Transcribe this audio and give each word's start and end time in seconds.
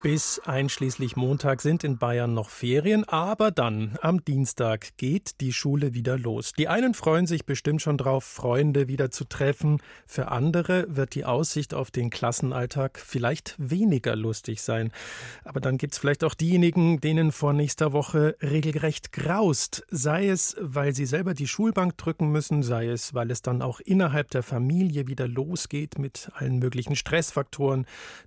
Bis 0.00 0.40
einschließlich 0.44 1.16
Montag 1.16 1.60
sind 1.60 1.82
in 1.82 1.98
Bayern 1.98 2.32
noch 2.32 2.50
Ferien, 2.50 3.02
aber 3.02 3.50
dann 3.50 3.98
am 4.00 4.24
Dienstag 4.24 4.96
geht 4.96 5.40
die 5.40 5.52
Schule 5.52 5.92
wieder 5.92 6.16
los. 6.16 6.52
Die 6.52 6.68
einen 6.68 6.94
freuen 6.94 7.26
sich 7.26 7.46
bestimmt 7.46 7.82
schon 7.82 7.98
drauf, 7.98 8.22
Freunde 8.22 8.86
wieder 8.86 9.10
zu 9.10 9.24
treffen. 9.24 9.82
Für 10.06 10.28
andere 10.28 10.86
wird 10.88 11.16
die 11.16 11.24
Aussicht 11.24 11.74
auf 11.74 11.90
den 11.90 12.10
Klassenalltag 12.10 13.00
vielleicht 13.00 13.56
weniger 13.58 14.14
lustig 14.14 14.62
sein. 14.62 14.92
Aber 15.42 15.58
dann 15.58 15.78
gibt's 15.78 15.98
vielleicht 15.98 16.22
auch 16.22 16.34
diejenigen, 16.34 17.00
denen 17.00 17.32
vor 17.32 17.52
nächster 17.52 17.92
Woche 17.92 18.36
regelrecht 18.40 19.10
graust. 19.10 19.84
Sei 19.90 20.28
es, 20.28 20.54
weil 20.60 20.94
sie 20.94 21.06
selber 21.06 21.34
die 21.34 21.48
Schulbank 21.48 21.98
drücken 21.98 22.30
müssen, 22.30 22.62
sei 22.62 22.86
es, 22.86 23.14
weil 23.14 23.32
es 23.32 23.42
dann 23.42 23.62
auch 23.62 23.80
innerhalb 23.80 24.30
der 24.30 24.44
Familie 24.44 25.08
wieder 25.08 25.26
losgeht 25.26 25.98
mit 25.98 26.30
allen 26.34 26.60
möglichen 26.60 26.94
Stressfaktoren, 26.94 27.84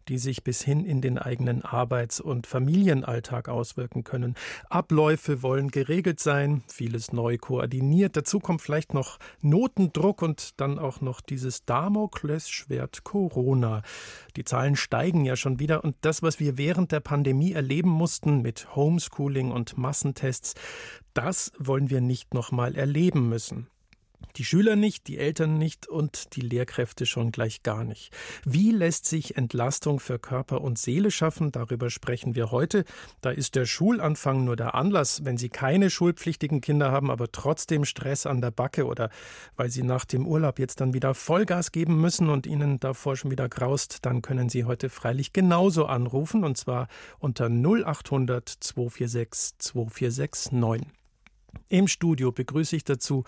die 0.09 0.17
sich 0.17 0.43
bis 0.43 0.61
hin 0.61 0.83
in 0.83 0.99
den 0.99 1.17
eigenen 1.17 1.60
Arbeits- 1.61 2.19
und 2.19 2.47
Familienalltag 2.47 3.49
auswirken 3.49 4.03
können. 4.03 4.35
Abläufe 4.69 5.41
wollen 5.41 5.69
geregelt 5.69 6.19
sein, 6.19 6.63
vieles 6.67 7.11
neu 7.13 7.37
koordiniert. 7.37 8.15
Dazu 8.15 8.39
kommt 8.39 8.61
vielleicht 8.61 8.93
noch 8.93 9.17
Notendruck 9.41 10.21
und 10.21 10.59
dann 10.59 10.79
auch 10.79 11.01
noch 11.01 11.21
dieses 11.21 11.65
Damoklesschwert 11.65 13.03
Corona. 13.03 13.81
Die 14.35 14.43
Zahlen 14.43 14.75
steigen 14.75 15.25
ja 15.25 15.35
schon 15.35 15.59
wieder 15.59 15.83
und 15.83 15.95
das, 16.01 16.21
was 16.23 16.39
wir 16.39 16.57
während 16.57 16.91
der 16.91 16.99
Pandemie 16.99 17.53
erleben 17.53 17.89
mussten 17.89 18.41
mit 18.41 18.75
Homeschooling 18.75 19.51
und 19.51 19.77
Massentests, 19.77 20.55
das 21.13 21.51
wollen 21.57 21.89
wir 21.89 22.01
nicht 22.01 22.33
nochmal 22.33 22.75
erleben 22.75 23.29
müssen. 23.29 23.67
Die 24.37 24.45
Schüler 24.45 24.75
nicht, 24.75 25.07
die 25.07 25.17
Eltern 25.17 25.57
nicht 25.57 25.87
und 25.87 26.35
die 26.35 26.41
Lehrkräfte 26.41 27.05
schon 27.05 27.31
gleich 27.31 27.63
gar 27.63 27.83
nicht. 27.83 28.11
Wie 28.45 28.71
lässt 28.71 29.05
sich 29.05 29.35
Entlastung 29.35 29.99
für 29.99 30.19
Körper 30.19 30.61
und 30.61 30.79
Seele 30.79 31.11
schaffen? 31.11 31.51
Darüber 31.51 31.89
sprechen 31.89 32.35
wir 32.35 32.51
heute. 32.51 32.85
Da 33.21 33.31
ist 33.31 33.55
der 33.55 33.65
Schulanfang 33.65 34.45
nur 34.45 34.55
der 34.55 34.75
Anlass, 34.75 35.25
wenn 35.25 35.37
Sie 35.37 35.49
keine 35.49 35.89
schulpflichtigen 35.89 36.61
Kinder 36.61 36.91
haben, 36.91 37.11
aber 37.11 37.31
trotzdem 37.31 37.85
Stress 37.85 38.25
an 38.25 38.41
der 38.41 38.51
Backe 38.51 38.85
oder 38.85 39.09
weil 39.55 39.69
Sie 39.69 39.83
nach 39.83 40.05
dem 40.05 40.25
Urlaub 40.25 40.59
jetzt 40.59 40.81
dann 40.81 40.93
wieder 40.93 41.13
Vollgas 41.13 41.71
geben 41.71 41.99
müssen 41.99 42.29
und 42.29 42.47
Ihnen 42.47 42.79
davor 42.79 43.17
schon 43.17 43.31
wieder 43.31 43.49
graust, 43.49 44.05
dann 44.05 44.21
können 44.21 44.49
Sie 44.49 44.65
heute 44.65 44.89
freilich 44.89 45.33
genauso 45.33 45.85
anrufen 45.85 46.43
und 46.43 46.57
zwar 46.57 46.87
unter 47.19 47.49
0800 47.49 48.47
246 48.47 49.57
2469. 49.57 51.00
Im 51.69 51.87
Studio 51.87 52.31
begrüße 52.31 52.75
ich 52.75 52.83
dazu 52.83 53.23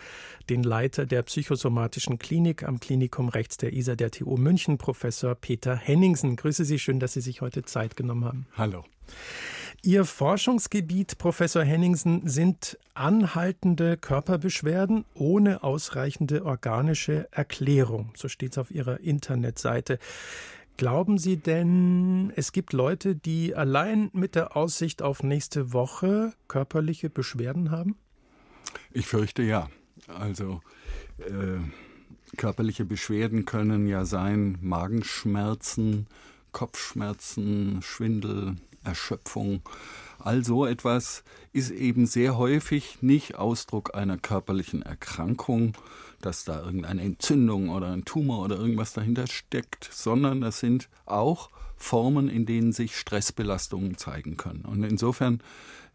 den 0.49 0.63
Leiter 0.63 1.05
der 1.05 1.23
psychosomatischen 1.23 2.19
Klinik 2.19 2.63
am 2.63 2.79
Klinikum 2.79 3.29
rechts 3.29 3.57
der 3.57 3.73
ISA 3.73 3.95
der 3.95 4.11
TU 4.11 4.37
München, 4.37 4.77
Professor 4.77 5.35
Peter 5.35 5.75
Henningsen. 5.75 6.35
Grüße 6.35 6.65
Sie, 6.65 6.79
schön, 6.79 6.99
dass 6.99 7.13
Sie 7.13 7.21
sich 7.21 7.41
heute 7.41 7.63
Zeit 7.63 7.95
genommen 7.95 8.25
haben. 8.25 8.47
Hallo. 8.57 8.83
Ihr 9.81 10.05
Forschungsgebiet, 10.05 11.17
Professor 11.17 11.63
Henningsen, 11.63 12.27
sind 12.27 12.77
anhaltende 12.93 13.97
Körperbeschwerden 13.97 15.03
ohne 15.13 15.61
ausreichende 15.63 16.45
organische 16.45 17.27
Erklärung. 17.31 18.13
So 18.15 18.29
steht 18.29 18.53
es 18.53 18.57
auf 18.57 18.71
Ihrer 18.71 19.01
Internetseite. 19.01 19.99
Glauben 20.77 21.17
Sie 21.17 21.37
denn, 21.37 22.31
es 22.35 22.51
gibt 22.51 22.73
Leute, 22.73 23.15
die 23.15 23.55
allein 23.55 24.09
mit 24.13 24.35
der 24.35 24.55
Aussicht 24.55 25.01
auf 25.01 25.21
nächste 25.21 25.73
Woche 25.73 26.33
körperliche 26.47 27.09
Beschwerden 27.09 27.69
haben? 27.69 27.97
Ich 28.91 29.05
fürchte 29.05 29.43
ja. 29.43 29.69
Also 30.07 30.61
äh, 31.19 31.59
körperliche 32.37 32.85
Beschwerden 32.85 33.45
können 33.45 33.87
ja 33.87 34.05
sein 34.05 34.57
Magenschmerzen, 34.61 36.07
Kopfschmerzen, 36.51 37.81
Schwindel, 37.81 38.57
Erschöpfung. 38.83 39.61
All 40.19 40.43
so 40.43 40.65
etwas 40.65 41.23
ist 41.51 41.71
eben 41.71 42.05
sehr 42.05 42.37
häufig 42.37 43.01
nicht 43.01 43.35
Ausdruck 43.35 43.95
einer 43.95 44.17
körperlichen 44.17 44.81
Erkrankung, 44.81 45.73
dass 46.21 46.45
da 46.45 46.61
irgendeine 46.61 47.01
Entzündung 47.01 47.69
oder 47.69 47.91
ein 47.91 48.05
Tumor 48.05 48.43
oder 48.45 48.57
irgendwas 48.57 48.93
dahinter 48.93 49.27
steckt, 49.27 49.89
sondern 49.91 50.41
das 50.41 50.59
sind 50.59 50.89
auch 51.05 51.49
Formen, 51.75 52.29
in 52.29 52.45
denen 52.45 52.71
sich 52.71 52.97
Stressbelastungen 52.97 53.97
zeigen 53.97 54.37
können. 54.37 54.63
Und 54.63 54.83
insofern 54.83 55.41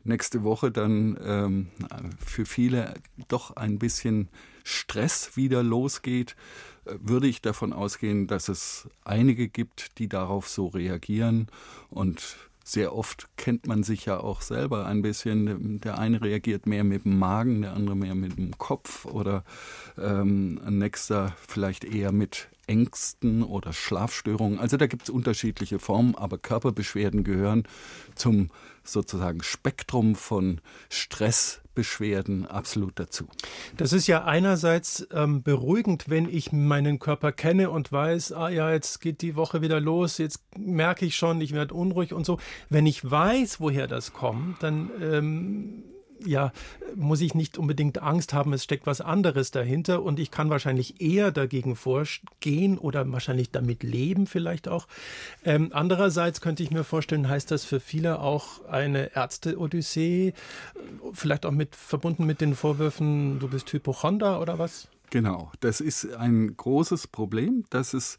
nächste 0.05 0.45
Woche 0.45 0.71
dann 0.71 1.19
ähm, 1.23 1.69
für 2.25 2.47
viele 2.47 2.95
doch 3.29 3.57
ein 3.57 3.79
bisschen 3.79 4.29
Stress 4.65 5.37
wieder 5.37 5.63
losgeht, 5.63 6.37
äh, 6.85 6.95
würde 7.01 7.27
ich 7.27 7.43
davon 7.43 7.73
ausgehen, 7.73 8.27
dass 8.27 8.49
es 8.49 8.89
einige 9.05 9.49
gibt, 9.49 9.99
die 9.99 10.09
darauf 10.09 10.49
so 10.49 10.67
reagieren 10.67 11.49
und 11.91 12.37
sehr 12.69 12.95
oft 12.95 13.29
kennt 13.39 13.67
man 13.67 13.83
sich 13.83 14.05
ja 14.05 14.21
auch 14.21 14.43
selber 14.43 14.85
ein 14.85 15.01
bisschen. 15.01 15.81
Der 15.81 15.99
eine 15.99 16.21
reagiert 16.21 16.67
mehr 16.67 16.85
mit 16.85 17.07
dem 17.07 17.19
Magen, 17.19 17.63
der 17.63 17.73
andere 17.73 17.97
mehr 17.97 18.15
mit 18.15 18.37
dem 18.37 18.59
Kopf 18.59 19.07
oder 19.07 19.43
ähm, 19.97 20.61
ein 20.67 20.77
nächster 20.77 21.35
vielleicht 21.47 21.85
eher 21.85 22.13
mit 22.13 22.49
Ängsten 22.69 23.43
oder 23.43 23.73
Schlafstörungen. 23.73 24.59
Also 24.59 24.77
da 24.77 24.87
gibt 24.87 25.05
es 25.05 25.11
unterschiedliche 25.11 25.79
Formen, 25.79 26.15
aber 26.15 26.39
Körperbeschwerden 26.39 27.25
gehören 27.25 27.65
zum 28.15 28.51
sozusagen 28.85 29.43
Spektrum 29.43 30.15
von 30.15 30.61
Stressbeschwerden 30.89 32.47
absolut 32.47 32.99
dazu. 32.99 33.27
Das 33.77 33.93
ist 33.93 34.07
ja 34.07 34.25
einerseits 34.25 35.07
ähm, 35.13 35.43
beruhigend, 35.43 36.09
wenn 36.09 36.29
ich 36.29 36.53
meinen 36.53 36.99
Körper 36.99 37.33
kenne 37.33 37.71
und 37.71 37.93
weiß, 37.93 38.33
ah 38.33 38.49
ja, 38.49 38.73
jetzt 38.73 39.01
geht 39.01 39.23
die 39.23 39.37
Woche 39.37 39.61
wieder 39.61 39.81
los, 39.81 40.19
jetzt 40.19 40.43
merke 40.57 41.05
ich 41.05 41.17
schon, 41.17 41.41
ich 41.41 41.53
werde 41.53 41.75
unruhig 41.75 42.13
und 42.13 42.25
so. 42.25 42.39
Wenn 42.69 42.87
ich 42.87 43.09
weiß, 43.09 43.61
woher 43.61 43.87
das 43.87 44.13
kommt, 44.13 44.63
dann 44.63 44.91
ähm, 45.01 45.85
ja, 46.25 46.53
muss 46.97 47.21
ich 47.21 47.35
nicht 47.35 47.59
unbedingt 47.59 48.03
Angst 48.03 48.33
haben, 48.33 48.53
es 48.53 48.65
steckt 48.65 48.87
was 48.87 49.01
anderes 49.01 49.51
dahinter 49.51 50.03
und 50.03 50.19
ich 50.19 50.31
kann 50.31 50.51
wahrscheinlich 50.51 51.01
eher 51.01 51.31
dagegen 51.31 51.77
vorgehen 51.77 52.79
oder 52.79 53.11
wahrscheinlich 53.13 53.51
damit 53.51 53.83
leben 53.83 54.27
vielleicht 54.27 54.69
auch. 54.69 54.87
Ähm, 55.45 55.71
andererseits 55.73 56.41
könnte 56.41 56.63
ich 56.63 56.71
mir 56.71 56.85
vorstellen, 56.85 57.29
heißt 57.29 57.51
das 57.51 57.65
für 57.65 57.81
viele 57.81 58.21
auch 58.21 58.65
eine 58.67 59.15
Ärzte-Odyssee, 59.15 60.35
vielleicht 61.13 61.47
auch 61.47 61.53
mit 61.53 61.77
verbunden 61.77 62.27
mit 62.27 62.41
den 62.41 62.55
Vorwürfen, 62.55 63.39
du 63.39 63.49
bist 63.49 63.73
Hypochonder 63.73 64.41
oder 64.41 64.59
was? 64.59 64.89
Genau, 65.11 65.51
das 65.61 65.81
ist 65.81 66.15
ein 66.15 66.55
großes 66.57 67.07
Problem, 67.07 67.65
dass 67.71 67.95
es 67.95 68.19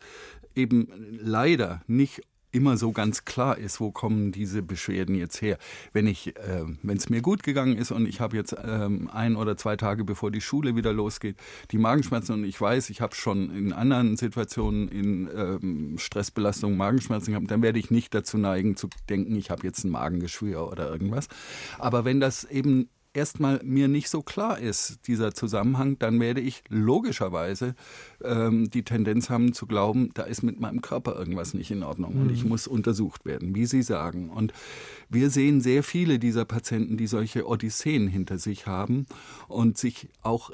eben 0.56 0.88
leider 1.22 1.82
nicht 1.88 2.22
immer 2.52 2.78
so 2.78 2.92
ganz 2.92 3.26
klar 3.26 3.58
ist, 3.58 3.80
wo 3.80 3.92
kommen 3.92 4.32
diese 4.32 4.62
Beschwerden 4.62 5.16
jetzt 5.16 5.42
her. 5.42 5.58
Wenn 5.94 6.08
ich, 6.08 6.36
äh, 6.38 6.66
wenn 6.84 6.98
es 6.98 7.10
mir 7.10 7.22
gut 7.22 7.44
gegangen 7.44 7.78
ist 7.78 7.92
und 7.92 8.08
ich 8.08 8.20
habe 8.20 8.36
jetzt 8.36 8.56
ähm, 8.64 9.10
ein 9.12 9.36
oder 9.36 9.58
zwei 9.58 9.76
Tage 9.76 10.04
bevor 10.04 10.32
die 10.32 10.42
Schule 10.42 10.76
wieder 10.76 10.94
losgeht, 10.94 11.38
die 11.72 11.78
Magenschmerzen 11.78 12.34
und 12.34 12.44
ich 12.44 12.60
weiß, 12.60 12.90
ich 12.90 13.02
habe 13.02 13.16
schon 13.16 13.56
in 13.56 13.74
anderen 13.74 14.18
Situationen 14.18 14.90
in 14.90 15.30
ähm, 15.36 15.98
Stressbelastung 15.98 16.76
Magenschmerzen 16.78 17.32
gehabt, 17.32 17.52
dann 17.52 17.62
werde 17.62 17.80
ich 17.80 17.92
nicht 17.92 18.14
dazu 18.14 18.38
neigen 18.38 18.76
zu 18.76 18.90
denken, 19.10 19.36
ich 19.36 19.50
habe 19.50 19.66
jetzt 19.66 19.84
ein 19.84 19.92
Magengeschwür 19.92 20.68
oder 20.72 20.90
irgendwas. 20.90 21.28
Aber 21.78 22.06
wenn 22.06 22.20
das 22.20 22.44
eben 22.44 22.90
erstmal 23.14 23.60
mir 23.64 23.88
nicht 23.88 24.10
so 24.10 24.22
klar 24.22 24.60
ist, 24.60 25.08
dieser 25.08 25.34
Zusammenhang, 25.34 25.98
dann 26.00 26.20
werde 26.20 26.42
ich 26.42 26.64
logischerweise 26.70 27.76
ähm, 28.24 28.70
die 28.70 28.84
Tendenz 28.84 29.30
haben 29.30 29.54
zu 29.54 29.66
glauben, 29.66 30.12
da 30.14 30.24
ist 30.24 30.44
mit 30.44 30.60
meinem 30.60 30.82
Körper 30.82 31.16
irgendwas 31.16 31.54
nicht 31.54 31.72
in 31.72 31.84
Ordnung 31.84 32.16
mhm. 32.16 32.22
und 32.22 32.32
ich 32.32 32.44
mhm. 32.44 32.50
muss 32.50 32.68
untersucht 32.68 33.26
werden, 33.26 33.56
wie 33.56 33.66
Sie 33.66 33.82
sagen. 33.82 34.30
Und 34.30 34.54
wir 35.10 35.30
sehen 35.30 35.62
sehr 35.62 35.84
viele 35.84 36.20
dieser 36.20 36.46
Patienten, 36.46 36.98
die 36.98 37.08
solche 37.08 37.48
Odysseen 37.48 38.08
hinter 38.08 38.38
sich 38.38 38.68
haben 38.68 39.06
und 39.48 39.78
sich 39.78 40.10
auch 40.22 40.52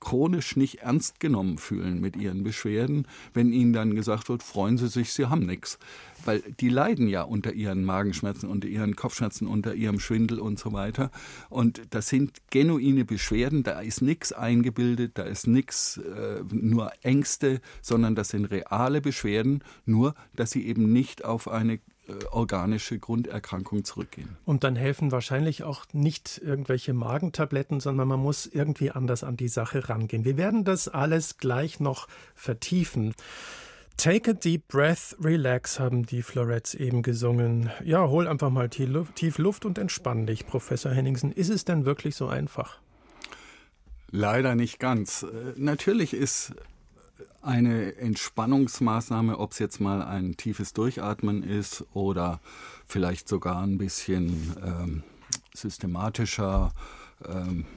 chronisch 0.00 0.56
nicht 0.56 0.78
ernst 0.78 1.20
genommen 1.20 1.58
fühlen 1.58 2.00
mit 2.00 2.16
ihren 2.16 2.42
Beschwerden, 2.42 3.06
wenn 3.34 3.52
ihnen 3.52 3.72
dann 3.72 3.94
gesagt 3.94 4.28
wird, 4.28 4.42
freuen 4.42 4.78
Sie 4.78 4.88
sich, 4.88 5.12
Sie 5.12 5.26
haben 5.26 5.46
nichts. 5.46 5.78
Weil 6.24 6.42
die 6.60 6.68
leiden 6.68 7.08
ja 7.08 7.22
unter 7.22 7.52
ihren 7.52 7.84
Magenschmerzen, 7.84 8.48
unter 8.48 8.68
ihren 8.68 8.96
Kopfschmerzen, 8.96 9.46
unter 9.46 9.74
ihrem 9.74 10.00
Schwindel 10.00 10.38
und 10.38 10.58
so 10.58 10.72
weiter. 10.72 11.10
Und 11.48 11.82
das 11.90 12.08
sind 12.08 12.38
genuine 12.50 13.04
Beschwerden, 13.04 13.62
da 13.62 13.80
ist 13.80 14.02
nichts 14.02 14.32
eingebildet, 14.32 15.12
da 15.14 15.22
ist 15.22 15.46
nichts, 15.46 15.98
äh, 15.98 16.42
nur 16.50 16.92
Ängste, 17.02 17.60
sondern 17.80 18.14
das 18.14 18.30
sind 18.30 18.46
reale 18.46 19.00
Beschwerden, 19.00 19.62
nur 19.86 20.14
dass 20.34 20.50
sie 20.50 20.66
eben 20.66 20.92
nicht 20.92 21.24
auf 21.24 21.48
eine 21.48 21.80
organische 22.30 22.98
Grunderkrankung 22.98 23.84
zurückgehen. 23.84 24.36
Und 24.44 24.64
dann 24.64 24.76
helfen 24.76 25.12
wahrscheinlich 25.12 25.62
auch 25.62 25.84
nicht 25.92 26.40
irgendwelche 26.44 26.92
Magentabletten, 26.92 27.80
sondern 27.80 28.08
man 28.08 28.20
muss 28.20 28.46
irgendwie 28.46 28.90
anders 28.90 29.24
an 29.24 29.36
die 29.36 29.48
Sache 29.48 29.88
rangehen. 29.88 30.24
Wir 30.24 30.36
werden 30.36 30.64
das 30.64 30.88
alles 30.88 31.38
gleich 31.38 31.80
noch 31.80 32.08
vertiefen. 32.34 33.14
Take 33.96 34.30
a 34.30 34.34
deep 34.34 34.68
breath, 34.68 35.14
relax, 35.22 35.78
haben 35.78 36.06
die 36.06 36.22
Florettes 36.22 36.74
eben 36.74 37.02
gesungen. 37.02 37.70
Ja, 37.84 38.08
hol 38.08 38.26
einfach 38.28 38.48
mal 38.48 38.70
tief 38.70 39.36
Luft 39.36 39.66
und 39.66 39.76
entspann 39.76 40.26
dich, 40.26 40.46
Professor 40.46 40.90
Henningsen. 40.90 41.32
Ist 41.32 41.50
es 41.50 41.66
denn 41.66 41.84
wirklich 41.84 42.16
so 42.16 42.26
einfach? 42.26 42.80
Leider 44.10 44.54
nicht 44.54 44.78
ganz. 44.78 45.22
Äh, 45.22 45.52
natürlich 45.56 46.14
ist 46.14 46.54
eine 47.42 47.96
Entspannungsmaßnahme, 47.96 49.38
ob 49.38 49.52
es 49.52 49.58
jetzt 49.58 49.80
mal 49.80 50.02
ein 50.02 50.36
tiefes 50.36 50.72
Durchatmen 50.72 51.42
ist 51.42 51.84
oder 51.94 52.40
vielleicht 52.86 53.28
sogar 53.28 53.62
ein 53.62 53.78
bisschen 53.78 54.56
ähm, 54.64 55.02
systematischer 55.54 56.72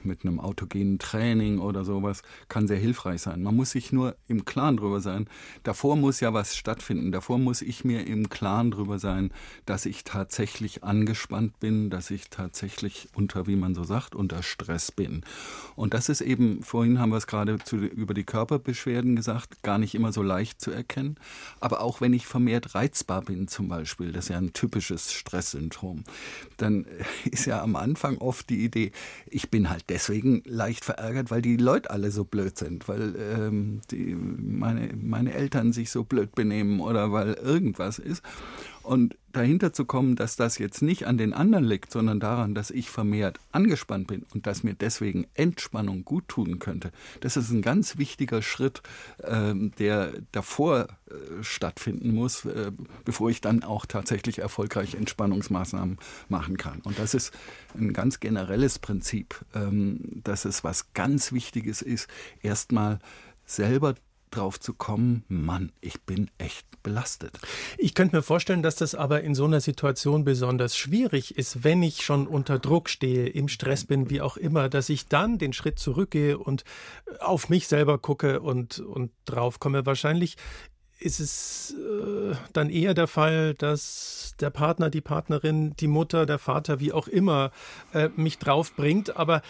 mit 0.02 0.24
einem 0.24 0.40
autogenen 0.40 0.98
Training 0.98 1.58
oder 1.58 1.84
sowas, 1.84 2.22
kann 2.48 2.66
sehr 2.66 2.78
hilfreich 2.78 3.22
sein. 3.22 3.42
Man 3.42 3.54
muss 3.56 3.72
sich 3.72 3.92
nur 3.92 4.16
im 4.26 4.44
Klaren 4.44 4.78
drüber 4.78 5.00
sein. 5.00 5.26
Davor 5.62 5.96
muss 5.96 6.20
ja 6.20 6.32
was 6.32 6.56
stattfinden. 6.56 7.12
Davor 7.12 7.38
muss 7.38 7.60
ich 7.60 7.84
mir 7.84 8.06
im 8.06 8.28
Klaren 8.30 8.70
drüber 8.70 8.98
sein, 8.98 9.32
dass 9.66 9.86
ich 9.86 10.04
tatsächlich 10.04 10.82
angespannt 10.82 11.60
bin, 11.60 11.90
dass 11.90 12.10
ich 12.10 12.30
tatsächlich 12.30 13.08
unter, 13.14 13.46
wie 13.46 13.56
man 13.56 13.74
so 13.74 13.84
sagt, 13.84 14.14
unter 14.14 14.42
Stress 14.42 14.90
bin. 14.90 15.22
Und 15.76 15.94
das 15.94 16.08
ist 16.08 16.20
eben, 16.20 16.62
vorhin 16.62 16.98
haben 16.98 17.10
wir 17.10 17.18
es 17.18 17.26
gerade 17.26 17.58
zu, 17.58 17.76
über 17.76 18.14
die 18.14 18.24
Körperbeschwerden 18.24 19.16
gesagt, 19.16 19.62
gar 19.62 19.78
nicht 19.78 19.94
immer 19.94 20.12
so 20.12 20.22
leicht 20.22 20.60
zu 20.60 20.70
erkennen. 20.70 21.16
Aber 21.60 21.82
auch 21.82 22.00
wenn 22.00 22.12
ich 22.12 22.26
vermehrt 22.26 22.74
reizbar 22.74 23.22
bin 23.22 23.48
zum 23.48 23.68
Beispiel, 23.68 24.12
das 24.12 24.26
ist 24.26 24.30
ja 24.30 24.38
ein 24.38 24.52
typisches 24.52 25.12
Stresssyndrom, 25.12 26.04
dann 26.56 26.86
ist 27.30 27.46
ja 27.46 27.62
am 27.62 27.76
Anfang 27.76 28.18
oft 28.18 28.48
die 28.48 28.64
Idee, 28.64 28.92
ich 29.34 29.50
bin 29.50 29.68
halt 29.68 29.86
deswegen 29.88 30.42
leicht 30.46 30.84
verärgert, 30.84 31.32
weil 31.32 31.42
die 31.42 31.56
Leute 31.56 31.90
alle 31.90 32.12
so 32.12 32.24
blöd 32.24 32.56
sind, 32.56 32.86
weil 32.88 33.16
ähm, 33.18 33.80
die, 33.90 34.14
meine, 34.14 34.94
meine 34.96 35.32
Eltern 35.34 35.72
sich 35.72 35.90
so 35.90 36.04
blöd 36.04 36.36
benehmen 36.36 36.78
oder 36.78 37.10
weil 37.10 37.34
irgendwas 37.34 37.98
ist. 37.98 38.22
Und 38.84 39.16
dahinter 39.32 39.72
zu 39.72 39.86
kommen, 39.86 40.14
dass 40.14 40.36
das 40.36 40.58
jetzt 40.58 40.82
nicht 40.82 41.06
an 41.06 41.16
den 41.16 41.32
anderen 41.32 41.64
liegt, 41.64 41.90
sondern 41.90 42.20
daran, 42.20 42.54
dass 42.54 42.70
ich 42.70 42.90
vermehrt 42.90 43.38
angespannt 43.50 44.06
bin 44.06 44.24
und 44.34 44.46
dass 44.46 44.62
mir 44.62 44.74
deswegen 44.74 45.26
Entspannung 45.34 46.04
gut 46.04 46.28
tun 46.28 46.58
könnte, 46.58 46.92
das 47.20 47.36
ist 47.38 47.50
ein 47.50 47.62
ganz 47.62 47.96
wichtiger 47.96 48.42
Schritt, 48.42 48.82
äh, 49.18 49.54
der 49.78 50.12
davor 50.32 50.88
äh, 51.06 51.42
stattfinden 51.42 52.14
muss, 52.14 52.44
äh, 52.44 52.72
bevor 53.06 53.30
ich 53.30 53.40
dann 53.40 53.62
auch 53.62 53.86
tatsächlich 53.86 54.38
erfolgreich 54.38 54.94
Entspannungsmaßnahmen 54.94 55.98
machen 56.28 56.58
kann. 56.58 56.80
Und 56.82 56.98
das 56.98 57.14
ist 57.14 57.32
ein 57.76 57.94
ganz 57.94 58.20
generelles 58.20 58.78
Prinzip, 58.78 59.44
ähm, 59.54 60.20
dass 60.22 60.44
es 60.44 60.62
was 60.62 60.92
ganz 60.92 61.32
Wichtiges 61.32 61.80
ist, 61.80 62.08
erstmal 62.42 62.98
selber 63.46 63.94
drauf 64.34 64.58
zu 64.58 64.74
kommen, 64.74 65.24
Mann, 65.28 65.72
ich 65.80 66.00
bin 66.02 66.30
echt 66.38 66.66
belastet. 66.82 67.38
Ich 67.78 67.94
könnte 67.94 68.16
mir 68.16 68.22
vorstellen, 68.22 68.62
dass 68.62 68.76
das 68.76 68.94
aber 68.94 69.22
in 69.22 69.34
so 69.34 69.44
einer 69.44 69.60
Situation 69.60 70.24
besonders 70.24 70.76
schwierig 70.76 71.36
ist, 71.36 71.64
wenn 71.64 71.82
ich 71.82 72.04
schon 72.04 72.26
unter 72.26 72.58
Druck 72.58 72.88
stehe, 72.88 73.28
im 73.28 73.48
Stress 73.48 73.84
bin, 73.84 74.10
wie 74.10 74.20
auch 74.20 74.36
immer, 74.36 74.68
dass 74.68 74.88
ich 74.88 75.06
dann 75.06 75.38
den 75.38 75.52
Schritt 75.52 75.78
zurückgehe 75.78 76.38
und 76.38 76.64
auf 77.20 77.48
mich 77.48 77.68
selber 77.68 77.98
gucke 77.98 78.40
und, 78.40 78.80
und 78.80 79.12
drauf 79.24 79.60
komme. 79.60 79.86
Wahrscheinlich 79.86 80.36
ist 80.98 81.20
es 81.20 81.74
äh, 81.74 82.34
dann 82.52 82.70
eher 82.70 82.94
der 82.94 83.06
Fall, 83.06 83.54
dass 83.54 84.34
der 84.40 84.50
Partner, 84.50 84.90
die 84.90 85.00
Partnerin, 85.00 85.74
die 85.76 85.86
Mutter, 85.86 86.26
der 86.26 86.38
Vater, 86.38 86.80
wie 86.80 86.92
auch 86.92 87.08
immer, 87.08 87.50
äh, 87.92 88.08
mich 88.16 88.38
draufbringt. 88.38 89.16
Aber 89.16 89.42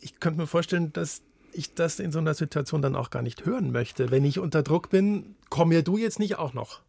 ich 0.00 0.20
könnte 0.20 0.40
mir 0.40 0.46
vorstellen, 0.46 0.92
dass 0.92 1.22
ich 1.52 1.74
das 1.74 1.98
in 1.98 2.12
so 2.12 2.18
einer 2.18 2.34
Situation 2.34 2.82
dann 2.82 2.96
auch 2.96 3.10
gar 3.10 3.22
nicht 3.22 3.44
hören 3.44 3.72
möchte. 3.72 4.10
Wenn 4.10 4.24
ich 4.24 4.38
unter 4.38 4.62
Druck 4.62 4.90
bin, 4.90 5.34
komm 5.48 5.72
ja 5.72 5.82
du 5.82 5.96
jetzt 5.96 6.18
nicht 6.18 6.38
auch 6.38 6.54
noch. 6.54 6.80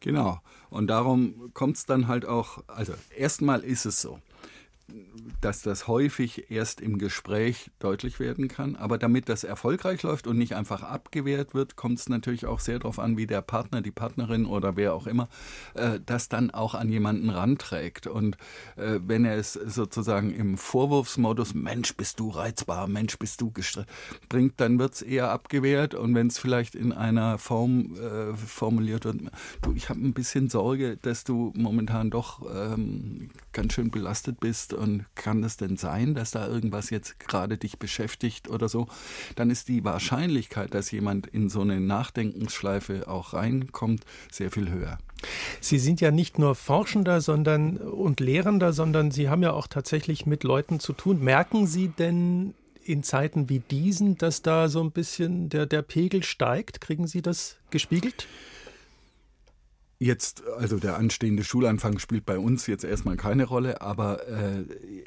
Genau. 0.00 0.40
Und 0.70 0.88
darum 0.88 1.50
kommt 1.54 1.76
es 1.76 1.86
dann 1.86 2.08
halt 2.08 2.26
auch, 2.26 2.62
also 2.66 2.92
erstmal 3.16 3.60
ist 3.60 3.86
es 3.86 4.00
so 4.00 4.18
dass 5.40 5.62
das 5.62 5.88
häufig 5.88 6.50
erst 6.50 6.80
im 6.80 6.98
Gespräch 6.98 7.70
deutlich 7.78 8.20
werden 8.20 8.48
kann. 8.48 8.76
Aber 8.76 8.98
damit 8.98 9.28
das 9.28 9.44
erfolgreich 9.44 10.02
läuft 10.02 10.26
und 10.26 10.36
nicht 10.36 10.54
einfach 10.54 10.82
abgewehrt 10.82 11.54
wird, 11.54 11.76
kommt 11.76 11.98
es 11.98 12.08
natürlich 12.08 12.46
auch 12.46 12.60
sehr 12.60 12.78
darauf 12.78 12.98
an, 12.98 13.16
wie 13.16 13.26
der 13.26 13.40
Partner, 13.40 13.80
die 13.80 13.90
Partnerin 13.90 14.46
oder 14.46 14.76
wer 14.76 14.94
auch 14.94 15.06
immer 15.06 15.28
äh, 15.74 16.00
das 16.04 16.28
dann 16.28 16.50
auch 16.50 16.74
an 16.74 16.90
jemanden 16.90 17.30
ranträgt. 17.30 18.06
Und 18.06 18.36
äh, 18.76 19.00
wenn 19.02 19.24
er 19.24 19.36
es 19.36 19.54
sozusagen 19.54 20.34
im 20.34 20.58
Vorwurfsmodus, 20.58 21.54
Mensch, 21.54 21.96
bist 21.96 22.20
du 22.20 22.28
reizbar, 22.28 22.86
Mensch, 22.86 23.18
bist 23.18 23.40
du 23.40 23.50
gestresst, 23.50 23.88
bringt, 24.28 24.60
dann 24.60 24.78
wird 24.78 24.94
es 24.94 25.02
eher 25.02 25.30
abgewehrt. 25.30 25.94
Und 25.94 26.14
wenn 26.14 26.26
es 26.26 26.38
vielleicht 26.38 26.74
in 26.74 26.92
einer 26.92 27.38
Form 27.38 27.96
äh, 27.96 28.34
formuliert 28.34 29.04
wird, 29.06 29.16
du, 29.62 29.72
ich 29.72 29.88
habe 29.88 30.00
ein 30.00 30.12
bisschen 30.12 30.48
Sorge, 30.48 30.98
dass 30.98 31.24
du 31.24 31.52
momentan 31.56 32.10
doch 32.10 32.42
ähm, 32.54 33.30
ganz 33.52 33.72
schön 33.72 33.90
belastet 33.90 34.40
bist 34.40 34.73
und 34.74 35.04
kann 35.14 35.42
es 35.44 35.56
denn 35.56 35.76
sein, 35.76 36.14
dass 36.14 36.30
da 36.30 36.46
irgendwas 36.46 36.90
jetzt 36.90 37.18
gerade 37.20 37.56
dich 37.56 37.78
beschäftigt 37.78 38.48
oder 38.48 38.68
so, 38.68 38.88
dann 39.36 39.50
ist 39.50 39.68
die 39.68 39.84
Wahrscheinlichkeit, 39.84 40.74
dass 40.74 40.90
jemand 40.90 41.26
in 41.26 41.48
so 41.48 41.60
eine 41.60 41.80
Nachdenkensschleife 41.80 43.08
auch 43.08 43.32
reinkommt, 43.32 44.04
sehr 44.30 44.50
viel 44.50 44.70
höher. 44.70 44.98
Sie 45.60 45.78
sind 45.78 46.00
ja 46.00 46.10
nicht 46.10 46.38
nur 46.38 46.54
Forschender 46.54 47.20
sondern, 47.20 47.78
und 47.78 48.20
Lehrender, 48.20 48.72
sondern 48.72 49.10
Sie 49.10 49.28
haben 49.28 49.42
ja 49.42 49.52
auch 49.52 49.66
tatsächlich 49.66 50.26
mit 50.26 50.44
Leuten 50.44 50.80
zu 50.80 50.92
tun. 50.92 51.22
Merken 51.22 51.66
Sie 51.66 51.88
denn 51.88 52.54
in 52.84 53.02
Zeiten 53.02 53.48
wie 53.48 53.60
diesen, 53.60 54.18
dass 54.18 54.42
da 54.42 54.68
so 54.68 54.82
ein 54.82 54.90
bisschen 54.90 55.48
der, 55.48 55.66
der 55.66 55.82
Pegel 55.82 56.22
steigt? 56.22 56.80
Kriegen 56.80 57.06
Sie 57.06 57.22
das 57.22 57.56
gespiegelt? 57.70 58.26
Jetzt, 59.98 60.42
also 60.58 60.78
der 60.78 60.96
anstehende 60.96 61.44
Schulanfang 61.44 61.98
spielt 61.98 62.26
bei 62.26 62.38
uns 62.38 62.66
jetzt 62.66 62.84
erstmal 62.84 63.16
keine 63.16 63.44
Rolle, 63.44 63.80
aber 63.80 64.26
äh, 64.28 64.64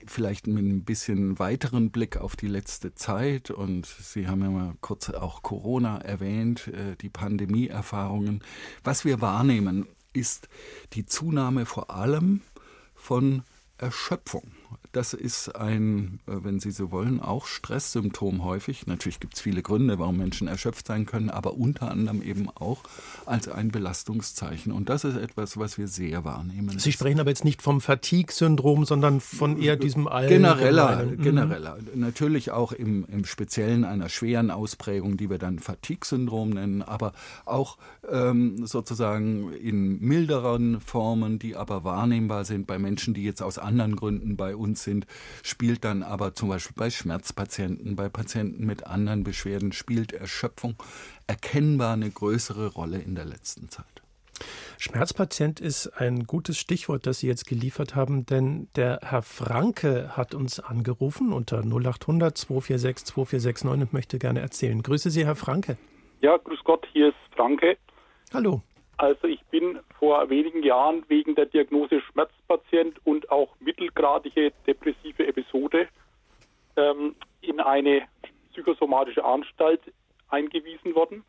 vielleicht 0.07 0.47
mit 0.47 0.63
ein 0.63 0.85
bisschen 0.85 1.37
weiteren 1.39 1.91
Blick 1.91 2.17
auf 2.17 2.37
die 2.37 2.47
letzte 2.47 2.95
Zeit 2.95 3.51
und 3.51 3.85
Sie 3.85 4.27
haben 4.27 4.41
ja 4.41 4.49
mal 4.49 4.75
kurz 4.79 5.09
auch 5.09 5.43
Corona 5.43 5.97
erwähnt, 5.97 6.67
äh, 6.69 6.95
die 7.01 7.09
Pandemieerfahrungen. 7.09 8.43
Was 8.83 9.03
wir 9.03 9.19
wahrnehmen, 9.19 9.87
ist 10.13 10.47
die 10.93 11.05
Zunahme 11.05 11.65
vor 11.65 11.91
allem 11.91 12.41
von 12.95 13.43
Erschöpfung. 13.77 14.51
Das 14.91 15.13
ist 15.13 15.55
ein, 15.55 16.19
äh, 16.27 16.31
wenn 16.43 16.59
Sie 16.59 16.71
so 16.71 16.91
wollen, 16.91 17.19
auch 17.19 17.45
Stresssymptom 17.45 18.43
häufig. 18.43 18.87
Natürlich 18.87 19.19
gibt 19.19 19.35
es 19.35 19.41
viele 19.41 19.61
Gründe, 19.61 19.99
warum 19.99 20.17
Menschen 20.17 20.47
erschöpft 20.47 20.87
sein 20.87 21.05
können, 21.05 21.29
aber 21.29 21.55
unter 21.55 21.91
anderem 21.91 22.21
eben 22.21 22.49
auch 22.49 22.81
als 23.25 23.47
ein 23.47 23.69
Belastungszeichen. 23.69 24.71
Und 24.71 24.89
das 24.89 25.03
ist 25.03 25.17
etwas, 25.17 25.57
was 25.57 25.77
wir 25.77 25.87
sehr 25.87 26.25
wahrnehmen. 26.25 26.79
Sie 26.79 26.91
sprechen 26.91 27.19
aber 27.19 27.29
jetzt 27.29 27.45
nicht 27.45 27.61
vom 27.61 27.79
Fatigue-Syndrom, 27.81 28.85
sondern 28.85 29.19
von 29.21 29.61
eher 29.61 29.75
diesem 29.75 30.05
Genereller, 30.05 31.05
mhm. 31.05 31.21
genereller. 31.21 31.77
Natürlich 31.93 32.51
auch 32.51 32.71
im, 32.71 33.05
im 33.05 33.25
Speziellen 33.25 33.83
einer 33.83 34.09
schweren 34.09 34.51
Ausprägung, 34.51 35.17
die 35.17 35.29
wir 35.29 35.37
dann 35.37 35.59
Fatigue-Syndrom 35.59 36.51
nennen, 36.51 36.81
aber 36.81 37.13
auch 37.45 37.77
ähm, 38.09 38.65
sozusagen 38.65 39.53
in 39.53 39.99
milderen 39.99 40.81
Formen, 40.81 41.39
die 41.39 41.55
aber 41.55 41.83
wahrnehmbar 41.83 42.45
sind 42.45 42.67
bei 42.67 42.79
Menschen, 42.79 43.13
die 43.13 43.23
jetzt 43.23 43.41
aus 43.41 43.57
anderen 43.57 43.95
Gründen 43.95 44.37
bei 44.37 44.56
uns 44.57 44.83
sind, 44.83 45.05
spielt 45.43 45.83
dann 45.83 46.03
aber 46.03 46.33
zum 46.33 46.49
Beispiel 46.49 46.75
bei 46.77 46.89
Schmerzpatienten, 46.89 47.95
bei 47.95 48.09
Patienten 48.09 48.65
mit 48.65 48.85
anderen 48.85 49.23
Beschwerden, 49.23 49.71
spielt 49.71 50.11
Erschöpfung 50.11 50.75
erkennbar 51.27 51.93
eine 51.93 52.09
größere 52.09 52.67
Rolle 52.73 52.99
in 52.99 53.15
der 53.15 53.25
letzten 53.25 53.69
Zeit. 53.69 53.85
Schmerzpatient 54.77 55.59
ist 55.59 55.87
ein 55.99 56.25
gutes 56.25 56.59
Stichwort, 56.59 57.07
das 57.07 57.19
Sie 57.19 57.27
jetzt 57.27 57.47
geliefert 57.47 57.95
haben, 57.95 58.25
denn 58.25 58.67
der 58.75 58.99
Herr 59.03 59.23
Franke 59.23 60.15
hat 60.15 60.35
uns 60.35 60.59
angerufen 60.59 61.33
unter 61.33 61.63
0800 61.63 62.37
246 62.37 63.05
2469 63.05 63.81
und 63.81 63.93
möchte 63.93 64.19
gerne 64.19 64.41
erzählen. 64.41 64.81
Grüße 64.83 65.09
Sie, 65.09 65.25
Herr 65.25 65.35
Franke. 65.35 65.77
Ja, 66.21 66.37
grüß 66.37 66.59
Gott, 66.63 66.85
hier 66.93 67.09
ist 67.09 67.35
Franke. 67.35 67.77
Hallo. 68.33 68.61
Also 68.97 69.27
ich 69.27 69.43
bin 69.45 69.79
vor 69.99 70.29
wenigen 70.29 70.63
Jahren 70.63 71.03
wegen 71.07 71.35
der 71.35 71.45
Diagnose 71.45 72.01
Schmerzpatient 72.01 72.99
und 73.05 73.29
auch 73.29 73.55
mittelgradige 73.59 74.51
depressive 74.65 75.27
Episode 75.27 75.87
ähm, 76.75 77.15
in 77.41 77.59
eine 77.59 78.07
psychosomatische 78.51 79.23
Anstalt 79.23 79.81
eingewiesen 80.29 80.95
worden. 80.95 81.23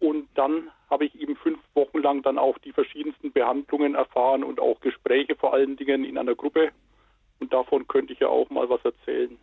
Und 0.00 0.28
dann 0.34 0.70
habe 0.90 1.04
ich 1.04 1.20
eben 1.20 1.36
fünf 1.36 1.60
Wochen 1.74 1.98
lang 1.98 2.22
dann 2.22 2.38
auch 2.38 2.58
die 2.58 2.72
verschiedensten 2.72 3.32
Behandlungen 3.32 3.94
erfahren 3.94 4.42
und 4.42 4.60
auch 4.60 4.80
Gespräche 4.80 5.36
vor 5.36 5.54
allen 5.54 5.76
Dingen 5.76 6.04
in 6.04 6.18
einer 6.18 6.34
Gruppe. 6.34 6.70
Und 7.40 7.52
davon 7.52 7.86
könnte 7.86 8.12
ich 8.12 8.20
ja 8.20 8.28
auch 8.28 8.50
mal 8.50 8.68
was 8.68 8.84
erzählen. 8.84 9.36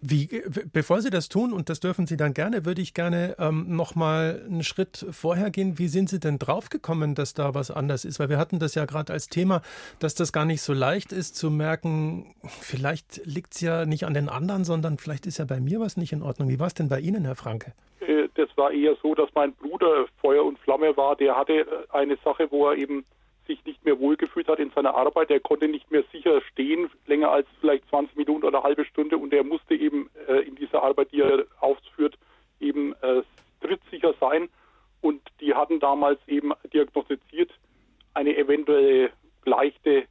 Wie, 0.00 0.42
bevor 0.72 1.00
Sie 1.00 1.10
das 1.10 1.28
tun, 1.28 1.52
und 1.52 1.70
das 1.70 1.80
dürfen 1.80 2.06
Sie 2.06 2.16
dann 2.16 2.34
gerne, 2.34 2.66
würde 2.66 2.82
ich 2.82 2.92
gerne 2.92 3.34
ähm, 3.38 3.64
noch 3.76 3.94
mal 3.94 4.42
einen 4.46 4.62
Schritt 4.62 5.06
vorher 5.10 5.50
gehen. 5.50 5.78
Wie 5.78 5.88
sind 5.88 6.10
Sie 6.10 6.20
denn 6.20 6.38
draufgekommen, 6.38 7.14
dass 7.14 7.34
da 7.34 7.54
was 7.54 7.70
anders 7.70 8.04
ist? 8.04 8.20
Weil 8.20 8.28
wir 8.28 8.38
hatten 8.38 8.58
das 8.58 8.74
ja 8.74 8.84
gerade 8.84 9.12
als 9.12 9.28
Thema, 9.28 9.62
dass 9.98 10.14
das 10.14 10.32
gar 10.32 10.44
nicht 10.44 10.60
so 10.60 10.74
leicht 10.74 11.12
ist 11.12 11.36
zu 11.36 11.50
merken, 11.50 12.34
vielleicht 12.44 13.24
liegt 13.24 13.54
es 13.54 13.60
ja 13.62 13.86
nicht 13.86 14.04
an 14.04 14.14
den 14.14 14.28
anderen, 14.28 14.64
sondern 14.64 14.98
vielleicht 14.98 15.26
ist 15.26 15.38
ja 15.38 15.46
bei 15.46 15.60
mir 15.60 15.80
was 15.80 15.96
nicht 15.96 16.12
in 16.12 16.22
Ordnung. 16.22 16.48
Wie 16.48 16.60
war 16.60 16.66
es 16.66 16.74
denn 16.74 16.88
bei 16.88 17.00
Ihnen, 17.00 17.24
Herr 17.24 17.36
Franke? 17.36 17.72
Äh, 18.00 18.28
das 18.34 18.48
war 18.56 18.70
eher 18.72 18.96
so, 19.02 19.14
dass 19.14 19.30
mein 19.34 19.54
Bruder 19.54 20.06
Feuer 20.20 20.44
und 20.44 20.58
Flamme 20.58 20.96
war. 20.96 21.16
Der 21.16 21.36
hatte 21.36 21.60
äh, 21.60 21.66
eine 21.90 22.16
Sache, 22.22 22.48
wo 22.50 22.68
er 22.68 22.76
eben 22.76 23.04
sich 23.46 23.64
nicht 23.64 23.84
mehr 23.84 23.98
wohlgefühlt 23.98 24.48
hat 24.48 24.58
in 24.58 24.70
seiner 24.70 24.94
Arbeit. 24.94 25.30
Er 25.30 25.40
konnte 25.40 25.68
nicht 25.68 25.90
mehr 25.90 26.04
sicher 26.12 26.40
stehen, 26.52 26.90
länger 27.06 27.30
als 27.30 27.46
vielleicht 27.60 27.88
20 27.88 28.16
Minuten 28.16 28.44
oder 28.44 28.58
eine 28.58 28.64
halbe 28.64 28.84
Stunde 28.84 29.18
und 29.18 29.32
er 29.32 29.44
musste 29.44 29.74
eben 29.74 30.10
äh, 30.28 30.40
in 30.40 30.54
dieser 30.56 30.82
Arbeit, 30.82 31.12
die 31.12 31.20
er 31.20 31.46
ausführt, 31.60 32.18
eben 32.60 32.94
äh, 33.02 33.22
trittsicher 33.60 34.14
sein. 34.20 34.48
Und 35.00 35.22
die 35.40 35.54
hatten 35.54 35.80
damals 35.80 36.18
eben 36.26 36.52
diagnostiziert 36.72 37.52
eine 38.14 38.36
eventuelle 38.36 39.10
leichte, 39.44 40.06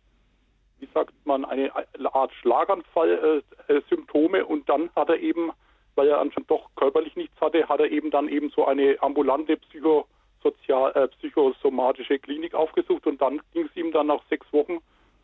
wie 0.80 0.88
sagt 0.94 1.14
man, 1.26 1.44
eine 1.46 1.72
Art 2.14 2.32
Schlaganfall-Symptome. 2.42 4.40
Äh, 4.40 4.44
und 4.44 4.70
dann 4.70 4.90
hat 4.96 5.10
er 5.10 5.20
eben, 5.20 5.52
weil 5.96 6.08
er 6.08 6.20
anscheinend 6.20 6.52
doch 6.52 6.70
körperlich 6.76 7.16
nichts 7.16 7.40
hatte, 7.42 7.68
hat 7.68 7.80
er 7.80 7.92
eben 7.92 8.12
dann 8.12 8.30
eben 8.30 8.50
so 8.52 8.66
eine 8.66 8.98
ambulante 9.02 9.58
Psycho 9.58 10.08
sozial, 10.46 10.92
äh, 10.96 11.08
psychosomatische 11.08 12.20
Klinik 12.20 12.54
aufgesucht 12.54 13.08
und 13.08 13.20
dann 13.22 13.42
ging 13.54 13.66
es 13.66 13.76
ihm 13.76 13.92
dann 13.92 14.08
nach 14.08 14.22
sechs 14.30 14.46
Wochen 14.54 14.78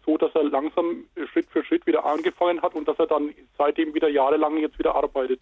so, 0.05 0.17
dass 0.17 0.33
er 0.33 0.43
langsam 0.43 1.05
Schritt 1.31 1.47
für 1.51 1.63
Schritt 1.63 1.85
wieder 1.85 2.03
angefangen 2.05 2.61
hat 2.61 2.73
und 2.73 2.87
dass 2.87 2.97
er 2.97 3.07
dann 3.07 3.29
seitdem 3.57 3.93
wieder 3.93 4.09
jahrelang 4.09 4.57
jetzt 4.57 4.79
wieder 4.79 4.95
arbeitet. 4.95 5.41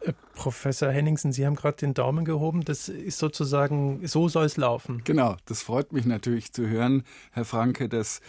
Äh, 0.00 0.12
Professor 0.34 0.90
Henningsen, 0.90 1.32
Sie 1.32 1.44
haben 1.44 1.56
gerade 1.56 1.76
den 1.76 1.94
Daumen 1.94 2.24
gehoben. 2.24 2.64
Das 2.64 2.88
ist 2.88 3.18
sozusagen, 3.18 4.06
so 4.06 4.28
soll 4.28 4.46
es 4.46 4.56
laufen. 4.56 5.02
Genau, 5.04 5.36
das 5.46 5.62
freut 5.62 5.92
mich 5.92 6.06
natürlich 6.06 6.52
zu 6.52 6.68
hören, 6.68 7.04
Herr 7.32 7.44
Franke, 7.44 7.88
dass 7.88 8.20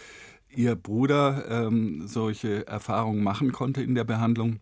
Ihr 0.50 0.76
Bruder 0.76 1.46
ähm, 1.50 2.08
solche 2.08 2.68
Erfahrungen 2.68 3.24
machen 3.24 3.52
konnte 3.52 3.84
in 3.84 3.96
der 3.96 4.04
Behandlung. 4.04 4.60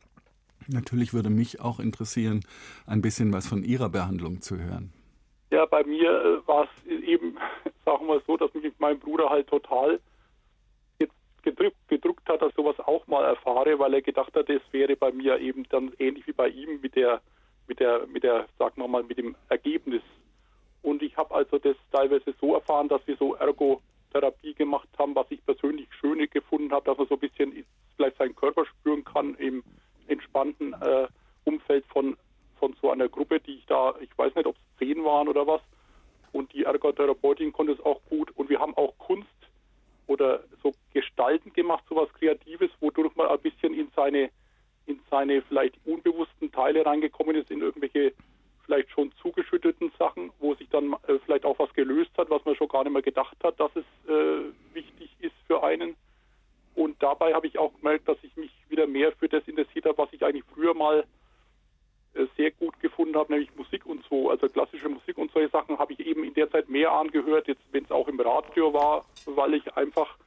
Natürlich 0.68 1.14
würde 1.14 1.30
mich 1.30 1.62
auch 1.62 1.80
interessieren, 1.80 2.42
ein 2.86 3.02
bisschen 3.02 3.32
was 3.32 3.48
von 3.48 3.64
Ihrer 3.64 3.90
Behandlung 3.90 4.42
zu 4.42 4.58
hören. 4.58 4.92
Ja, 5.50 5.66
bei 5.66 5.84
mir 5.84 6.10
äh, 6.10 6.48
war 6.48 6.66
es 6.66 6.92
eben, 6.92 7.38
sagen 7.86 8.08
wir 8.08 8.22
so, 8.28 8.38
dass 8.38 8.54
mich 8.54 8.74
mein 8.80 9.00
Bruder 9.00 9.30
halt 9.30 9.48
total 9.48 10.00
gedrückt, 11.48 11.78
gedrückt 11.88 12.28
hat, 12.28 12.42
dass 12.42 12.50
ich 12.50 12.56
sowas 12.56 12.80
auch 12.80 13.08
mal 13.08 13.24
erfahre, 13.24 13.80
weil 13.80 13.94
er 13.94 14.02
gedacht 14.02 14.36
hat, 14.36 14.50
das 14.50 14.62
wäre 14.72 14.96
bei 14.98 15.12
mir 15.12 15.40
eben 15.40 15.64
dann 15.70 15.94
ähnlich 15.98 16.28
wie 16.28 16.34
bei 16.34 16.50
ihm 16.50 16.82
mit 16.82 16.96
der, 16.96 17.22
mit 17.68 17.80
der, 17.80 18.06
mit 18.08 18.24
der, 18.24 18.48
sagen 18.60 18.82
wir 18.82 18.88
mal, 18.88 19.04
mit 19.04 19.18
dem 19.18 19.36
Ergebnis. 19.48 20.02
Und 20.82 21.02
ich 21.02 21.16
habe 21.16 21.34
also 21.34 21.58
das 21.58 21.76
teilweise 21.92 22.34
so 22.42 22.54
erfahren, 22.54 22.90
dass 22.90 23.06
wir 23.08 23.16
so 23.16 23.36
Ergotherapie 23.36 24.54
gemacht 24.56 24.90
haben, 24.98 25.16
was 25.16 25.28
ich 25.30 25.44
persönlich 25.46 25.88
schön 26.00 26.20
gefunden 26.30 26.72
habe, 26.72 26.86
dass 26.86 26.98
man 26.98 27.08
so 27.08 27.16
ein 27.16 27.22
bisschen 27.22 27.66
vielleicht 27.96 28.18
seinen 28.18 28.36
Körper 28.36 28.66
spüren 28.66 29.04
kann 29.06 29.36
im 29.36 29.64
entspannten 30.08 30.74
äh, 30.74 31.08
Umfeld 31.46 31.86
von 31.88 32.18
von 32.60 32.76
so 32.82 32.92
einer 32.92 33.08
Gruppe, 33.08 33.40
die 33.40 33.56
ich 33.56 33.66
da, 33.66 33.96
ich 34.02 34.16
weiß 34.18 34.36
nicht, 34.36 34.46
ob 34.46 34.56
es 34.56 34.78
zehn 34.80 35.04
waren 35.04 35.28
oder 35.28 35.48
was. 35.48 35.62
Und 36.32 36.54
die 36.54 36.64
Ergotherapeutin 36.64 37.54
konnte 37.54 37.74
es 37.74 37.80
auch 37.86 38.02
gut. 38.10 38.32
Und 38.36 38.50
wir 38.50 38.60
haben 38.60 38.76
auch 38.76 38.98
Kunst 38.98 39.28
oder 40.08 40.44
so 40.64 40.74
Gestalten 40.94 41.54
gemacht, 41.54 41.84
so 41.90 41.96
was 41.96 42.14
Kreatives, 42.14 42.72
wodurch 42.80 43.16
man 43.16 43.28
ein 43.28 43.40
bisschen 43.40 43.74
in 43.74 43.90
seine, 43.96 44.30
in 44.86 45.00
seine 45.10 45.42
vielleicht 45.44 45.76
unbewussten 45.86 46.52
Teile 46.52 46.86
reingekommen 46.86 47.36
ist, 47.36 47.52
in 47.52 47.62
irgendwelche 47.62 48.14
vielleicht 48.66 48.92
schon 48.92 49.12
zugeschütteten 49.22 49.92
Sachen, 49.98 50.32
wo 50.40 50.54
sich 50.56 50.68
dann 50.70 50.94
äh, 51.08 51.18
vielleicht 51.26 51.46
auch 51.46 51.58
was 51.58 51.74
gelöst 51.74 52.12
hat, 52.18 52.30
was 52.30 52.44
man 52.46 52.56
schon 52.56 52.68
gar 52.68 52.84
nicht 52.84 52.94
mehr 52.94 53.02
gedacht 53.02 53.38
hat, 53.44 53.60
dass 53.60 53.72
es 53.76 53.86
äh, 54.10 54.52
wichtig 54.74 55.10
ist 55.20 55.36
für 55.48 55.64
einen. 55.64 55.96
Und 56.76 57.02
dabei 57.02 57.34
habe 57.34 57.48
ich 57.48 57.58
auch 57.58 57.74
gemerkt, 57.80 58.08
dass 58.08 58.18
ich 58.22 58.36
mich 58.36 58.52
wieder 58.70 58.86
mehr 58.86 59.12
für 59.14 59.28
das 59.28 59.48
interessiert 59.48 59.86
habe, 59.86 59.98
was 59.98 60.12
ich 60.12 60.24
eigentlich 60.24 60.44
früher 60.54 60.74
mal 60.74 61.06
sehr 62.36 62.52
gut 62.52 62.80
gefunden 62.80 63.16
habe, 63.16 63.34
nämlich 63.34 63.56
Musik 63.56 63.86
und 63.86 64.04
so, 64.10 64.30
also 64.30 64.48
klassische 64.48 64.90
Musik 64.90 65.18
und 65.18 65.32
solche 65.32 65.50
Sachen 65.50 65.78
habe 65.78 65.94
ich 65.94 66.00
eben 66.00 66.24
in 66.24 66.34
der 66.34 66.50
Zeit 66.50 66.70
mehr 66.70 66.92
angehört, 66.92 67.48
jetzt 67.48 67.62
wenn 67.72 67.84
es 67.84 67.92
auch 67.92 68.08
im 68.08 68.20
Radio 68.20 68.74
war, 68.74 69.06
weil 69.26 69.54
ich 69.54 69.76
einfach 69.76 70.18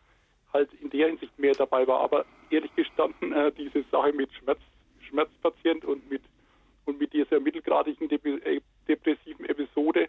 halt 0.53 0.71
in 0.81 0.91
der 0.91 1.09
Hinsicht 1.09 1.39
mehr 1.39 1.55
dabei 1.55 1.87
war. 1.87 2.01
Aber 2.01 2.25
ehrlich 2.51 2.75
gestanden, 2.75 3.33
äh, 3.33 3.53
diese 3.53 3.83
Sache 3.91 4.13
mit 4.13 4.33
Schmerz, 4.35 4.61
Schmerzpatient 5.09 5.85
und 5.85 6.09
mit 6.11 6.23
und 6.87 6.99
mit 6.99 7.13
dieser 7.13 7.41
mittelgradigen 7.41 8.11
äh, 8.11 8.61
depressiven 8.89 9.45
Episode, 9.47 10.09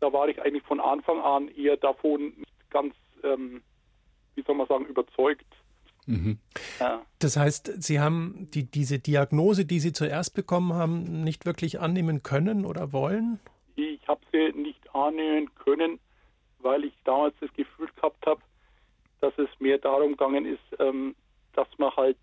da 0.00 0.12
war 0.12 0.28
ich 0.28 0.40
eigentlich 0.42 0.64
von 0.64 0.80
Anfang 0.80 1.20
an 1.20 1.48
eher 1.48 1.76
davon 1.76 2.34
nicht 2.36 2.70
ganz, 2.70 2.94
ähm, 3.22 3.62
wie 4.34 4.42
soll 4.42 4.56
man 4.56 4.66
sagen, 4.66 4.86
überzeugt. 4.86 5.46
Mhm. 6.06 6.38
Ja. 6.80 7.02
Das 7.18 7.36
heißt, 7.36 7.82
Sie 7.82 8.00
haben 8.00 8.48
die, 8.52 8.70
diese 8.70 8.98
Diagnose, 8.98 9.64
die 9.64 9.80
Sie 9.80 9.92
zuerst 9.92 10.34
bekommen 10.34 10.74
haben, 10.74 11.24
nicht 11.24 11.46
wirklich 11.46 11.80
annehmen 11.80 12.22
können 12.22 12.64
oder 12.64 12.92
wollen? 12.92 13.40
Ich 13.76 14.06
habe 14.06 14.20
sie 14.32 14.52
nicht 14.52 14.94
annehmen 14.94 15.50
können, 15.54 15.98
weil 16.60 16.84
ich 16.84 16.94
damals 17.04 17.34
das 17.40 17.52
Gefühl 17.54 17.88
gehabt 17.96 18.26
habe, 18.26 18.40
dass 19.20 19.32
es 19.38 19.48
mehr 19.58 19.78
darum 19.78 20.12
gegangen 20.12 20.44
ist, 20.44 20.78
ähm, 20.78 21.14
dass 21.54 21.68
man 21.78 21.90
halt, 21.96 22.18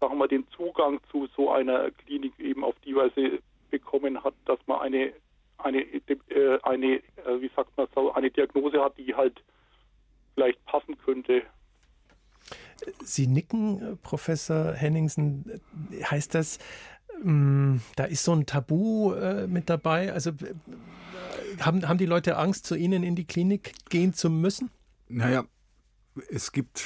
sagen 0.00 0.18
wir, 0.18 0.28
den 0.28 0.46
Zugang 0.56 1.00
zu 1.10 1.26
so 1.36 1.50
einer 1.50 1.90
Klinik 1.90 2.38
eben 2.38 2.64
auf 2.64 2.76
die 2.84 2.94
Weise 2.94 3.40
bekommen 3.70 4.22
hat, 4.22 4.34
dass 4.44 4.58
man 4.66 4.80
eine 4.80 5.12
eine 5.58 5.80
äh, 5.80 6.58
eine 6.62 6.96
äh, 6.96 7.40
wie 7.40 7.50
sagt 7.56 7.76
man 7.76 7.88
so 7.94 8.12
eine 8.12 8.30
Diagnose 8.30 8.80
hat, 8.80 8.96
die 8.96 9.14
halt 9.14 9.42
vielleicht 10.34 10.64
passen 10.66 10.96
könnte 10.98 11.42
Sie 13.04 13.26
nicken, 13.26 13.98
Professor 14.02 14.72
Henningsen. 14.72 15.60
Heißt 16.04 16.34
das, 16.34 16.58
ähm, 17.24 17.80
da 17.96 18.04
ist 18.04 18.24
so 18.24 18.32
ein 18.32 18.46
Tabu 18.46 19.12
äh, 19.12 19.46
mit 19.46 19.68
dabei? 19.68 20.12
Also 20.12 20.30
äh, 20.30 20.54
haben, 21.60 21.88
haben 21.88 21.98
die 21.98 22.06
Leute 22.06 22.36
Angst, 22.36 22.66
zu 22.66 22.74
Ihnen 22.74 23.02
in 23.02 23.14
die 23.14 23.26
Klinik 23.26 23.72
gehen 23.88 24.14
zu 24.14 24.30
müssen? 24.30 24.70
Naja, 25.08 25.44
es 26.30 26.52
gibt 26.52 26.84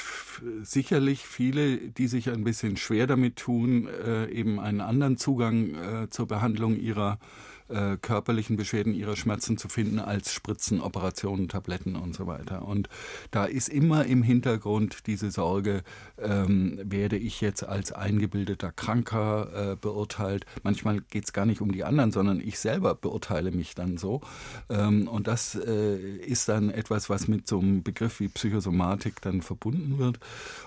sicherlich 0.61 1.25
viele, 1.25 1.77
die 1.77 2.07
sich 2.07 2.29
ein 2.29 2.43
bisschen 2.43 2.77
schwer 2.77 3.07
damit 3.07 3.37
tun, 3.37 3.87
äh, 3.87 4.29
eben 4.29 4.59
einen 4.59 4.81
anderen 4.81 5.17
Zugang 5.17 5.75
äh, 5.75 6.09
zur 6.09 6.27
Behandlung 6.27 6.75
ihrer 6.75 7.13
äh, 7.13 7.52
körperlichen 8.01 8.57
Beschwerden, 8.57 8.93
ihrer 8.93 9.15
Schmerzen 9.15 9.57
zu 9.57 9.67
finden 9.67 9.99
als 9.99 10.33
Spritzen, 10.33 10.81
Operationen, 10.81 11.47
Tabletten 11.47 11.95
und 11.95 12.15
so 12.15 12.27
weiter. 12.27 12.67
Und 12.67 12.89
da 13.31 13.45
ist 13.45 13.69
immer 13.69 14.05
im 14.05 14.23
Hintergrund 14.23 15.07
diese 15.07 15.31
Sorge, 15.31 15.83
ähm, 16.17 16.79
werde 16.83 17.17
ich 17.17 17.41
jetzt 17.41 17.63
als 17.63 17.91
eingebildeter 17.91 18.71
Kranker 18.71 19.71
äh, 19.71 19.75
beurteilt. 19.75 20.45
Manchmal 20.63 21.01
geht 21.01 21.25
es 21.25 21.33
gar 21.33 21.45
nicht 21.45 21.61
um 21.61 21.71
die 21.71 21.83
anderen, 21.83 22.11
sondern 22.11 22.39
ich 22.39 22.59
selber 22.59 22.95
beurteile 22.95 23.51
mich 23.51 23.75
dann 23.75 23.97
so. 23.97 24.21
Ähm, 24.69 25.07
und 25.07 25.27
das 25.27 25.55
äh, 25.55 25.97
ist 26.17 26.49
dann 26.49 26.69
etwas, 26.69 27.09
was 27.09 27.27
mit 27.27 27.47
so 27.47 27.59
einem 27.59 27.83
Begriff 27.83 28.19
wie 28.19 28.27
Psychosomatik 28.27 29.21
dann 29.21 29.41
verbunden 29.41 29.97
wird. 29.97 30.19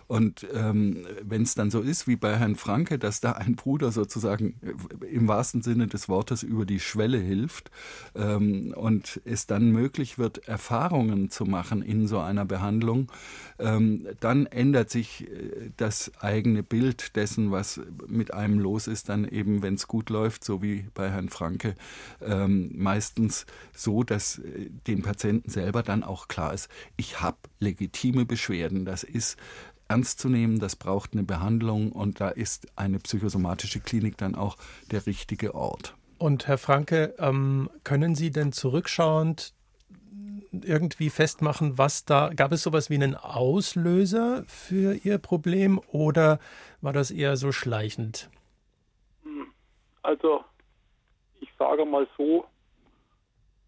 Und 0.06 0.46
ähm, 0.54 1.06
wenn 1.22 1.42
es 1.42 1.54
dann 1.54 1.70
so 1.70 1.80
ist 1.80 2.06
wie 2.06 2.16
bei 2.16 2.36
Herrn 2.36 2.56
Franke, 2.56 2.98
dass 2.98 3.20
da 3.20 3.32
ein 3.32 3.56
Bruder 3.56 3.92
sozusagen 3.92 4.54
äh, 4.62 5.06
im 5.06 5.28
wahrsten 5.28 5.62
Sinne 5.62 5.86
des 5.86 6.08
Wortes 6.08 6.42
über 6.42 6.64
die 6.64 6.80
Schwelle 6.86 7.18
hilft 7.18 7.70
ähm, 8.14 8.72
und 8.76 9.20
es 9.24 9.46
dann 9.46 9.70
möglich 9.70 10.18
wird, 10.18 10.48
Erfahrungen 10.48 11.30
zu 11.30 11.44
machen 11.44 11.82
in 11.82 12.06
so 12.06 12.18
einer 12.20 12.44
Behandlung, 12.44 13.10
ähm, 13.58 14.06
dann 14.20 14.46
ändert 14.46 14.90
sich 14.90 15.28
äh, 15.28 15.70
das 15.76 16.12
eigene 16.20 16.62
Bild 16.62 17.16
dessen, 17.16 17.50
was 17.50 17.80
mit 18.06 18.32
einem 18.32 18.58
los 18.58 18.86
ist, 18.86 19.08
dann 19.08 19.26
eben, 19.26 19.62
wenn 19.62 19.74
es 19.74 19.86
gut 19.86 20.10
läuft, 20.10 20.44
so 20.44 20.62
wie 20.62 20.86
bei 20.94 21.10
Herrn 21.10 21.28
Franke, 21.28 21.74
ähm, 22.22 22.70
meistens 22.74 23.46
so, 23.74 24.02
dass 24.02 24.38
äh, 24.38 24.70
den 24.86 25.02
Patienten 25.02 25.50
selber 25.50 25.82
dann 25.82 26.02
auch 26.02 26.28
klar 26.28 26.54
ist, 26.54 26.68
ich 26.96 27.20
habe 27.20 27.38
legitime 27.60 28.24
Beschwerden. 28.24 28.84
Das 28.84 29.02
ist 29.02 29.36
ernst 29.88 30.18
zu 30.18 30.28
nehmen, 30.28 30.58
das 30.58 30.76
braucht 30.76 31.12
eine 31.12 31.22
Behandlung 31.22 31.92
und 31.92 32.20
da 32.20 32.28
ist 32.28 32.66
eine 32.76 32.98
psychosomatische 32.98 33.80
Klinik 33.80 34.16
dann 34.16 34.34
auch 34.34 34.56
der 34.90 35.06
richtige 35.06 35.54
Ort. 35.54 35.94
Und 36.18 36.46
Herr 36.46 36.58
Franke, 36.58 37.14
ähm, 37.18 37.68
können 37.84 38.14
Sie 38.14 38.30
denn 38.30 38.52
zurückschauend 38.52 39.52
irgendwie 40.64 41.10
festmachen, 41.10 41.76
was 41.76 42.04
da, 42.04 42.30
gab 42.34 42.52
es 42.52 42.62
sowas 42.62 42.88
wie 42.88 42.94
einen 42.94 43.14
Auslöser 43.14 44.44
für 44.46 44.94
Ihr 44.94 45.18
Problem 45.18 45.80
oder 45.92 46.38
war 46.80 46.92
das 46.92 47.10
eher 47.10 47.36
so 47.36 47.52
schleichend? 47.52 48.30
Also, 50.02 50.44
ich 51.40 51.50
sage 51.58 51.84
mal 51.84 52.06
so, 52.16 52.46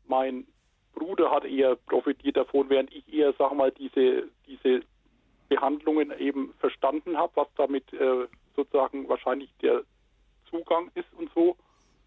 mein 0.07 0.47
Bruder 0.95 1.31
hat 1.31 1.45
eher 1.45 1.77
profitiert 1.77 2.37
davon, 2.37 2.71
während 2.71 2.93
ich 2.95 3.13
eher, 3.13 3.35
sag 3.39 3.55
mal, 3.55 3.71
diese, 3.73 4.29
diese 4.47 4.83
Behandlungen 5.49 6.13
eben 6.19 6.55
verstanden 6.59 7.17
habe, 7.17 7.33
was 7.35 7.49
damit 7.57 7.93
äh, 7.93 8.27
sozusagen 8.57 9.09
wahrscheinlich 9.09 9.51
der 9.63 9.83
Zugang 10.51 10.91
ist 10.95 11.13
und 11.17 11.31
so. 11.35 11.57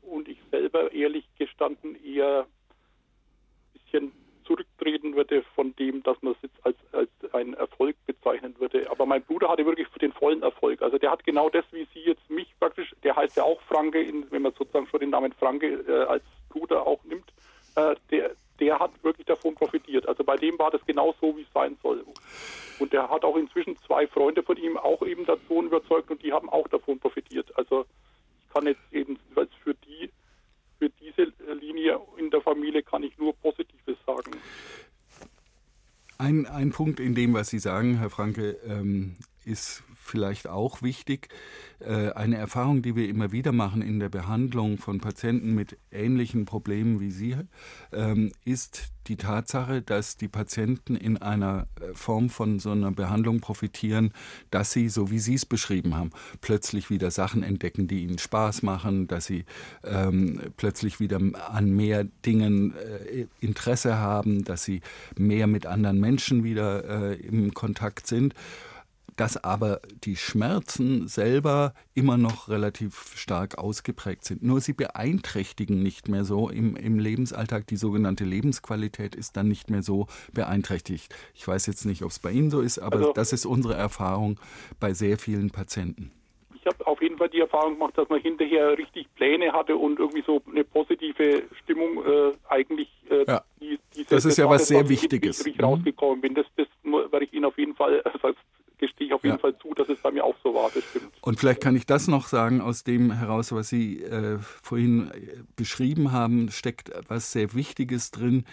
Und 0.01 0.27
ich 0.27 0.37
selber 0.49 0.91
ehrlich 0.91 1.25
gestanden 1.37 1.95
eher 2.03 2.45
ein 2.45 3.79
bisschen 3.79 4.11
zurücktreten 4.43 5.15
würde 5.15 5.43
von 5.55 5.75
dem, 5.77 6.03
dass 6.03 6.21
man 6.21 6.33
es 6.33 6.39
jetzt 6.41 6.65
als, 6.65 6.77
als 6.91 7.09
einen 7.33 7.53
Erfolg 7.53 7.95
bezeichnen 8.05 8.55
würde. 8.59 8.89
Aber 8.89 9.05
mein 9.05 9.23
Bruder 9.23 9.49
hatte 9.49 9.65
wirklich 9.65 9.87
den 10.01 10.11
vollen 10.11 10.41
Erfolg. 10.41 10.81
Also 10.81 10.97
der 10.97 11.11
hat 11.11 11.23
genau 11.23 11.49
das, 11.49 11.65
wie 11.71 11.87
Sie 11.93 12.01
jetzt 12.01 12.29
mich 12.29 12.53
praktisch, 12.59 12.93
der 13.03 13.15
heißt 13.15 13.37
ja 13.37 13.43
auch 13.43 13.61
Franke, 13.61 14.05
wenn 14.29 14.41
man 14.41 14.53
sozusagen 14.57 14.87
schon 14.87 14.99
den 14.99 15.11
Namen 15.11 15.33
Franke 15.33 15.67
äh, 15.87 16.03
als 16.05 16.23
Bruder 16.49 16.85
auch 16.85 17.03
nimmt, 17.03 17.31
äh, 17.75 17.95
der, 18.09 18.31
der 18.59 18.79
hat 18.79 18.91
wirklich 19.03 19.25
davon 19.25 19.55
profitiert. 19.55 20.07
Also 20.07 20.23
bei 20.23 20.35
dem 20.35 20.57
war 20.59 20.71
das 20.71 20.81
genau 20.85 21.15
so, 21.21 21.35
wie 21.37 21.41
es 21.41 21.53
sein 21.53 21.77
soll. 21.81 22.03
Und 22.79 22.93
der 22.93 23.09
hat 23.09 23.23
auch 23.23 23.37
inzwischen 23.37 23.77
zwei 23.87 24.07
Freunde 24.07 24.43
von 24.43 24.57
ihm 24.57 24.77
auch 24.77 25.01
eben 25.03 25.25
davon 25.25 25.67
überzeugt 25.67 26.11
und 26.11 26.21
die 26.23 26.33
haben 26.33 26.49
auch 26.49 26.67
davon 26.67 26.99
profitiert. 26.99 27.51
Also 27.57 27.85
kann 28.53 28.67
jetzt 28.67 28.81
eben 28.91 29.17
für 29.63 29.73
die, 29.75 30.09
für 30.79 30.89
diese 30.89 31.31
Linie 31.59 31.99
in 32.17 32.29
der 32.29 32.41
Familie 32.41 32.83
kann 32.83 33.03
ich 33.03 33.17
nur 33.17 33.35
Positives 33.37 33.97
sagen. 34.05 34.31
Ein, 36.17 36.45
ein 36.45 36.71
Punkt 36.71 36.99
in 36.99 37.15
dem, 37.15 37.33
was 37.33 37.49
Sie 37.49 37.59
sagen, 37.59 37.97
Herr 37.97 38.09
Franke, 38.09 38.57
ähm, 38.65 39.17
ist 39.43 39.83
vielleicht 40.01 40.47
auch 40.47 40.81
wichtig. 40.81 41.29
Äh, 41.79 42.11
eine 42.11 42.37
Erfahrung, 42.37 42.81
die 42.81 42.95
wir 42.95 43.07
immer 43.07 43.31
wieder 43.31 43.51
machen 43.51 43.81
in 43.81 43.99
der 43.99 44.09
Behandlung 44.09 44.77
von 44.77 44.99
Patienten 44.99 45.53
mit 45.53 45.77
ähnlichen 45.91 46.45
Problemen 46.45 46.99
wie 46.99 47.11
Sie, 47.11 47.35
ähm, 47.91 48.31
ist 48.43 48.91
die 49.07 49.15
Tatsache, 49.15 49.81
dass 49.81 50.17
die 50.17 50.27
Patienten 50.27 50.95
in 50.95 51.17
einer 51.17 51.67
äh, 51.79 51.93
Form 51.93 52.29
von 52.29 52.59
so 52.59 52.71
einer 52.71 52.91
Behandlung 52.91 53.39
profitieren, 53.39 54.13
dass 54.51 54.71
sie, 54.71 54.89
so 54.89 55.09
wie 55.09 55.19
Sie 55.19 55.35
es 55.35 55.45
beschrieben 55.45 55.95
haben, 55.95 56.11
plötzlich 56.41 56.89
wieder 56.89 57.09
Sachen 57.09 57.41
entdecken, 57.41 57.87
die 57.87 58.03
ihnen 58.03 58.19
Spaß 58.19 58.61
machen, 58.61 59.07
dass 59.07 59.25
sie 59.25 59.45
ähm, 59.83 60.39
plötzlich 60.57 60.99
wieder 60.99 61.19
an 61.49 61.75
mehr 61.75 62.03
Dingen 62.25 62.75
äh, 62.75 63.27
Interesse 63.39 63.97
haben, 63.97 64.43
dass 64.43 64.63
sie 64.63 64.81
mehr 65.17 65.47
mit 65.47 65.65
anderen 65.65 65.99
Menschen 65.99 66.43
wieder 66.43 67.11
äh, 67.11 67.15
im 67.15 67.53
Kontakt 67.53 68.07
sind 68.07 68.35
dass 69.21 69.43
aber 69.43 69.81
die 70.03 70.15
Schmerzen 70.15 71.07
selber 71.07 71.75
immer 71.93 72.17
noch 72.17 72.49
relativ 72.49 73.15
stark 73.15 73.59
ausgeprägt 73.59 74.25
sind. 74.25 74.41
Nur 74.41 74.61
sie 74.61 74.73
beeinträchtigen 74.73 75.83
nicht 75.83 76.07
mehr 76.07 76.23
so 76.23 76.49
im, 76.49 76.75
im 76.75 76.97
Lebensalltag. 76.97 77.67
Die 77.67 77.75
sogenannte 77.75 78.23
Lebensqualität 78.23 79.13
ist 79.13 79.37
dann 79.37 79.47
nicht 79.47 79.69
mehr 79.69 79.83
so 79.83 80.07
beeinträchtigt. 80.33 81.13
Ich 81.35 81.47
weiß 81.47 81.67
jetzt 81.67 81.85
nicht, 81.85 82.01
ob 82.01 82.09
es 82.09 82.17
bei 82.17 82.31
Ihnen 82.31 82.49
so 82.49 82.61
ist, 82.61 82.79
aber 82.79 82.95
also, 82.95 83.13
das 83.13 83.31
ist 83.31 83.45
unsere 83.45 83.75
Erfahrung 83.75 84.39
bei 84.79 84.91
sehr 84.95 85.19
vielen 85.19 85.51
Patienten. 85.51 86.11
Ich 86.55 86.65
habe 86.65 86.87
auf 86.87 86.99
jeden 86.99 87.19
Fall 87.19 87.29
die 87.29 87.41
Erfahrung 87.41 87.73
gemacht, 87.73 87.95
dass 87.99 88.09
man 88.09 88.21
hinterher 88.21 88.75
richtig 88.75 89.05
Pläne 89.13 89.53
hatte 89.53 89.77
und 89.77 89.99
irgendwie 89.99 90.23
so 90.25 90.41
eine 90.49 90.63
positive 90.63 91.43
Stimmung 91.61 92.03
äh, 92.03 92.31
eigentlich. 92.49 92.89
Äh, 93.07 93.25
ja. 93.27 93.43
die, 93.59 93.77
das 94.09 94.25
ist 94.25 94.31
das 94.31 94.37
ja 94.37 94.49
was 94.49 94.67
sehr 94.67 94.89
Wichtiges. 94.89 95.45
Ich 95.45 95.59
mhm. 95.59 95.65
rausgekommen 95.65 96.21
bin. 96.21 96.33
Das, 96.33 96.47
das 96.57 96.67
werde 96.83 97.25
ich 97.25 97.33
Ihnen 97.33 97.45
auf 97.45 97.57
jeden 97.59 97.75
Fall 97.75 98.01
gestehe 98.81 99.07
ich 99.07 99.13
auf 99.13 99.23
jeden 99.23 99.35
ja. 99.35 99.39
Fall 99.39 99.57
zu, 99.59 99.73
dass 99.73 99.87
es 99.87 99.99
bei 99.99 100.11
mir 100.11 100.25
auch 100.25 100.35
so 100.43 100.53
war, 100.53 100.69
das 100.73 100.83
stimmt. 100.83 101.13
Und 101.21 101.39
vielleicht 101.39 101.61
kann 101.61 101.75
ich 101.75 101.85
das 101.85 102.07
noch 102.07 102.27
sagen, 102.27 102.59
aus 102.59 102.83
dem 102.83 103.11
heraus, 103.11 103.53
was 103.53 103.69
Sie 103.69 104.03
äh, 104.03 104.39
vorhin 104.39 105.11
äh, 105.11 105.43
beschrieben 105.55 106.11
haben, 106.11 106.51
steckt 106.51 106.91
was 107.07 107.31
sehr 107.31 107.53
Wichtiges 107.53 108.11
drin. 108.11 108.43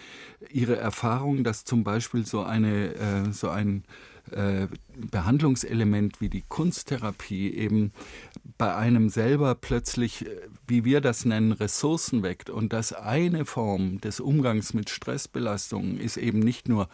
Ihre 0.49 0.77
Erfahrung, 0.77 1.43
dass 1.43 1.65
zum 1.65 1.83
Beispiel 1.83 2.25
so, 2.25 2.43
eine, 2.43 2.93
äh, 2.95 3.31
so 3.31 3.49
ein 3.49 3.83
äh, 4.31 4.67
Behandlungselement 4.95 6.21
wie 6.21 6.29
die 6.29 6.43
Kunsttherapie 6.47 7.51
eben 7.53 7.91
bei 8.57 8.75
einem 8.75 9.09
selber 9.09 9.55
plötzlich, 9.55 10.25
äh, 10.27 10.41
wie 10.67 10.85
wir 10.85 11.01
das 11.01 11.25
nennen, 11.25 11.51
Ressourcen 11.51 12.21
weckt. 12.21 12.49
Und 12.49 12.71
dass 12.71 12.93
eine 12.93 13.45
Form 13.45 13.99
des 14.01 14.19
Umgangs 14.19 14.73
mit 14.73 14.89
Stressbelastungen 14.89 15.99
ist 15.99 16.17
eben 16.17 16.39
nicht 16.39 16.69
nur 16.69 16.87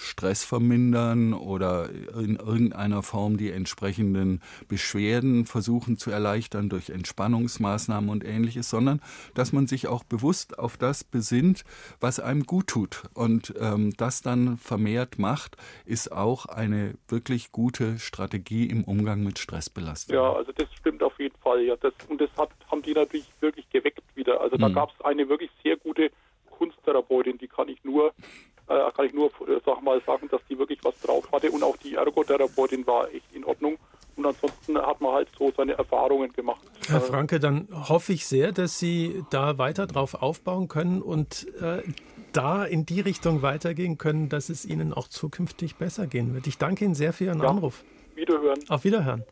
Stress 0.00 0.44
vermindern 0.44 1.34
oder 1.34 1.90
in 1.90 2.36
irgendeiner 2.36 3.02
Form 3.02 3.36
die 3.36 3.50
entsprechenden 3.50 4.40
Beschwerden 4.66 5.44
versuchen 5.44 5.98
zu 5.98 6.10
erleichtern 6.10 6.68
durch 6.68 6.90
Entspannungsmaßnahmen 6.90 8.08
und 8.08 8.24
ähnliches, 8.24 8.70
sondern 8.70 9.00
dass 9.34 9.52
man 9.52 9.66
sich 9.66 9.88
auch 9.88 10.02
bewusst 10.02 10.58
auf 10.58 10.76
das 10.76 11.04
besinnt, 11.04 11.64
was 12.00 12.18
einem 12.18 12.44
gut 12.44 12.68
tut. 12.68 13.02
Und 13.14 13.54
ähm, 13.60 13.92
das 13.96 14.22
dann 14.22 14.56
vermehrt 14.56 15.18
macht, 15.18 15.56
ist 15.84 16.10
auch 16.10 16.46
eine 16.46 16.94
wirklich 17.08 17.52
gute 17.52 17.98
Strategie 17.98 18.66
im 18.66 18.84
Umgang 18.84 19.22
mit 19.22 19.38
Stressbelastung. 19.38 20.16
Ja, 20.16 20.32
also 20.32 20.52
das 20.52 20.68
stimmt 20.78 21.02
auf 21.02 21.18
jeden 21.18 21.36
Fall. 21.38 21.62
Ja, 21.62 21.76
das, 21.76 21.92
und 22.08 22.20
das 22.20 22.30
hat, 22.38 22.50
haben 22.70 22.82
die 22.82 22.94
natürlich 22.94 23.26
wirklich 23.40 23.68
geweckt 23.68 24.02
wieder. 24.14 24.40
Also 24.40 24.56
da 24.56 24.66
hm. 24.66 24.74
gab 24.74 24.90
es 24.92 25.04
eine 25.04 25.28
wirklich 25.28 25.50
sehr 25.62 25.76
gute 25.76 26.10
Kunsttherapeutin, 26.60 27.38
die 27.38 27.48
kann 27.48 27.68
ich 27.68 27.82
nur 27.84 28.12
äh, 28.68 28.92
kann 28.94 29.06
ich 29.06 29.12
nur 29.12 29.26
äh, 29.26 29.60
sag 29.64 29.82
mal 29.82 30.00
sagen, 30.06 30.28
dass 30.30 30.40
die 30.48 30.58
wirklich 30.58 30.78
was 30.84 30.98
drauf 31.00 31.24
hatte 31.32 31.50
und 31.50 31.62
auch 31.62 31.76
die 31.78 31.94
Ergotherapeutin 31.94 32.86
war 32.86 33.12
echt 33.12 33.34
in 33.34 33.44
Ordnung. 33.44 33.76
Und 34.16 34.26
ansonsten 34.26 34.78
hat 34.78 35.00
man 35.00 35.12
halt 35.12 35.28
so 35.38 35.50
seine 35.56 35.72
Erfahrungen 35.72 36.32
gemacht. 36.32 36.60
Herr 36.86 36.98
äh, 36.98 37.00
Franke, 37.00 37.40
dann 37.40 37.68
hoffe 37.72 38.12
ich 38.12 38.26
sehr, 38.26 38.52
dass 38.52 38.78
Sie 38.78 39.24
da 39.30 39.58
weiter 39.58 39.86
drauf 39.86 40.14
aufbauen 40.14 40.68
können 40.68 41.00
und 41.00 41.46
äh, 41.60 41.82
da 42.32 42.64
in 42.64 42.86
die 42.86 43.00
Richtung 43.00 43.42
weitergehen 43.42 43.98
können, 43.98 44.28
dass 44.28 44.50
es 44.50 44.64
Ihnen 44.64 44.92
auch 44.92 45.08
zukünftig 45.08 45.76
besser 45.76 46.06
gehen 46.06 46.34
wird. 46.34 46.46
Ich 46.46 46.58
danke 46.58 46.84
Ihnen 46.84 46.94
sehr 46.94 47.12
für 47.12 47.24
Ihren 47.24 47.42
ja, 47.42 47.48
Anruf. 47.48 47.82
Wiederhören. 48.14 48.60
Auf 48.68 48.84
Wiederhören. 48.84 49.24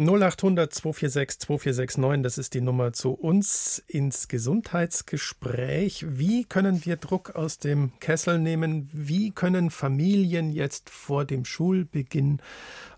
0800 0.00 0.72
246 0.72 1.40
2469, 1.40 2.22
das 2.22 2.38
ist 2.38 2.54
die 2.54 2.62
Nummer 2.62 2.94
zu 2.94 3.10
uns 3.12 3.84
ins 3.86 4.28
Gesundheitsgespräch. 4.28 6.06
Wie 6.08 6.44
können 6.44 6.86
wir 6.86 6.96
Druck 6.96 7.36
aus 7.36 7.58
dem 7.58 7.92
Kessel 8.00 8.38
nehmen? 8.38 8.88
Wie 8.94 9.30
können 9.30 9.68
Familien 9.68 10.52
jetzt 10.52 10.88
vor 10.88 11.26
dem 11.26 11.44
Schulbeginn, 11.44 12.40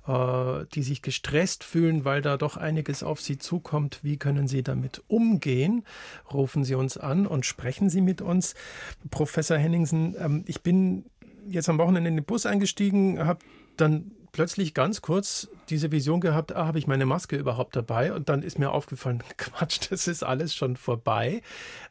äh, 0.07 0.65
die 0.75 0.85
sich 0.85 1.03
gestresst 1.03 1.65
fühlen, 1.65 2.05
weil 2.05 2.23
da 2.23 2.37
doch 2.37 2.57
einiges 2.57 3.03
auf 3.03 3.21
sie 3.21 3.37
zukommt, 3.37 3.99
wie 4.05 4.17
können 4.17 4.47
sie 4.47 4.63
damit 4.63 5.03
umgehen? 5.09 5.85
Rufen 6.33 6.63
Sie 6.65 6.77
uns 6.77 6.99
an 6.99 7.27
und 7.27 7.45
sprechen 7.45 7.91
Sie 7.91 8.01
mit 8.01 8.23
uns. 8.23 8.55
Professor 9.11 9.59
Henningsen, 9.59 10.15
ähm, 10.21 10.45
ich 10.47 10.63
bin 10.63 11.07
jetzt 11.49 11.69
am 11.69 11.79
Wochenende 11.79 12.11
in 12.11 12.17
den 12.19 12.25
Bus 12.25 12.47
eingestiegen, 12.47 13.19
habe 13.27 13.41
dann 13.77 14.13
plötzlich 14.33 14.75
ganz 14.75 15.03
kurz 15.03 15.49
diese 15.69 15.93
Vision 15.93 16.21
gehabt, 16.21 16.57
ah, 16.57 16.67
habe 16.67 16.79
ich 16.79 16.87
meine 16.87 17.07
Maske 17.07 17.37
überhaupt 17.37 17.77
dabei? 17.77 18.13
Und 18.13 18.29
dann 18.29 18.43
ist 18.43 18.59
mir 18.59 18.71
aufgefallen, 18.73 19.23
Quatsch, 19.37 19.91
das 19.91 20.09
ist 20.09 20.23
alles 20.23 20.55
schon 20.55 20.77
vorbei. 20.77 21.43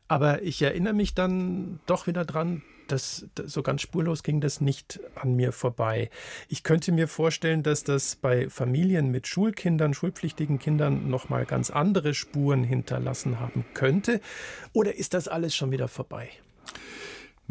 Aber 0.07 0.41
ich 0.41 0.61
erinnere 0.61 0.93
mich 0.93 1.13
dann 1.13 1.79
doch 1.85 2.07
wieder 2.07 2.25
dran, 2.25 2.63
dass 2.87 3.25
so 3.45 3.63
ganz 3.63 3.81
spurlos 3.81 4.23
ging 4.23 4.41
das 4.41 4.59
nicht 4.59 4.99
an 5.15 5.35
mir 5.35 5.53
vorbei. 5.53 6.09
Ich 6.49 6.63
könnte 6.63 6.91
mir 6.91 7.07
vorstellen, 7.07 7.63
dass 7.63 7.83
das 7.83 8.17
bei 8.17 8.49
Familien 8.49 9.11
mit 9.11 9.27
Schulkindern, 9.27 9.93
schulpflichtigen 9.93 10.59
Kindern 10.59 11.09
noch 11.09 11.29
mal 11.29 11.45
ganz 11.45 11.69
andere 11.69 12.13
Spuren 12.13 12.63
hinterlassen 12.63 13.39
haben 13.39 13.63
könnte. 13.73 14.19
Oder 14.73 14.95
ist 14.95 15.13
das 15.13 15.29
alles 15.29 15.55
schon 15.55 15.71
wieder 15.71 15.87
vorbei? 15.87 16.29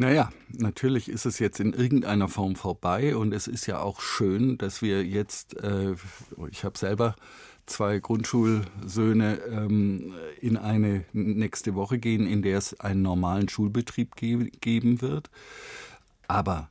Naja, 0.00 0.30
natürlich 0.56 1.10
ist 1.10 1.26
es 1.26 1.38
jetzt 1.40 1.60
in 1.60 1.74
irgendeiner 1.74 2.28
Form 2.28 2.56
vorbei 2.56 3.14
und 3.14 3.34
es 3.34 3.46
ist 3.46 3.66
ja 3.66 3.80
auch 3.80 4.00
schön, 4.00 4.56
dass 4.56 4.80
wir 4.80 5.04
jetzt, 5.04 5.62
äh, 5.62 5.94
ich 6.50 6.64
habe 6.64 6.78
selber 6.78 7.16
zwei 7.66 7.98
Grundschulsöhne 7.98 9.40
ähm, 9.50 10.14
in 10.40 10.56
eine 10.56 11.04
nächste 11.12 11.74
Woche 11.74 11.98
gehen, 11.98 12.26
in 12.26 12.40
der 12.40 12.56
es 12.56 12.80
einen 12.80 13.02
normalen 13.02 13.50
Schulbetrieb 13.50 14.16
ge 14.16 14.50
geben 14.62 15.02
wird. 15.02 15.28
Aber 16.28 16.70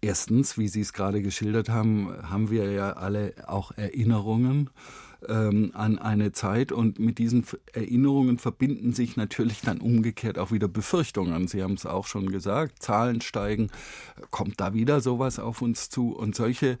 erstens, 0.00 0.56
wie 0.56 0.68
Sie 0.68 0.80
es 0.80 0.94
gerade 0.94 1.20
geschildert 1.20 1.68
haben, 1.68 2.10
haben 2.22 2.48
wir 2.48 2.72
ja 2.72 2.94
alle 2.94 3.34
auch 3.48 3.72
Erinnerungen 3.72 4.70
ähm, 5.28 5.70
an 5.74 5.98
eine 5.98 6.32
Zeit 6.32 6.72
und 6.72 6.98
mit 6.98 7.18
diesen 7.18 7.44
Erinnerungen 7.72 8.38
verbinden 8.38 8.92
sich 8.92 9.16
natürlich 9.16 9.60
dann 9.60 9.80
umgekehrt 9.80 10.38
auch 10.38 10.52
wieder 10.52 10.68
Befürchtungen. 10.68 11.48
Sie 11.48 11.62
haben 11.62 11.74
es 11.74 11.86
auch 11.86 12.06
schon 12.06 12.30
gesagt, 12.30 12.82
Zahlen 12.82 13.20
steigen, 13.20 13.70
kommt 14.30 14.60
da 14.60 14.74
wieder 14.74 15.00
sowas 15.00 15.38
auf 15.38 15.62
uns 15.62 15.90
zu 15.90 16.16
und 16.16 16.34
solche 16.34 16.78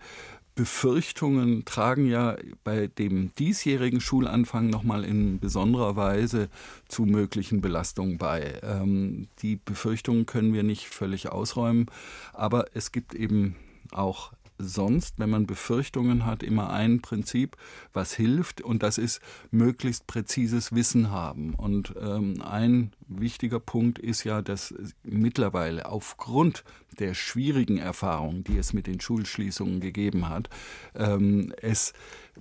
Befürchtungen 0.56 1.66
tragen 1.66 2.06
ja 2.06 2.34
bei 2.64 2.86
dem 2.86 3.30
diesjährigen 3.34 4.00
Schulanfang 4.00 4.70
nochmal 4.70 5.04
in 5.04 5.38
besonderer 5.38 5.96
Weise 5.96 6.48
zu 6.88 7.04
möglichen 7.04 7.60
Belastungen 7.60 8.16
bei. 8.16 8.58
Ähm, 8.62 9.28
die 9.42 9.56
Befürchtungen 9.56 10.24
können 10.24 10.54
wir 10.54 10.62
nicht 10.62 10.86
völlig 10.86 11.28
ausräumen, 11.30 11.86
aber 12.32 12.64
es 12.72 12.90
gibt 12.90 13.14
eben 13.14 13.54
auch 13.92 14.32
sonst, 14.58 15.18
wenn 15.18 15.30
man 15.30 15.46
Befürchtungen 15.46 16.26
hat, 16.26 16.42
immer 16.42 16.70
ein 16.70 17.00
Prinzip, 17.00 17.56
was 17.92 18.14
hilft, 18.14 18.60
und 18.60 18.82
das 18.82 18.98
ist 18.98 19.20
möglichst 19.50 20.06
präzises 20.06 20.74
Wissen 20.74 21.10
haben. 21.10 21.54
Und 21.54 21.94
ähm, 22.00 22.42
ein 22.42 22.92
wichtiger 23.06 23.60
Punkt 23.60 23.98
ist 23.98 24.24
ja, 24.24 24.42
dass 24.42 24.74
mittlerweile 25.02 25.86
aufgrund 25.86 26.64
der 26.98 27.14
schwierigen 27.14 27.78
Erfahrungen, 27.78 28.44
die 28.44 28.56
es 28.56 28.72
mit 28.72 28.86
den 28.86 29.00
Schulschließungen 29.00 29.80
gegeben 29.80 30.28
hat, 30.28 30.48
ähm, 30.94 31.52
es 31.60 31.92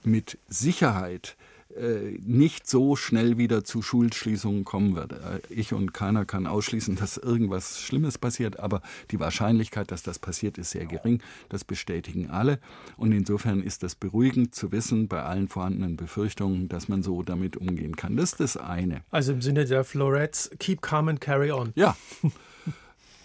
mit 0.04 0.38
Sicherheit 0.48 1.36
nicht 2.22 2.68
so 2.68 2.96
schnell 2.96 3.38
wieder 3.38 3.64
zu 3.64 3.82
Schulschließungen 3.82 4.64
kommen 4.64 4.96
wird. 4.96 5.12
Äh, 5.14 5.42
ich 5.50 5.74
und 5.74 5.94
keiner 5.94 6.26
kann 6.26 6.48
ausschließen, 6.48 6.96
dass 6.96 7.18
irgendwas 7.18 7.82
Schlimmes 7.82 8.18
passiert, 8.18 8.60
aber 8.60 8.82
die 9.12 9.20
Wahrscheinlichkeit, 9.20 9.92
dass 9.92 10.04
das 10.04 10.20
passiert, 10.20 10.58
ist 10.58 10.72
sehr 10.72 10.86
gering. 10.86 11.22
Das 11.50 11.64
bestätigen 11.64 12.30
alle. 12.30 12.60
Und 12.98 13.12
insofern 13.12 13.62
ist 13.62 13.84
das 13.84 13.96
beruhigend 13.96 14.56
zu 14.56 14.72
wissen, 14.72 15.08
bei 15.08 15.24
allen 15.24 15.48
vorhandenen 15.48 15.98
Befürchtungen, 15.98 16.70
dass 16.70 16.88
man 16.88 17.04
so 17.04 17.24
damit 17.24 17.58
umgehen 17.58 17.96
kann. 17.96 18.16
Das 18.16 18.34
ist 18.34 18.40
das 18.40 18.58
eine. 18.58 19.02
Also 19.12 19.34
im 19.34 19.42
Sinne 19.42 19.66
der 19.66 19.84
Florets, 19.84 20.52
keep 20.60 20.82
calm 20.82 21.10
and 21.10 21.20
carry 21.20 21.52
on. 21.52 21.72
Ja. 21.76 21.98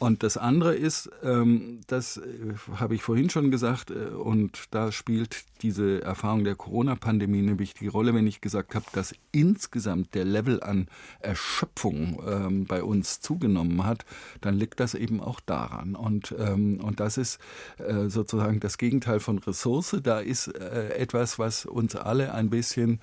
Und 0.01 0.23
das 0.23 0.39
andere 0.39 0.75
ist, 0.75 1.11
ähm, 1.23 1.83
das 1.87 2.17
äh, 2.17 2.55
habe 2.77 2.95
ich 2.95 3.03
vorhin 3.03 3.29
schon 3.29 3.51
gesagt, 3.51 3.91
äh, 3.91 4.07
und 4.07 4.65
da 4.71 4.93
spielt 4.93 5.45
diese 5.61 6.01
Erfahrung 6.03 6.43
der 6.43 6.55
Corona-Pandemie 6.55 7.41
eine 7.41 7.59
wichtige 7.59 7.91
Rolle, 7.91 8.15
wenn 8.15 8.27
ich 8.27 8.41
gesagt 8.41 8.75
habe, 8.75 8.87
dass 8.95 9.15
insgesamt 9.31 10.15
der 10.15 10.25
Level 10.25 10.63
an 10.63 10.89
Erschöpfung 11.21 12.23
ähm, 12.27 12.65
bei 12.65 12.83
uns 12.83 13.21
zugenommen 13.21 13.85
hat, 13.85 14.07
dann 14.41 14.55
liegt 14.55 14.81
das 14.81 14.95
eben 14.95 15.21
auch 15.21 15.39
daran. 15.39 15.95
Und, 15.95 16.35
ähm, 16.39 16.81
und 16.81 16.99
das 16.99 17.19
ist 17.19 17.39
äh, 17.77 18.09
sozusagen 18.09 18.59
das 18.59 18.79
Gegenteil 18.79 19.21
von 19.21 19.37
Ressource. 19.39 19.99
Da 20.03 20.21
ist 20.21 20.49
etwas, 20.49 21.39
was 21.39 21.67
uns 21.67 21.95
alle 21.95 22.33
ein 22.33 22.49
bisschen 22.49 23.01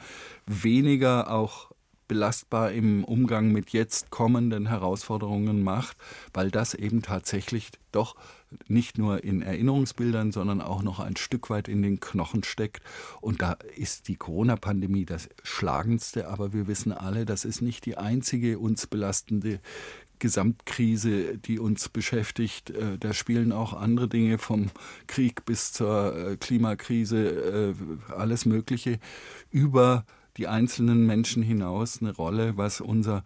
weniger 0.48 1.30
auch 1.30 1.70
belastbar 2.08 2.72
im 2.72 3.04
Umgang 3.04 3.52
mit 3.52 3.72
jetzt 3.72 4.10
kommenden 4.10 4.68
Herausforderungen 4.68 5.64
macht, 5.64 5.98
weil 6.34 6.52
das 6.52 6.74
eben 6.74 7.02
tatsächlich 7.02 7.72
doch 7.92 8.16
nicht 8.68 8.98
nur 8.98 9.24
in 9.24 9.42
Erinnerungsbildern, 9.42 10.32
sondern 10.32 10.62
auch 10.62 10.82
noch 10.82 11.00
ein 11.00 11.18
Stück 11.18 11.50
weit 11.50 11.68
in 11.68 11.82
den 11.82 12.00
Knochen 12.00 12.44
steckt. 12.44 12.82
Und 13.20 13.42
da 13.42 13.58
ist 13.76 14.08
die 14.08 14.16
Corona-Pandemie 14.16 15.06
das 15.06 15.30
Schlagendste, 15.44 16.30
aber 16.30 16.54
wir 16.54 16.68
wissen 16.68 16.92
alle, 16.92 17.26
das 17.26 17.46
ist 17.46 17.62
nicht 17.62 17.86
die 17.86 17.98
einzige 17.98 18.60
uns 18.60 18.88
belastende 18.88 19.60
Gesamtkrise, 20.20 21.38
die 21.38 21.60
uns 21.60 21.90
beschäftigt. 21.90 22.72
Äh, 22.72 22.98
da 22.98 23.14
spielen 23.14 23.52
auch 23.52 23.74
andere 23.74 24.08
Dinge 24.08 24.38
vom 24.38 24.72
Krieg 25.06 25.46
bis 25.46 25.74
zur 25.74 26.16
äh, 26.16 26.38
Klimakrise, 26.38 27.76
äh, 28.10 28.14
alles 28.14 28.46
Mögliche 28.46 29.00
über 29.52 30.06
die 30.38 30.48
einzelnen 30.48 31.06
Menschen 31.06 31.44
hinaus 31.44 32.02
eine 32.02 32.16
Rolle, 32.16 32.58
was 32.58 32.82
unser 32.82 33.24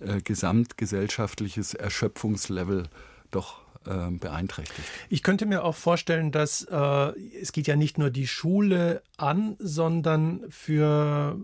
äh, 0.00 0.20
gesamtgesellschaftliches 0.20 1.74
Erschöpfungslevel 1.74 2.84
doch 3.30 3.60
äh, 3.86 4.10
beeinträchtigt. 4.10 4.88
Ich 5.08 5.22
könnte 5.22 5.46
mir 5.46 5.64
auch 5.64 5.74
vorstellen, 5.74 6.30
dass 6.30 6.62
äh, 6.70 6.76
es 7.40 7.52
geht 7.52 7.66
ja 7.66 7.76
nicht 7.76 7.98
nur 7.98 8.10
die 8.10 8.26
Schule 8.26 9.02
an, 9.16 9.56
sondern 9.58 10.40
für 10.50 11.36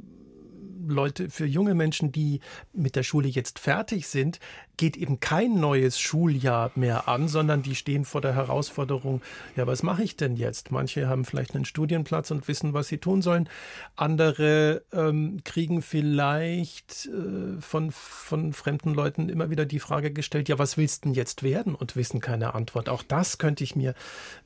Leute, 0.93 1.31
für 1.31 1.47
junge 1.47 1.75
Menschen, 1.75 2.13
die 2.13 2.41
mit 2.73 2.97
der 2.97 3.03
Schule 3.03 3.29
jetzt 3.29 3.59
fertig 3.59 4.09
sind, 4.09 4.41
geht 4.77 4.97
eben 4.97 5.21
kein 5.21 5.61
neues 5.61 5.99
Schuljahr 5.99 6.71
mehr 6.77 7.09
an, 7.09 7.29
sondern 7.29 7.63
die 7.63 7.75
stehen 7.75 8.05
vor 8.05 8.21
der 8.21 8.35
Herausforderung, 8.35 9.21
ja, 9.57 9.67
was 9.67 9.83
mache 9.83 10.05
ich 10.05 10.17
denn 10.17 10.37
jetzt? 10.37 10.71
Manche 10.71 11.09
haben 11.09 11.25
vielleicht 11.25 11.55
einen 11.55 11.65
Studienplatz 11.65 12.31
und 12.31 12.49
wissen, 12.49 12.73
was 12.73 12.89
sie 12.89 12.99
tun 12.99 13.21
sollen. 13.21 13.49
Andere 13.97 14.83
ähm, 14.93 15.41
kriegen 15.45 15.83
vielleicht 15.83 17.07
äh, 17.07 17.61
von, 17.61 17.91
von 17.91 18.53
fremden 18.53 18.95
Leuten 18.95 19.29
immer 19.29 19.51
wieder 19.51 19.67
die 19.67 19.81
Frage 19.81 20.13
gestellt, 20.13 20.49
ja, 20.49 20.59
was 20.59 20.77
willst 20.77 21.05
du 21.05 21.09
denn 21.09 21.15
jetzt 21.15 21.43
werden? 21.43 21.75
Und 21.75 21.97
wissen 21.97 22.21
keine 22.21 22.55
Antwort. 22.55 22.89
Auch 22.89 23.03
das 23.03 23.39
könnte 23.39 23.65
ich 23.65 23.77
mir 23.77 23.95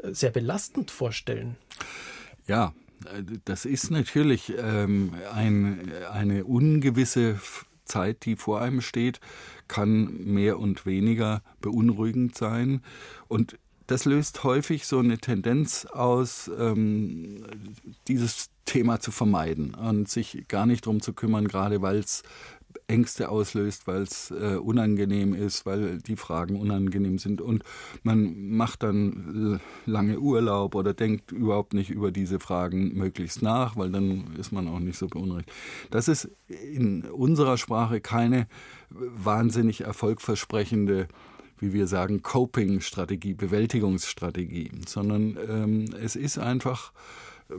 äh, 0.02 0.12
sehr 0.12 0.31
belastend 0.31 0.90
vorstellen. 0.90 1.57
Ja, 2.46 2.72
das 3.45 3.65
ist 3.65 3.91
natürlich 3.91 4.53
ähm, 4.59 5.12
ein, 5.33 5.93
eine 6.12 6.45
ungewisse 6.45 7.41
Zeit, 7.85 8.25
die 8.25 8.37
vor 8.37 8.61
einem 8.61 8.81
steht, 8.81 9.21
kann 9.69 10.25
mehr 10.25 10.59
und 10.59 10.87
weniger 10.87 11.43
beunruhigend 11.61 12.37
sein. 12.37 12.83
Und 13.29 13.59
das 13.87 14.05
löst 14.05 14.45
häufig 14.45 14.87
so 14.87 14.99
eine 14.99 15.19
Tendenz 15.19 15.87
aus, 15.87 16.51
ähm, 16.59 17.45
dieses 18.09 18.51
Thema 18.65 19.01
zu 19.01 19.11
vermeiden 19.11 19.75
und 19.75 20.09
sich 20.09 20.45
gar 20.49 20.67
nicht 20.67 20.87
darum 20.87 21.01
zu 21.01 21.12
kümmern, 21.12 21.49
gerade 21.49 21.83
weil 21.83 21.99
es 21.99 22.23
Ängste 22.87 23.29
auslöst, 23.29 23.87
weil 23.87 24.03
es 24.03 24.31
äh, 24.31 24.57
unangenehm 24.57 25.35
ist, 25.35 25.66
weil 25.66 25.99
die 25.99 26.16
Fragen 26.16 26.61
unangenehm 26.61 27.18
sind. 27.18 27.40
Und 27.40 27.62
man 28.03 28.51
macht 28.51 28.83
dann 28.83 29.61
lange 29.87 30.18
Urlaub 30.18 30.75
oder 30.75 30.95
denkt 30.95 31.33
überhaupt 31.33 31.75
nicht 31.75 31.90
über 31.90 32.12
diese 32.12 32.40
Fragen 32.40 32.95
möglichst 32.95 33.42
nach, 33.42 33.77
weil 33.77 33.90
dann 33.90 34.35
ist 34.38 34.53
man 34.53 34.68
auch 34.68 34.81
nicht 34.81 34.99
so 34.99 35.09
beunruhigt. 35.09 35.51
Das 35.90 36.09
ist 36.09 36.31
in 36.49 37.05
unserer 37.05 37.57
Sprache 37.59 38.01
keine 38.01 38.47
wahnsinnig 38.90 39.83
erfolgversprechende 39.83 41.09
wie 41.62 41.73
wir 41.73 41.87
sagen, 41.87 42.23
Coping-Strategie, 42.23 43.35
Bewältigungsstrategie, 43.35 44.73
sondern 44.85 45.38
ähm, 45.49 45.85
es 46.03 46.16
ist 46.16 46.37
einfach 46.37 46.92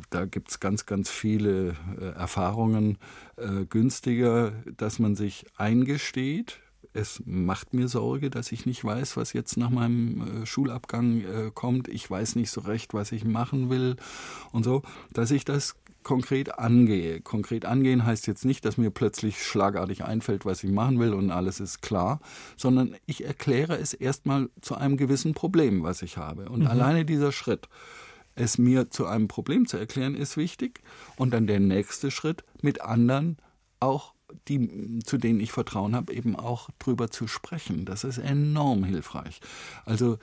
da 0.10 0.26
gibt 0.26 0.52
es 0.52 0.60
ganz, 0.60 0.86
ganz 0.86 1.10
viele 1.10 1.76
äh, 2.00 2.06
Erfahrungen 2.16 2.98
äh, 3.38 3.66
günstiger, 3.66 4.52
dass 4.78 5.00
man 5.00 5.16
sich 5.16 5.46
eingesteht. 5.58 6.60
Es 6.94 7.24
macht 7.26 7.74
mir 7.74 7.88
Sorge, 7.88 8.30
dass 8.30 8.52
ich 8.52 8.66
nicht 8.66 8.84
weiß, 8.84 9.18
was 9.18 9.34
jetzt 9.34 9.58
nach 9.58 9.72
meinem 9.72 10.44
äh, 10.44 10.46
Schulabgang 10.46 11.22
äh, 11.22 11.52
kommt. 11.54 11.88
Ich 11.88 12.10
weiß 12.10 12.36
nicht 12.36 12.52
so 12.52 12.62
recht, 12.62 12.94
was 12.94 13.12
ich 13.12 13.26
machen 13.26 13.70
will 13.70 13.96
und 14.52 14.64
so, 14.64 14.84
dass 15.12 15.32
ich 15.32 15.44
das 15.46 15.76
konkret 16.04 16.60
angehe. 16.60 17.22
Konkret 17.22 17.66
angehen 17.66 18.06
heißt 18.06 18.28
jetzt 18.28 18.46
nicht, 18.46 18.66
dass 18.66 18.78
mir 18.78 18.92
plötzlich 18.92 19.42
schlagartig 19.42 20.04
einfällt, 20.04 20.46
was 20.46 20.64
ich 20.64 20.72
machen 20.72 21.00
will 21.00 21.14
und 21.14 21.32
alles 21.32 21.60
ist 21.60 21.82
klar, 21.82 22.20
sondern 22.58 22.96
ich 23.06 23.26
erkläre 23.26 23.78
es 23.78 23.94
erstmal 23.94 24.50
zu 24.62 24.76
einem 24.76 24.98
gewissen 24.98 25.34
Problem, 25.34 25.84
was 25.84 26.02
ich 26.02 26.18
habe. 26.18 26.50
Und 26.50 26.62
mhm. 26.62 26.68
alleine 26.68 27.06
dieser 27.06 27.32
Schritt 27.32 27.68
es 28.36 28.58
mir 28.58 28.90
zu 28.90 29.06
einem 29.06 29.28
Problem 29.28 29.68
zu 29.68 29.78
erklären, 29.78 30.16
ist 30.16 30.38
wichtig. 30.38 30.82
Und 31.16 31.32
dann 31.34 31.48
der 31.48 31.60
nächste 31.60 32.12
Schritt, 32.12 32.44
mit 32.62 32.82
anderen 32.82 33.38
auch 33.80 34.14
die, 34.48 35.00
zu 35.06 35.18
denen 35.18 35.40
ich 35.40 35.52
Vertrauen 35.52 35.96
habe, 35.96 36.14
eben 36.14 36.36
auch 36.36 36.70
drüber 36.80 37.12
zu 37.12 37.28
sprechen. 37.28 37.86
Das 37.86 38.04
ist 38.04 38.18
enorm 38.18 38.84
hilfreich. 38.84 39.40
Also 39.86 40.18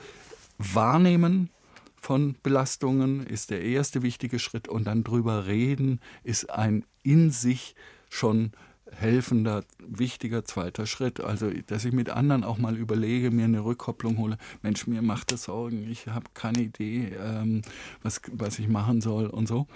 wahrnehmen 0.59 1.51
von 1.97 2.37
Belastungen 2.43 3.27
ist 3.27 3.51
der 3.51 3.63
erste 3.63 4.03
wichtige 4.03 4.39
Schritt 4.39 4.69
und 4.69 4.85
dann 4.85 5.05
drüber 5.05 5.47
reden 5.47 6.01
ist 6.25 6.51
ein 6.51 6.85
in 7.03 7.31
sich 7.31 7.75
schon 8.09 8.53
helfender, 8.95 9.65
wichtiger 9.79 10.45
zweiter 10.45 10.87
Schritt. 10.87 11.21
Also, 11.21 11.51
dass 11.67 11.85
ich 11.85 11.93
mit 11.93 12.11
anderen 12.11 12.45
auch 12.45 12.59
mal 12.59 12.77
überlege, 12.77 13.31
mir 13.31 13.45
eine 13.45 13.65
Rückkopplung 13.65 14.19
hole. 14.19 14.39
Mensch, 14.63 14.87
mir 14.87 15.03
macht 15.03 15.33
das 15.33 15.45
Sorgen, 15.45 15.89
ich 15.91 16.07
habe 16.09 16.27
keine 16.35 16.63
Idee, 16.63 17.13
ähm, 17.19 17.63
was, 18.03 18.21
was 18.33 18.59
ich 18.59 18.69
machen 18.69 19.01
soll 19.01 19.27
und 19.27 19.47
so. 19.47 19.67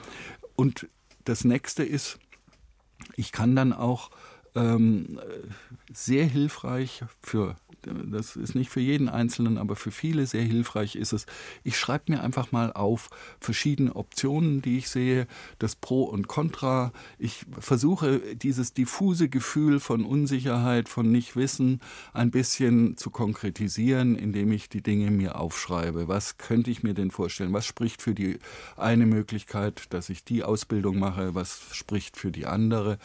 Und 0.56 0.88
das 1.24 1.44
nächste 1.44 1.84
ist, 1.84 2.18
ich 3.16 3.32
kann 3.32 3.56
dann 3.56 3.72
auch 3.72 4.10
ähm, 4.54 5.20
sehr 5.92 6.24
hilfreich 6.24 7.04
für 7.22 7.56
das 7.86 8.36
ist 8.36 8.54
nicht 8.54 8.70
für 8.70 8.80
jeden 8.80 9.08
Einzelnen, 9.08 9.58
aber 9.58 9.76
für 9.76 9.90
viele 9.90 10.26
sehr 10.26 10.42
hilfreich 10.42 10.96
ist 10.96 11.12
es. 11.12 11.26
Ich 11.62 11.78
schreibe 11.78 12.12
mir 12.12 12.22
einfach 12.22 12.52
mal 12.52 12.72
auf 12.72 13.10
verschiedene 13.40 13.94
Optionen, 13.96 14.62
die 14.62 14.78
ich 14.78 14.88
sehe, 14.88 15.26
das 15.58 15.76
Pro 15.76 16.04
und 16.04 16.28
Contra. 16.28 16.92
Ich 17.18 17.46
versuche 17.58 18.20
dieses 18.36 18.74
diffuse 18.74 19.28
Gefühl 19.28 19.80
von 19.80 20.04
Unsicherheit, 20.04 20.88
von 20.88 21.10
Nichtwissen 21.10 21.80
ein 22.12 22.30
bisschen 22.30 22.96
zu 22.96 23.10
konkretisieren, 23.10 24.16
indem 24.16 24.52
ich 24.52 24.68
die 24.68 24.82
Dinge 24.82 25.10
mir 25.10 25.38
aufschreibe. 25.38 26.08
Was 26.08 26.38
könnte 26.38 26.70
ich 26.70 26.82
mir 26.82 26.94
denn 26.94 27.10
vorstellen? 27.10 27.52
Was 27.52 27.66
spricht 27.66 28.02
für 28.02 28.14
die 28.14 28.38
eine 28.76 29.06
Möglichkeit, 29.06 29.86
dass 29.90 30.08
ich 30.08 30.24
die 30.24 30.42
Ausbildung 30.42 30.98
mache? 30.98 31.34
Was 31.34 31.60
spricht 31.72 32.16
für 32.16 32.30
die 32.30 32.46
andere? 32.46 32.98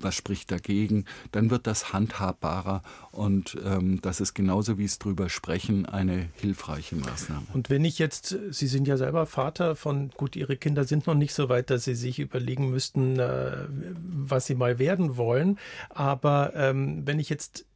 Was 0.00 0.14
spricht 0.14 0.50
dagegen? 0.50 1.04
Dann 1.32 1.50
wird 1.50 1.66
das 1.66 1.92
handhabbarer 1.92 2.82
und 3.12 3.56
ähm, 3.64 4.00
das 4.02 4.20
ist 4.20 4.34
genauso 4.34 4.78
wie 4.78 4.84
es 4.84 4.98
drüber 4.98 5.28
sprechen 5.28 5.86
eine 5.86 6.28
hilfreiche 6.34 6.96
Maßnahme. 6.96 7.46
Und 7.52 7.70
wenn 7.70 7.84
ich 7.84 7.98
jetzt, 7.98 8.36
Sie 8.50 8.66
sind 8.66 8.88
ja 8.88 8.96
selber 8.96 9.26
Vater 9.26 9.76
von, 9.76 10.10
gut, 10.16 10.36
Ihre 10.36 10.56
Kinder 10.56 10.84
sind 10.84 11.06
noch 11.06 11.14
nicht 11.14 11.34
so 11.34 11.48
weit, 11.48 11.70
dass 11.70 11.84
Sie 11.84 11.94
sich 11.94 12.18
überlegen 12.18 12.70
müssten, 12.70 13.18
äh, 13.18 13.66
was 13.68 14.46
Sie 14.46 14.54
mal 14.54 14.78
werden 14.78 15.16
wollen. 15.16 15.58
Aber 15.88 16.52
ähm, 16.54 17.06
wenn 17.06 17.18
ich 17.18 17.28
jetzt 17.28 17.66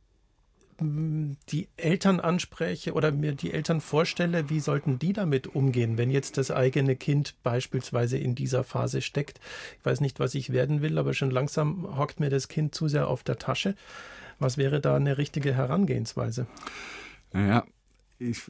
die 0.80 1.68
Eltern 1.76 2.20
anspreche 2.20 2.92
oder 2.92 3.12
mir 3.12 3.34
die 3.34 3.52
Eltern 3.52 3.80
vorstelle, 3.80 4.50
wie 4.50 4.60
sollten 4.60 4.98
die 4.98 5.12
damit 5.12 5.54
umgehen, 5.54 5.98
wenn 5.98 6.10
jetzt 6.10 6.38
das 6.38 6.50
eigene 6.50 6.96
Kind 6.96 7.34
beispielsweise 7.42 8.18
in 8.18 8.34
dieser 8.34 8.64
Phase 8.64 9.02
steckt? 9.02 9.40
Ich 9.78 9.84
weiß 9.84 10.00
nicht, 10.00 10.20
was 10.20 10.34
ich 10.34 10.52
werden 10.52 10.82
will, 10.82 10.98
aber 10.98 11.14
schon 11.14 11.30
langsam 11.30 11.98
hockt 11.98 12.20
mir 12.20 12.30
das 12.30 12.48
Kind 12.48 12.74
zu 12.74 12.88
sehr 12.88 13.08
auf 13.08 13.22
der 13.22 13.38
Tasche. 13.38 13.74
Was 14.38 14.58
wäre 14.58 14.80
da 14.80 14.96
eine 14.96 15.18
richtige 15.18 15.54
Herangehensweise? 15.54 16.46
Naja, 17.32 17.64
ich, 18.18 18.42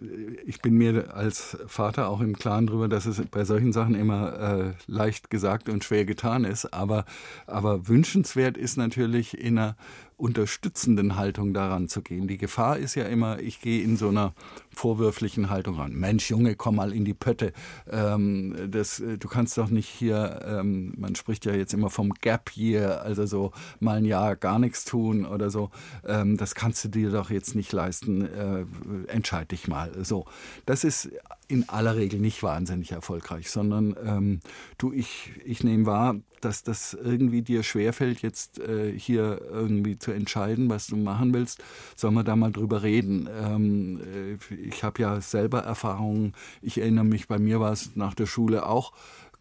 ich 0.47 0.61
bin 0.61 0.75
mir 0.75 1.15
als 1.15 1.57
Vater 1.67 2.09
auch 2.09 2.21
im 2.21 2.37
Klaren 2.37 2.67
darüber, 2.67 2.89
dass 2.89 3.07
es 3.07 3.23
bei 3.31 3.45
solchen 3.45 3.73
Sachen 3.73 3.95
immer 3.95 4.39
äh, 4.39 4.73
leicht 4.87 5.31
gesagt 5.31 5.69
und 5.69 5.85
schwer 5.85 6.05
getan 6.05 6.45
ist. 6.45 6.73
Aber, 6.75 7.05
aber 7.47 7.89
wünschenswert 7.89 8.57
ist 8.57 8.77
natürlich 8.77 9.39
in 9.39 9.59
einer 9.59 9.77
unterstützenden 10.25 11.17
Haltung 11.17 11.53
daran 11.53 11.87
zu 11.87 12.01
gehen. 12.01 12.27
Die 12.27 12.39
Gefahr 12.39 12.79
ist 12.79 12.95
ja 12.95 13.05
immer, 13.05 13.41
ich 13.41 13.61
gehe 13.61 13.85
in 13.85 13.99
so 13.99 14.09
einer 14.09 14.33
vorwürflichen 14.73 15.51
Haltung 15.51 15.77
ran. 15.77 15.93
Mensch, 15.93 16.31
Junge, 16.31 16.55
komm 16.55 16.77
mal 16.77 16.95
in 16.95 17.05
die 17.05 17.13
Pötte. 17.13 17.53
Ähm, 17.91 18.57
das, 18.71 19.01
äh, 19.01 19.19
du 19.19 19.29
kannst 19.29 19.59
doch 19.59 19.69
nicht 19.69 19.87
hier, 19.87 20.41
ähm, 20.47 20.95
man 20.97 21.15
spricht 21.15 21.45
ja 21.45 21.53
jetzt 21.53 21.75
immer 21.75 21.91
vom 21.91 22.15
Gap 22.15 22.57
Year, 22.57 23.03
also 23.03 23.27
so 23.27 23.53
mal 23.81 23.99
ein 23.99 24.07
Jahr 24.07 24.35
gar 24.35 24.59
nichts 24.59 24.87
tun 24.87 25.27
oder 25.27 25.51
so. 25.51 25.71
Ähm, 26.07 26.39
das 26.39 26.55
kannst 26.55 26.83
du 26.85 26.89
dir 26.89 27.11
doch 27.11 27.29
jetzt 27.29 27.55
nicht 27.55 27.71
leisten. 27.73 28.25
Äh, 28.25 28.65
entscheid 29.09 29.51
dich 29.51 29.69
mal. 29.69 29.93
So, 30.05 30.25
das 30.65 30.85
ist 30.85 31.11
in 31.49 31.69
aller 31.69 31.97
Regel 31.97 32.19
nicht 32.19 32.43
wahnsinnig 32.43 32.93
erfolgreich, 32.93 33.51
sondern 33.51 33.95
ähm, 34.03 34.41
du, 34.79 34.91
ich, 34.91 35.33
ich 35.45 35.63
nehme 35.63 35.85
wahr, 35.85 36.17
dass 36.45 36.63
das 36.63 36.95
irgendwie 36.95 37.43
dir 37.43 37.63
schwerfällt, 37.63 38.23
jetzt 38.23 38.59
äh, 38.59 38.93
hier 38.97 39.41
irgendwie 39.51 39.99
zu 39.99 40.13
entscheiden, 40.13 40.69
was 40.69 40.87
du 40.87 40.97
machen 40.97 41.33
willst. 41.33 41.63
Sollen 41.97 42.15
wir 42.15 42.25
da 42.25 42.37
mal 42.37 42.53
drüber 42.53 42.83
reden? 42.83 43.29
Ähm, 43.43 44.01
äh, 44.01 44.55
ich 44.55 44.85
habe 44.85 45.03
ja 45.03 45.21
selber 45.21 45.61
Erfahrungen. 45.61 46.35
Ich 46.63 46.79
erinnere 46.79 47.05
mich, 47.05 47.29
bei 47.29 47.39
mir 47.39 47.61
war 47.61 47.73
es 47.73 47.97
nach 47.97 48.15
der 48.15 48.27
Schule 48.27 48.67
auch 48.67 48.93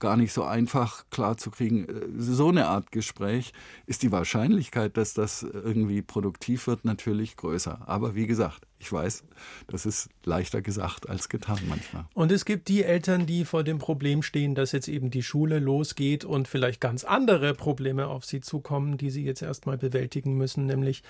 gar 0.04 0.18
nicht 0.18 0.34
so 0.34 0.44
einfach 0.44 1.06
klarzukriegen. 1.12 1.88
Äh, 1.88 2.22
so 2.22 2.50
eine 2.50 2.68
Art 2.68 2.92
Gespräch 2.92 3.54
ist 3.88 4.04
die 4.04 4.12
Wahrscheinlichkeit, 4.12 4.98
dass 4.98 5.14
das 5.14 5.44
irgendwie 5.44 6.02
produktiv 6.02 6.68
wird, 6.68 6.84
natürlich 6.84 7.38
größer. 7.38 7.88
Aber 7.88 8.14
wie 8.14 8.28
gesagt, 8.28 8.68
ich 8.80 8.92
weiß, 8.92 9.24
das 9.68 9.86
ist 9.86 10.10
leichter 10.26 10.62
gesagt 10.62 11.08
als 11.08 11.30
getan 11.30 11.60
manchmal. 11.70 12.04
Und 12.14 12.34
es 12.34 12.44
gibt 12.44 12.68
die 12.68 12.84
Eltern, 12.84 13.26
die 13.26 13.46
vor 13.46 13.64
dem 13.64 13.80
Problem 13.80 14.24
stehen, 14.24 14.56
dass 14.56 14.74
jetzt 14.74 14.90
eben 14.90 15.10
die 15.10 15.24
Schule 15.24 15.60
losgeht 15.60 16.26
und 16.26 16.50
vielleicht 16.50 16.82
ganz 16.82 17.06
andere 17.06 17.54
Probleme 17.54 18.08
auf 18.08 18.26
sie 18.26 18.42
zukommen, 18.42 18.98
die 18.98 19.10
sie 19.10 19.24
jetzt 19.24 19.42
erstmal 19.42 19.78
bewältigen 19.78 20.36
müssen. 20.36 20.66
Nämlich, 20.66 21.02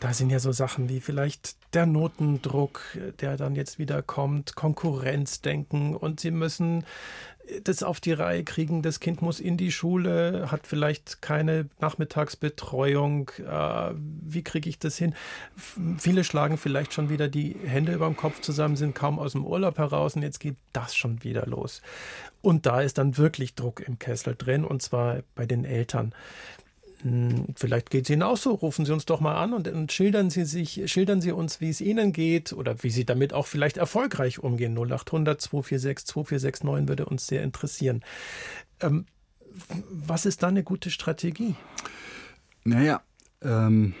da 0.00 0.14
sind 0.14 0.30
ja 0.30 0.38
so 0.38 0.52
Sachen 0.52 0.88
wie 0.88 1.00
vielleicht 1.00 1.56
der 1.74 1.84
Notendruck, 1.84 2.80
der 3.20 3.36
dann 3.36 3.54
jetzt 3.54 3.78
wieder 3.78 4.00
kommt, 4.00 4.54
Konkurrenzdenken 4.54 5.94
und 5.94 6.20
sie 6.20 6.30
müssen 6.30 6.86
das 7.64 7.82
auf 7.82 8.00
die 8.00 8.12
Reihe 8.12 8.44
kriegen. 8.44 8.82
Das 8.82 9.00
Kind 9.00 9.22
muss 9.22 9.40
in 9.40 9.56
die 9.56 9.72
Schule, 9.72 10.50
hat 10.50 10.66
vielleicht 10.66 11.22
keine 11.22 11.68
Nachmittagsbetreuung. 11.80 13.30
Äh, 13.38 13.94
wie 13.94 14.42
kriege 14.42 14.68
ich 14.68 14.78
das 14.78 14.96
hin? 14.96 15.14
Viele 15.98 16.24
schlagen 16.24 16.58
vielleicht 16.58 16.92
schon 16.92 17.10
wieder 17.10 17.28
die 17.28 17.56
Hände 17.64 17.92
über 17.92 18.06
dem 18.06 18.16
Kopf 18.16 18.40
zusammen, 18.40 18.76
sind 18.76 18.94
kaum 18.94 19.18
aus 19.18 19.32
dem 19.32 19.44
Urlaub 19.44 19.78
heraus 19.78 20.16
und 20.16 20.22
jetzt 20.22 20.40
geht 20.40 20.56
das 20.72 20.94
schon 20.94 21.22
wieder 21.24 21.46
los. 21.46 21.82
Und 22.42 22.66
da 22.66 22.80
ist 22.80 22.98
dann 22.98 23.18
wirklich 23.18 23.54
Druck 23.54 23.80
im 23.80 23.98
Kessel 23.98 24.34
drin 24.36 24.64
und 24.64 24.82
zwar 24.82 25.22
bei 25.34 25.46
den 25.46 25.64
Eltern. 25.64 26.14
Hm, 27.02 27.46
vielleicht 27.56 27.90
geht 27.90 28.04
es 28.04 28.10
Ihnen 28.10 28.22
auch 28.22 28.36
so. 28.36 28.52
Rufen 28.52 28.84
Sie 28.84 28.92
uns 28.92 29.06
doch 29.06 29.20
mal 29.20 29.36
an 29.36 29.52
und, 29.52 29.68
und, 29.68 29.92
schildern 29.92 30.30
Sie 30.30 30.44
sich, 30.44 30.90
schildern 30.90 31.20
Sie 31.20 31.32
uns, 31.32 31.60
wie 31.60 31.70
es 31.70 31.80
Ihnen 31.80 32.12
geht 32.12 32.52
oder 32.52 32.82
wie 32.82 32.90
Sie 32.90 33.04
damit 33.04 33.32
auch 33.32 33.46
vielleicht 33.46 33.76
erfolgreich 33.76 34.38
umgehen. 34.38 34.76
0800 34.76 35.40
246 35.40 36.06
2469 36.06 36.88
würde 36.88 37.06
uns 37.06 37.26
sehr 37.26 37.42
interessieren. 37.42 38.02
Ähm, 38.80 39.06
was 39.90 40.26
ist 40.26 40.42
da 40.42 40.48
eine 40.48 40.62
gute 40.62 40.90
Strategie? 40.90 41.54
Naja, 42.64 43.02
ähm, 43.42 43.94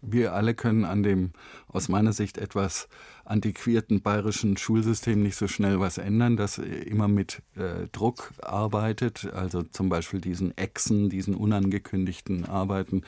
wir 0.00 0.34
alle 0.34 0.54
können 0.54 0.84
an 0.84 1.02
dem 1.02 1.32
aus 1.68 1.88
meiner 1.88 2.12
Sicht 2.12 2.38
etwas 2.38 2.88
antiquierten 3.24 4.02
bayerischen 4.02 4.56
Schulsystem 4.56 5.22
nicht 5.22 5.36
so 5.36 5.48
schnell 5.48 5.80
was 5.80 5.98
ändern, 5.98 6.36
das 6.36 6.58
immer 6.58 7.08
mit 7.08 7.42
äh, 7.56 7.88
Druck 7.92 8.32
arbeitet, 8.42 9.32
also 9.32 9.62
zum 9.62 9.88
Beispiel 9.88 10.20
diesen 10.20 10.56
Echsen, 10.56 11.08
diesen 11.08 11.34
unangekündigten 11.34 12.44
Arbeiten. 12.44 13.02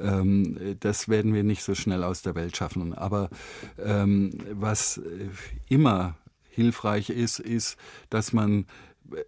Ähm, 0.00 0.76
das 0.80 1.08
werden 1.08 1.34
wir 1.34 1.44
nicht 1.44 1.62
so 1.62 1.74
schnell 1.74 2.04
aus 2.04 2.22
der 2.22 2.34
Welt 2.34 2.56
schaffen. 2.56 2.94
Aber 2.94 3.30
ähm, 3.78 4.32
was 4.52 4.98
äh, 4.98 5.28
immer 5.68 6.16
hilfreich 6.50 7.10
ist, 7.10 7.38
ist, 7.38 7.76
dass 8.10 8.32
man 8.32 8.66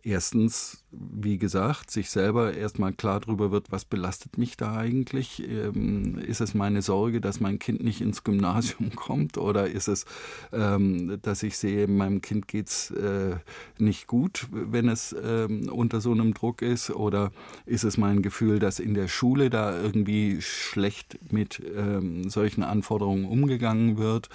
erstens, 0.03 0.82
wie 0.93 1.39
gesagt, 1.39 1.91
sich 1.91 2.11
selber 2.11 2.55
erstmal 2.55 2.93
klar 2.93 3.21
darüber 3.21 3.51
wird, 3.51 3.73
was 3.73 3.85
belastet 3.85 4.37
mich 4.37 4.57
da 4.57 4.77
eigentlich? 4.77 5.43
Ähm, 5.49 6.19
ist 6.19 6.41
es 6.41 6.55
meine 6.55 6.83
Sorge, 6.83 7.21
dass 7.21 7.41
mein 7.41 7.59
Kind 7.59 7.83
nicht 7.83 8.01
ins 8.01 8.25
Gymnasium 8.25 8.91
kommt? 8.97 9.39
Oder 9.39 9.69
ist 9.69 9.89
es, 9.89 10.05
ähm, 10.53 11.19
dass 11.23 11.43
ich 11.43 11.57
sehe, 11.57 11.89
meinem 11.89 12.21
Kind 12.21 12.47
geht's 12.47 12.91
äh, 12.91 13.37
nicht 13.79 14.07
gut, 14.07 14.47
wenn 14.51 14.89
es 14.89 15.17
ähm, 15.25 15.69
unter 15.71 16.01
so 16.01 16.13
einem 16.13 16.35
Druck 16.35 16.61
ist? 16.61 16.91
Oder 16.91 17.33
ist 17.65 17.85
es 17.85 17.97
mein 17.97 18.21
Gefühl, 18.23 18.59
dass 18.59 18.79
in 18.79 18.95
der 18.95 19.09
Schule 19.09 19.49
da 19.49 19.81
irgendwie 19.81 20.43
schlecht 20.43 21.19
mit 21.33 21.63
ähm, 21.75 22.29
solchen 22.29 22.63
Anforderungen 22.63 23.25
umgegangen 23.25 23.97
wird? 23.97 24.29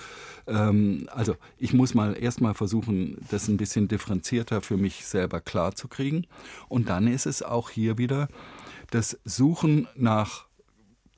Ähm, 0.48 1.08
also 1.12 1.36
ich 1.58 1.74
muss 1.74 1.94
mal 1.94 2.18
erstmal 2.20 2.56
versuchen, 2.56 3.18
das 3.30 3.48
ein 3.48 3.58
bisschen 3.58 3.88
differenzierter 3.88 4.62
für 4.62 4.78
mich 4.78 5.06
selber 5.06 5.40
klar 5.40 5.76
zu 5.76 5.88
kriegen. 5.88 6.26
Und 6.70 6.90
dann 6.90 7.08
ist 7.08 7.26
es 7.26 7.44
auch 7.44 7.70
hier 7.70 7.98
wieder 7.98 8.28
das 8.92 9.20
Suchen 9.26 9.88
nach 9.96 10.47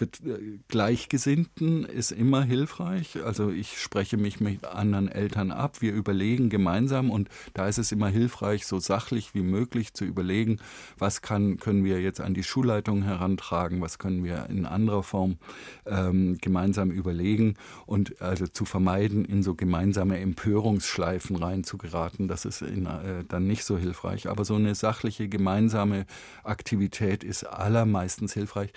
äh, 0.01 0.59
Gleichgesinnten 0.67 1.83
ist 1.83 2.11
immer 2.11 2.43
hilfreich. 2.43 3.23
Also 3.23 3.49
ich 3.49 3.77
spreche 3.77 4.17
mich 4.17 4.39
mit 4.39 4.65
anderen 4.65 5.07
Eltern 5.07 5.51
ab. 5.51 5.81
Wir 5.81 5.93
überlegen 5.93 6.49
gemeinsam 6.49 7.09
und 7.09 7.29
da 7.53 7.67
ist 7.67 7.77
es 7.77 7.91
immer 7.91 8.07
hilfreich, 8.07 8.65
so 8.65 8.79
sachlich 8.79 9.33
wie 9.33 9.41
möglich 9.41 9.93
zu 9.93 10.05
überlegen, 10.05 10.59
was 10.97 11.21
kann, 11.21 11.57
können 11.57 11.83
wir 11.83 12.01
jetzt 12.01 12.21
an 12.21 12.33
die 12.33 12.43
Schulleitung 12.43 13.03
herantragen, 13.03 13.81
was 13.81 13.99
können 13.99 14.23
wir 14.23 14.47
in 14.49 14.65
anderer 14.65 15.03
Form 15.03 15.37
ähm, 15.85 16.37
gemeinsam 16.39 16.91
überlegen 16.91 17.55
und 17.85 18.21
also 18.21 18.47
zu 18.47 18.65
vermeiden, 18.65 19.25
in 19.25 19.43
so 19.43 19.55
gemeinsame 19.55 20.19
Empörungsschleifen 20.19 21.35
reinzugeraten. 21.35 22.27
Das 22.27 22.45
ist 22.45 22.61
in, 22.61 22.85
äh, 22.85 23.25
dann 23.27 23.47
nicht 23.47 23.65
so 23.65 23.77
hilfreich. 23.77 24.29
Aber 24.29 24.45
so 24.45 24.55
eine 24.55 24.75
sachliche 24.75 25.27
gemeinsame 25.27 26.05
Aktivität 26.43 27.23
ist 27.23 27.43
allermeistens 27.43 28.33
hilfreich. 28.33 28.71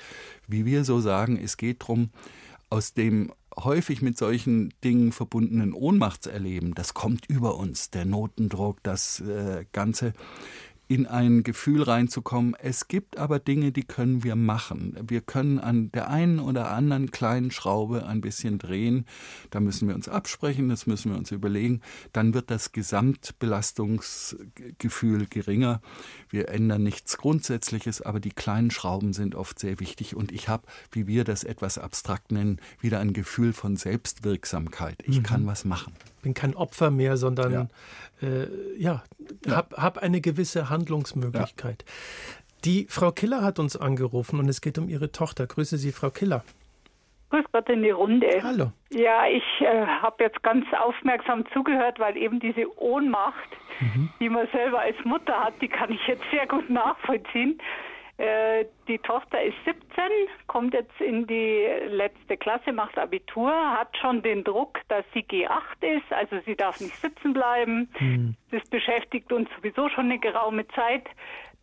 Wie 0.48 0.66
wir 0.66 0.85
so 0.85 1.00
sagen, 1.00 1.12
sagen, 1.12 1.38
es 1.38 1.59
geht 1.59 1.83
darum, 1.83 2.09
aus 2.70 2.94
dem 2.94 3.33
häufig 3.55 4.01
mit 4.01 4.16
solchen 4.16 4.72
Dingen 4.83 5.12
verbundenen 5.12 5.75
Ohnmachtserleben, 5.75 6.72
das 6.72 6.94
kommt 6.94 7.27
über 7.27 7.57
uns, 7.57 7.90
der 7.90 8.07
Notendruck, 8.07 8.83
das 8.83 9.20
äh, 9.20 9.66
Ganze, 9.72 10.14
in 10.92 11.07
ein 11.07 11.42
Gefühl 11.42 11.83
reinzukommen. 11.83 12.55
Es 12.61 12.87
gibt 12.87 13.16
aber 13.16 13.38
Dinge, 13.38 13.72
die 13.72 13.85
können 13.85 14.24
wir 14.24 14.37
machen. 14.37 14.94
Wir 15.09 15.22
können 15.22 15.59
an 15.59 15.90
der 15.92 16.11
einen 16.11 16.38
oder 16.38 16.70
anderen 16.70 17.11
kleinen 17.11 17.50
Schraube 17.50 18.05
ein 18.05 18.20
bisschen 18.20 18.59
drehen. 18.59 19.07
Da 19.48 19.61
müssen 19.61 19.88
wir 19.88 19.94
uns 19.94 20.11
absprechen, 20.11 20.68
das 20.68 20.87
müssen 20.87 21.11
wir 21.11 21.16
uns 21.16 21.31
überlegen. 21.31 21.81
Dann 22.12 22.35
wird 22.35 22.50
das 22.50 22.72
Gesamtbelastungsgefühl 22.72 25.28
geringer. 25.31 25.81
Wir 26.28 26.50
ändern 26.50 26.83
nichts 26.83 27.16
Grundsätzliches, 27.16 28.02
aber 28.02 28.20
die 28.20 28.33
kleinen 28.33 28.70
Schrauben 28.70 29.14
sind 29.14 29.35
oft 29.35 29.59
sehr 29.59 29.81
wichtig. 29.81 30.14
Und 30.14 30.31
ich 30.31 30.50
habe, 30.50 30.64
wie 30.90 31.07
wir 31.07 31.24
das 31.24 31.42
etwas 31.42 31.78
abstrakt 31.78 32.33
nennen, 32.33 32.61
wieder 32.81 33.00
ein 33.00 33.14
Gefühl 33.14 33.55
von 33.55 33.76
Selbstwirksamkeit. 33.76 35.02
Ich 35.07 35.20
mhm. 35.20 35.22
kann 35.22 35.46
was 35.46 35.64
machen 35.64 35.94
bin 36.22 36.35
kein 36.35 36.54
Opfer 36.54 36.90
mehr, 36.90 37.16
sondern 37.16 37.52
ja, 37.52 37.66
äh, 38.22 38.46
ja, 38.78 39.02
ja. 39.44 39.56
Hab, 39.56 39.76
hab 39.76 39.98
eine 39.98 40.20
gewisse 40.20 40.70
Handlungsmöglichkeit. 40.70 41.85
Ja. 41.87 41.92
Die 42.64 42.87
Frau 42.88 43.11
Killer 43.11 43.42
hat 43.42 43.58
uns 43.58 43.76
angerufen 43.76 44.38
und 44.38 44.48
es 44.48 44.61
geht 44.61 44.78
um 44.78 44.88
ihre 44.88 45.11
Tochter. 45.11 45.46
Grüße 45.46 45.76
Sie, 45.76 45.90
Frau 45.90 46.11
Killer. 46.11 46.44
Grüß 47.30 47.44
Gott 47.50 47.68
in 47.70 47.82
die 47.82 47.90
Runde. 47.90 48.28
Hallo. 48.42 48.72
Ja, 48.90 49.26
ich 49.26 49.42
äh, 49.61 49.87
habe 49.87 50.22
jetzt 50.24 50.42
ganz 50.42 50.66
aufmerksam 50.78 51.44
zugehört, 51.52 51.98
weil 51.98 52.16
eben 52.16 52.38
diese 52.40 52.66
Ohnmacht, 52.80 53.48
mhm. 53.80 54.11
die 54.20 54.28
man 54.28 54.46
selber 54.52 54.80
als 54.80 54.96
Mutter 55.04 55.32
hat, 55.42 55.54
die 55.61 55.68
kann 55.68 55.90
ich 55.90 56.06
jetzt 56.06 56.22
sehr 56.30 56.46
gut 56.46 56.68
nachvollziehen. 56.68 57.58
Äh, 58.22 58.66
die 58.87 58.98
Tochter 58.98 59.42
ist 59.42 59.56
17, 59.64 59.80
kommt 60.46 60.74
jetzt 60.74 61.00
in 61.00 61.26
die 61.26 61.66
letzte 61.88 62.37
Klasse, 62.37 62.72
macht 62.72 62.96
Abitur, 62.96 63.50
hat 63.50 63.96
schon 63.98 64.22
den 64.22 64.44
Druck, 64.44 64.78
dass 64.87 65.04
sie 65.12 65.24
G8 65.24 65.96
ist, 65.96 66.12
also 66.12 66.37
sie 66.46 66.54
darf 66.54 66.80
nicht 66.80 66.94
sitzen 67.00 67.32
bleiben. 67.32 67.90
Mhm. 67.98 68.37
Das 68.52 68.64
beschäftigt 68.68 69.32
uns 69.32 69.48
sowieso 69.56 69.88
schon 69.88 70.04
eine 70.04 70.20
geraume 70.20 70.68
Zeit. 70.68 71.08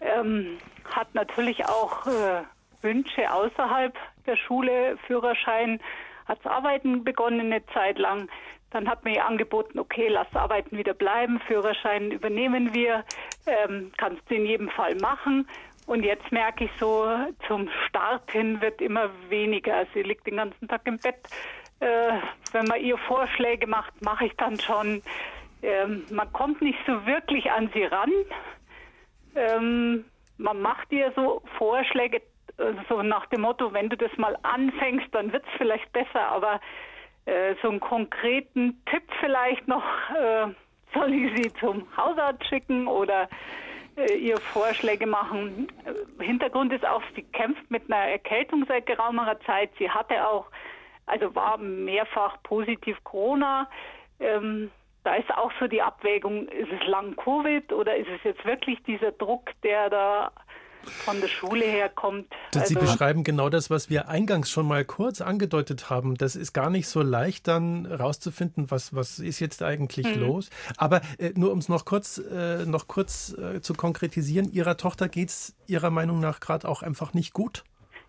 Ähm, 0.01 0.57
hat 0.93 1.15
natürlich 1.15 1.65
auch 1.65 2.05
äh, 2.07 2.43
Wünsche 2.81 3.31
außerhalb 3.31 3.95
der 4.25 4.35
Schule, 4.35 4.97
Führerschein, 5.07 5.79
hat 6.25 6.45
Arbeiten 6.45 7.05
begonnen 7.05 7.53
eine 7.53 7.65
Zeit 7.67 7.97
lang. 7.97 8.27
Dann 8.71 8.89
hat 8.89 9.05
mir 9.05 9.15
ihr 9.15 9.25
angeboten, 9.25 9.79
okay, 9.79 10.09
lass 10.09 10.27
Arbeiten 10.35 10.77
wieder 10.77 10.93
bleiben, 10.93 11.39
Führerschein 11.47 12.11
übernehmen 12.11 12.73
wir, 12.73 13.05
ähm, 13.47 13.93
kannst 13.97 14.29
du 14.29 14.35
in 14.35 14.45
jedem 14.45 14.69
Fall 14.69 14.95
machen. 14.95 15.47
Und 15.89 16.03
jetzt 16.03 16.31
merke 16.31 16.65
ich 16.65 16.71
so, 16.79 17.07
zum 17.47 17.67
Start 17.87 18.31
hin 18.31 18.61
wird 18.61 18.79
immer 18.79 19.09
weniger. 19.27 19.87
Sie 19.95 20.03
liegt 20.03 20.27
den 20.27 20.35
ganzen 20.35 20.67
Tag 20.67 20.81
im 20.85 20.99
Bett. 20.99 21.17
Äh, 21.79 22.11
wenn 22.51 22.65
man 22.65 22.79
ihr 22.79 22.95
Vorschläge 22.95 23.65
macht, 23.65 23.99
mache 24.03 24.27
ich 24.27 24.35
dann 24.37 24.59
schon. 24.59 25.01
Ähm, 25.63 26.05
man 26.11 26.31
kommt 26.31 26.61
nicht 26.61 26.77
so 26.85 27.07
wirklich 27.07 27.51
an 27.51 27.71
sie 27.73 27.85
ran. 27.85 28.11
Ähm, 29.33 30.05
man 30.37 30.61
macht 30.61 30.91
ihr 30.91 31.11
so 31.15 31.41
Vorschläge, 31.57 32.17
äh, 32.57 32.73
so 32.87 33.01
nach 33.01 33.25
dem 33.25 33.41
Motto, 33.41 33.73
wenn 33.73 33.89
du 33.89 33.97
das 33.97 34.15
mal 34.17 34.37
anfängst, 34.43 35.07
dann 35.11 35.33
wird 35.33 35.43
es 35.43 35.57
vielleicht 35.57 35.91
besser, 35.91 36.21
aber 36.21 36.61
äh, 37.25 37.55
so 37.63 37.69
einen 37.69 37.79
konkreten 37.79 38.79
Tipp 38.85 39.09
vielleicht 39.21 39.67
noch, 39.67 39.83
äh, 40.11 40.49
soll 40.93 41.13
ich 41.15 41.35
sie 41.35 41.53
zum 41.53 41.87
Hausarzt 41.97 42.45
schicken 42.45 42.87
oder 42.87 43.27
ihr 44.05 44.37
Vorschläge 44.37 45.05
machen. 45.05 45.67
Äh, 45.85 46.23
Hintergrund 46.23 46.73
ist 46.73 46.85
auch, 46.85 47.01
sie 47.15 47.23
kämpft 47.23 47.69
mit 47.69 47.91
einer 47.91 48.11
Erkältung 48.11 48.65
seit 48.67 48.85
geraumer 48.85 49.39
Zeit. 49.45 49.71
Sie 49.77 49.89
hatte 49.89 50.27
auch, 50.27 50.47
also 51.05 51.33
war 51.35 51.57
mehrfach 51.57 52.41
positiv 52.43 52.97
Corona. 53.03 53.69
Ähm, 54.19 54.71
da 55.03 55.15
ist 55.15 55.33
auch 55.33 55.51
so 55.59 55.67
die 55.67 55.81
Abwägung, 55.81 56.47
ist 56.49 56.71
es 56.71 56.87
lang 56.87 57.15
Covid 57.15 57.71
oder 57.71 57.95
ist 57.95 58.09
es 58.09 58.23
jetzt 58.23 58.45
wirklich 58.45 58.81
dieser 58.83 59.11
Druck, 59.13 59.49
der 59.63 59.89
da 59.89 60.31
von 60.83 61.19
der 61.21 61.27
Schule 61.27 61.65
her 61.65 61.89
kommt. 61.89 62.27
Also 62.55 62.67
Sie 62.67 62.75
beschreiben 62.75 63.23
genau 63.23 63.49
das, 63.49 63.69
was 63.69 63.89
wir 63.89 64.09
eingangs 64.09 64.49
schon 64.49 64.67
mal 64.67 64.85
kurz 64.85 65.21
angedeutet 65.21 65.89
haben. 65.89 66.15
Das 66.15 66.35
ist 66.35 66.53
gar 66.53 66.69
nicht 66.69 66.87
so 66.87 67.01
leicht 67.01 67.47
dann 67.47 67.85
rauszufinden, 67.85 68.71
was, 68.71 68.95
was 68.95 69.19
ist 69.19 69.39
jetzt 69.39 69.61
eigentlich 69.63 70.15
mhm. 70.15 70.21
los. 70.21 70.49
Aber 70.77 71.01
äh, 71.17 71.31
nur 71.35 71.51
um 71.51 71.59
es 71.59 71.69
noch 71.69 71.85
kurz, 71.85 72.17
äh, 72.17 72.65
noch 72.65 72.87
kurz 72.87 73.37
äh, 73.37 73.61
zu 73.61 73.73
konkretisieren, 73.73 74.51
Ihrer 74.51 74.77
Tochter 74.77 75.07
geht 75.09 75.29
es 75.29 75.55
Ihrer 75.67 75.89
Meinung 75.89 76.19
nach 76.19 76.39
gerade 76.39 76.67
auch 76.67 76.81
einfach 76.81 77.13
nicht 77.13 77.33
gut? 77.33 77.63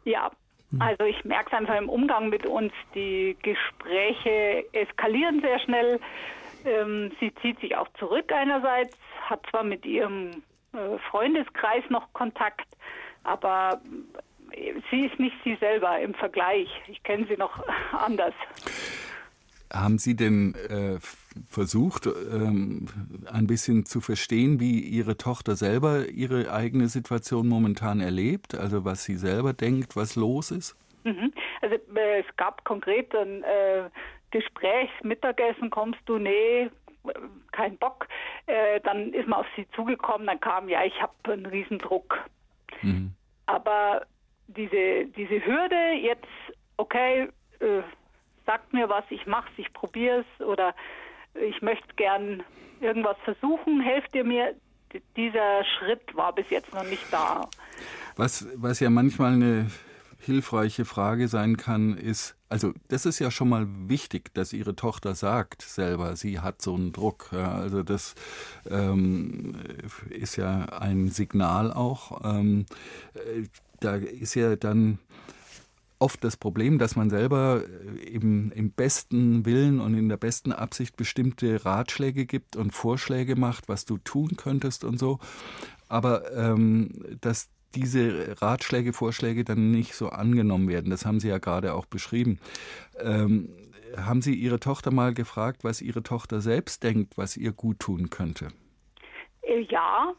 Ja, 0.04 0.30
hm. 0.70 0.80
also 0.80 1.04
ich 1.04 1.24
merke 1.24 1.50
es 1.52 1.58
einfach 1.58 1.76
im 1.76 1.88
Umgang 1.88 2.28
mit 2.28 2.46
uns. 2.46 2.72
Die 2.94 3.36
Gespräche 3.42 4.64
eskalieren 4.72 5.40
sehr 5.40 5.58
schnell. 5.60 6.00
Ähm, 6.64 7.10
sie 7.20 7.32
zieht 7.40 7.58
sich 7.60 7.76
auch 7.76 7.88
zurück 7.98 8.30
einerseits, 8.32 8.96
hat 9.28 9.40
zwar 9.50 9.64
mit 9.64 9.84
ihrem 9.86 10.42
Freundeskreis 11.10 11.84
noch 11.88 12.12
Kontakt, 12.12 12.66
aber 13.24 13.80
äh, 14.52 14.74
sie 14.90 15.06
ist 15.06 15.18
nicht 15.18 15.36
sie 15.44 15.56
selber 15.56 15.98
im 16.00 16.14
Vergleich. 16.14 16.68
Ich 16.88 17.02
kenne 17.02 17.26
sie 17.26 17.36
noch 17.36 17.64
anders. 17.92 18.34
Haben 19.72 19.98
Sie 19.98 20.16
denn 20.16 20.56
äh, 20.68 20.98
versucht, 21.48 22.06
ähm, 22.06 22.88
ein 23.32 23.46
bisschen 23.46 23.86
zu 23.86 24.00
verstehen, 24.00 24.58
wie 24.58 24.80
Ihre 24.80 25.16
Tochter 25.16 25.54
selber 25.54 26.08
ihre 26.08 26.52
eigene 26.52 26.88
Situation 26.88 27.46
momentan 27.46 28.00
erlebt? 28.00 28.56
Also 28.56 28.84
was 28.84 29.04
sie 29.04 29.14
selber 29.14 29.52
denkt, 29.52 29.94
was 29.94 30.16
los 30.16 30.50
ist? 30.50 30.76
Mhm. 31.04 31.32
Also 31.62 31.76
äh, 31.94 32.20
es 32.20 32.36
gab 32.36 32.64
konkret 32.64 33.14
ein 33.14 33.44
äh, 33.44 33.90
Gespräch, 34.32 34.90
Mittagessen 35.02 35.70
kommst 35.70 36.00
du, 36.06 36.18
nee, 36.18 36.68
kein 37.52 37.76
Bock. 37.78 38.06
Äh, 38.46 38.80
dann 38.80 39.12
ist 39.12 39.28
man 39.28 39.40
auf 39.40 39.46
sie 39.56 39.66
zugekommen, 39.74 40.26
dann 40.26 40.40
kam, 40.40 40.68
ja, 40.68 40.84
ich 40.84 41.00
habe 41.00 41.12
einen 41.24 41.46
Riesendruck. 41.46 42.18
Mhm. 42.82 43.12
Aber 43.46 44.06
diese, 44.48 45.06
diese 45.16 45.44
Hürde, 45.44 45.92
jetzt, 46.00 46.26
okay, 46.76 47.28
äh, 47.60 47.82
sagt 48.46 48.72
mir 48.72 48.88
was, 48.88 49.04
ich 49.10 49.26
mach's, 49.26 49.50
ich 49.56 49.72
probier's 49.72 50.26
oder 50.40 50.74
ich 51.34 51.62
möchte 51.62 51.94
gern 51.96 52.42
irgendwas 52.80 53.16
versuchen, 53.24 53.80
helft 53.80 54.14
ihr 54.14 54.24
mir. 54.24 54.54
dieser 55.16 55.64
Schritt 55.64 56.16
war 56.16 56.34
bis 56.34 56.50
jetzt 56.50 56.72
noch 56.74 56.84
nicht 56.84 57.04
da. 57.12 57.48
Was, 58.16 58.46
was 58.56 58.80
ja 58.80 58.90
manchmal 58.90 59.34
eine 59.34 59.70
hilfreiche 60.20 60.84
Frage 60.84 61.28
sein 61.28 61.56
kann, 61.56 61.96
ist, 61.96 62.36
also 62.48 62.72
das 62.88 63.06
ist 63.06 63.18
ja 63.18 63.30
schon 63.30 63.48
mal 63.48 63.66
wichtig, 63.88 64.32
dass 64.34 64.52
Ihre 64.52 64.76
Tochter 64.76 65.14
sagt 65.14 65.62
selber, 65.62 66.16
sie 66.16 66.40
hat 66.40 66.62
so 66.62 66.74
einen 66.74 66.92
Druck. 66.92 67.30
Ja, 67.32 67.52
also 67.52 67.82
das 67.82 68.14
ähm, 68.68 69.56
ist 70.10 70.36
ja 70.36 70.66
ein 70.66 71.08
Signal 71.08 71.72
auch. 71.72 72.20
Ähm, 72.24 72.66
äh, 73.14 73.44
da 73.80 73.96
ist 73.96 74.34
ja 74.34 74.56
dann 74.56 74.98
oft 75.98 76.24
das 76.24 76.36
Problem, 76.36 76.78
dass 76.78 76.96
man 76.96 77.10
selber 77.10 77.62
eben 78.04 78.52
im 78.52 78.70
besten 78.70 79.44
Willen 79.44 79.80
und 79.80 79.94
in 79.94 80.08
der 80.08 80.16
besten 80.16 80.52
Absicht 80.52 80.96
bestimmte 80.96 81.64
Ratschläge 81.64 82.26
gibt 82.26 82.56
und 82.56 82.72
Vorschläge 82.72 83.36
macht, 83.36 83.68
was 83.68 83.84
du 83.84 83.98
tun 83.98 84.36
könntest 84.36 84.84
und 84.84 84.98
so. 84.98 85.18
Aber 85.88 86.32
ähm, 86.32 86.90
dass 87.20 87.48
diese 87.74 88.40
Ratschläge, 88.40 88.92
Vorschläge 88.92 89.44
dann 89.44 89.70
nicht 89.70 89.94
so 89.94 90.08
angenommen 90.08 90.68
werden. 90.68 90.90
Das 90.90 91.06
haben 91.06 91.20
Sie 91.20 91.28
ja 91.28 91.38
gerade 91.38 91.74
auch 91.74 91.86
beschrieben. 91.86 92.38
Ähm, 93.00 93.50
haben 93.96 94.22
Sie 94.22 94.34
Ihre 94.34 94.60
Tochter 94.60 94.90
mal 94.92 95.14
gefragt, 95.14 95.64
was 95.64 95.80
Ihre 95.80 96.02
Tochter 96.02 96.40
selbst 96.40 96.82
denkt, 96.84 97.16
was 97.16 97.36
ihr 97.36 97.52
gut 97.52 97.80
tun 97.80 98.10
könnte? 98.10 98.48
Äh, 99.42 99.60
ja. 99.60 100.12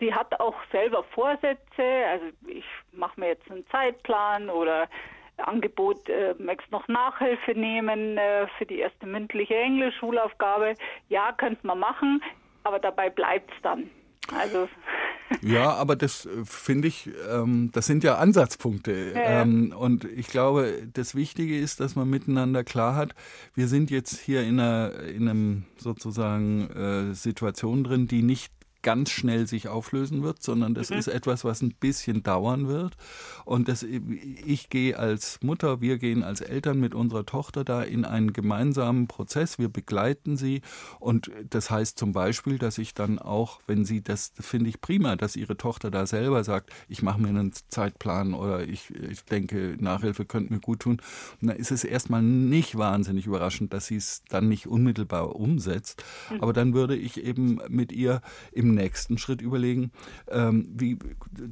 Sie 0.00 0.12
hat 0.12 0.38
auch 0.40 0.56
selber 0.72 1.04
Vorsätze. 1.14 1.82
Also 2.08 2.26
ich 2.46 2.64
mache 2.92 3.18
mir 3.18 3.28
jetzt 3.28 3.50
einen 3.50 3.66
Zeitplan 3.68 4.50
oder 4.50 4.88
Angebot, 5.36 6.08
äh, 6.08 6.34
möchtest 6.38 6.70
noch 6.70 6.86
Nachhilfe 6.88 7.52
nehmen 7.52 8.18
äh, 8.18 8.46
für 8.58 8.66
die 8.66 8.78
erste 8.78 9.06
mündliche 9.06 9.56
Englisch-Schulaufgabe. 9.56 10.74
Ja, 11.08 11.32
könnte 11.32 11.66
man 11.66 11.78
machen, 11.78 12.22
aber 12.64 12.78
dabei 12.78 13.10
bleibt 13.10 13.50
es 13.50 13.62
dann. 13.62 13.90
Also 14.38 14.68
ja, 15.42 15.72
aber 15.74 15.96
das 15.96 16.26
äh, 16.26 16.30
finde 16.44 16.88
ich, 16.88 17.10
ähm, 17.30 17.70
das 17.72 17.86
sind 17.86 18.04
ja 18.04 18.16
Ansatzpunkte. 18.16 19.12
Ja. 19.14 19.42
Ähm, 19.42 19.74
und 19.76 20.04
ich 20.04 20.28
glaube, 20.28 20.88
das 20.92 21.14
Wichtige 21.14 21.58
ist, 21.58 21.80
dass 21.80 21.96
man 21.96 22.08
miteinander 22.08 22.64
klar 22.64 22.96
hat, 22.96 23.14
wir 23.54 23.68
sind 23.68 23.90
jetzt 23.90 24.18
hier 24.18 24.42
in 24.42 24.60
einer 24.60 25.00
in 25.00 25.28
einem 25.28 25.64
sozusagen 25.76 26.70
äh, 26.70 27.14
Situation 27.14 27.84
drin, 27.84 28.06
die 28.06 28.22
nicht 28.22 28.52
ganz 28.84 29.10
schnell 29.10 29.48
sich 29.48 29.66
auflösen 29.66 30.22
wird, 30.22 30.42
sondern 30.42 30.74
das 30.74 30.90
mhm. 30.90 30.98
ist 30.98 31.08
etwas, 31.08 31.44
was 31.44 31.62
ein 31.62 31.74
bisschen 31.74 32.22
dauern 32.22 32.68
wird. 32.68 32.96
Und 33.44 33.66
das, 33.68 33.82
ich 33.82 34.68
gehe 34.68 34.96
als 34.96 35.40
Mutter, 35.42 35.80
wir 35.80 35.98
gehen 35.98 36.22
als 36.22 36.40
Eltern 36.40 36.78
mit 36.78 36.94
unserer 36.94 37.26
Tochter 37.26 37.64
da 37.64 37.82
in 37.82 38.04
einen 38.04 38.32
gemeinsamen 38.32 39.08
Prozess. 39.08 39.58
Wir 39.58 39.68
begleiten 39.68 40.36
sie. 40.36 40.60
Und 41.00 41.32
das 41.50 41.70
heißt 41.70 41.98
zum 41.98 42.12
Beispiel, 42.12 42.58
dass 42.58 42.78
ich 42.78 42.94
dann 42.94 43.18
auch, 43.18 43.60
wenn 43.66 43.84
sie, 43.84 44.02
das 44.02 44.32
finde 44.38 44.68
ich 44.68 44.80
prima, 44.80 45.16
dass 45.16 45.34
ihre 45.34 45.56
Tochter 45.56 45.90
da 45.90 46.06
selber 46.06 46.44
sagt, 46.44 46.70
ich 46.88 47.02
mache 47.02 47.20
mir 47.20 47.28
einen 47.28 47.52
Zeitplan 47.68 48.34
oder 48.34 48.68
ich, 48.68 48.90
ich 48.94 49.24
denke, 49.24 49.76
Nachhilfe 49.80 50.26
könnte 50.26 50.52
mir 50.52 50.60
gut 50.60 50.80
tun. 50.80 51.00
Und 51.40 51.48
dann 51.48 51.56
ist 51.56 51.70
es 51.70 51.84
erstmal 51.84 52.22
nicht 52.22 52.76
wahnsinnig 52.76 53.26
überraschend, 53.26 53.72
dass 53.72 53.86
sie 53.86 53.96
es 53.96 54.22
dann 54.28 54.48
nicht 54.48 54.66
unmittelbar 54.66 55.34
umsetzt. 55.36 56.04
Mhm. 56.30 56.42
Aber 56.42 56.52
dann 56.52 56.74
würde 56.74 56.96
ich 56.96 57.24
eben 57.24 57.60
mit 57.68 57.90
ihr 57.90 58.20
im 58.52 58.73
nächsten 58.74 59.18
Schritt 59.18 59.40
überlegen, 59.40 59.90
ähm, 60.30 60.68
wie, 60.74 60.98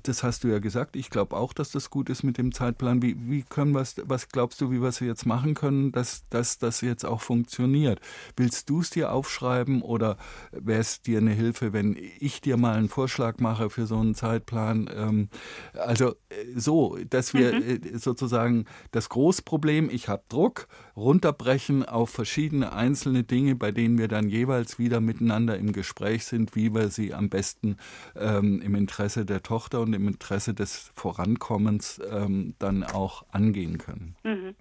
das 0.03 0.23
hast 0.23 0.45
du 0.45 0.49
ja 0.49 0.59
gesagt, 0.59 0.97
ich 0.97 1.11
glaube 1.11 1.37
auch, 1.37 1.53
dass 1.53 1.71
das 1.71 1.91
gut 1.91 2.11
ist 2.11 2.23
mit 2.23 2.39
dem 2.39 2.53
Zeitplan. 2.53 3.03
Wie, 3.03 3.17
wie 3.29 3.43
können 3.43 3.73
wir 3.73 3.83
was 4.05 4.29
glaubst 4.29 4.61
du, 4.61 4.71
wie 4.71 4.81
wir 4.81 4.89
es 4.89 5.01
jetzt 5.01 5.27
machen 5.27 5.55
können, 5.55 5.93
dass, 5.93 6.29
dass 6.29 6.59
das 6.59 6.81
jetzt 6.81 7.05
auch 7.05 7.21
funktioniert? 7.21 8.01
Willst 8.37 8.71
du 8.71 8.81
es 8.81 8.91
dir 8.91 9.13
aufschreiben 9.13 9.83
oder 9.83 10.17
wäre 10.53 10.81
es 10.81 11.03
dir 11.03 11.19
eine 11.19 11.33
Hilfe, 11.33 11.73
wenn 11.73 11.97
ich 12.19 12.41
dir 12.41 12.57
mal 12.57 12.77
einen 12.77 12.89
Vorschlag 12.89 13.39
mache 13.39 13.71
für 13.71 13.87
so 13.87 13.99
einen 13.99 14.15
Zeitplan? 14.15 14.89
Ähm, 14.95 15.29
also 15.75 16.11
äh, 16.11 16.15
so, 16.55 16.99
dass 17.09 17.35
wir 17.35 17.55
mhm. 17.55 17.63
Äh, 17.63 17.99
sozusagen 17.99 18.65
das 18.93 19.09
Großproblem, 19.09 19.91
ich 19.91 20.09
habe 20.09 20.23
Druck, 20.29 20.69
runterbrechen 20.97 21.85
auf 21.85 22.11
verschiedene 22.11 22.73
einzelne 22.73 23.25
Dinge, 23.25 23.57
bei 23.57 23.73
denen 23.73 23.99
wir 23.99 24.09
dann 24.09 24.29
jeweils 24.29 24.79
wieder 24.79 25.01
miteinander 25.01 25.57
im 25.59 25.73
Gespräch 25.73 26.25
sind, 26.25 26.55
wie 26.55 26.75
wir 26.75 26.89
sie 26.89 27.12
am 27.15 27.29
besten 27.29 27.77
ähm, 28.17 28.61
im 28.63 28.75
Interesse 28.75 29.25
der 29.25 29.43
Tochter 29.43 29.81
und 29.81 29.93
im 29.93 30.09
Interesse 30.09 30.55
des 30.55 30.91
Vorankommens 30.95 32.01
ähm, 32.11 32.55
dann 32.59 32.85
auch 32.85 33.25
angehen 33.31 33.79
können. 33.79 34.17
Mhm. 34.25 34.55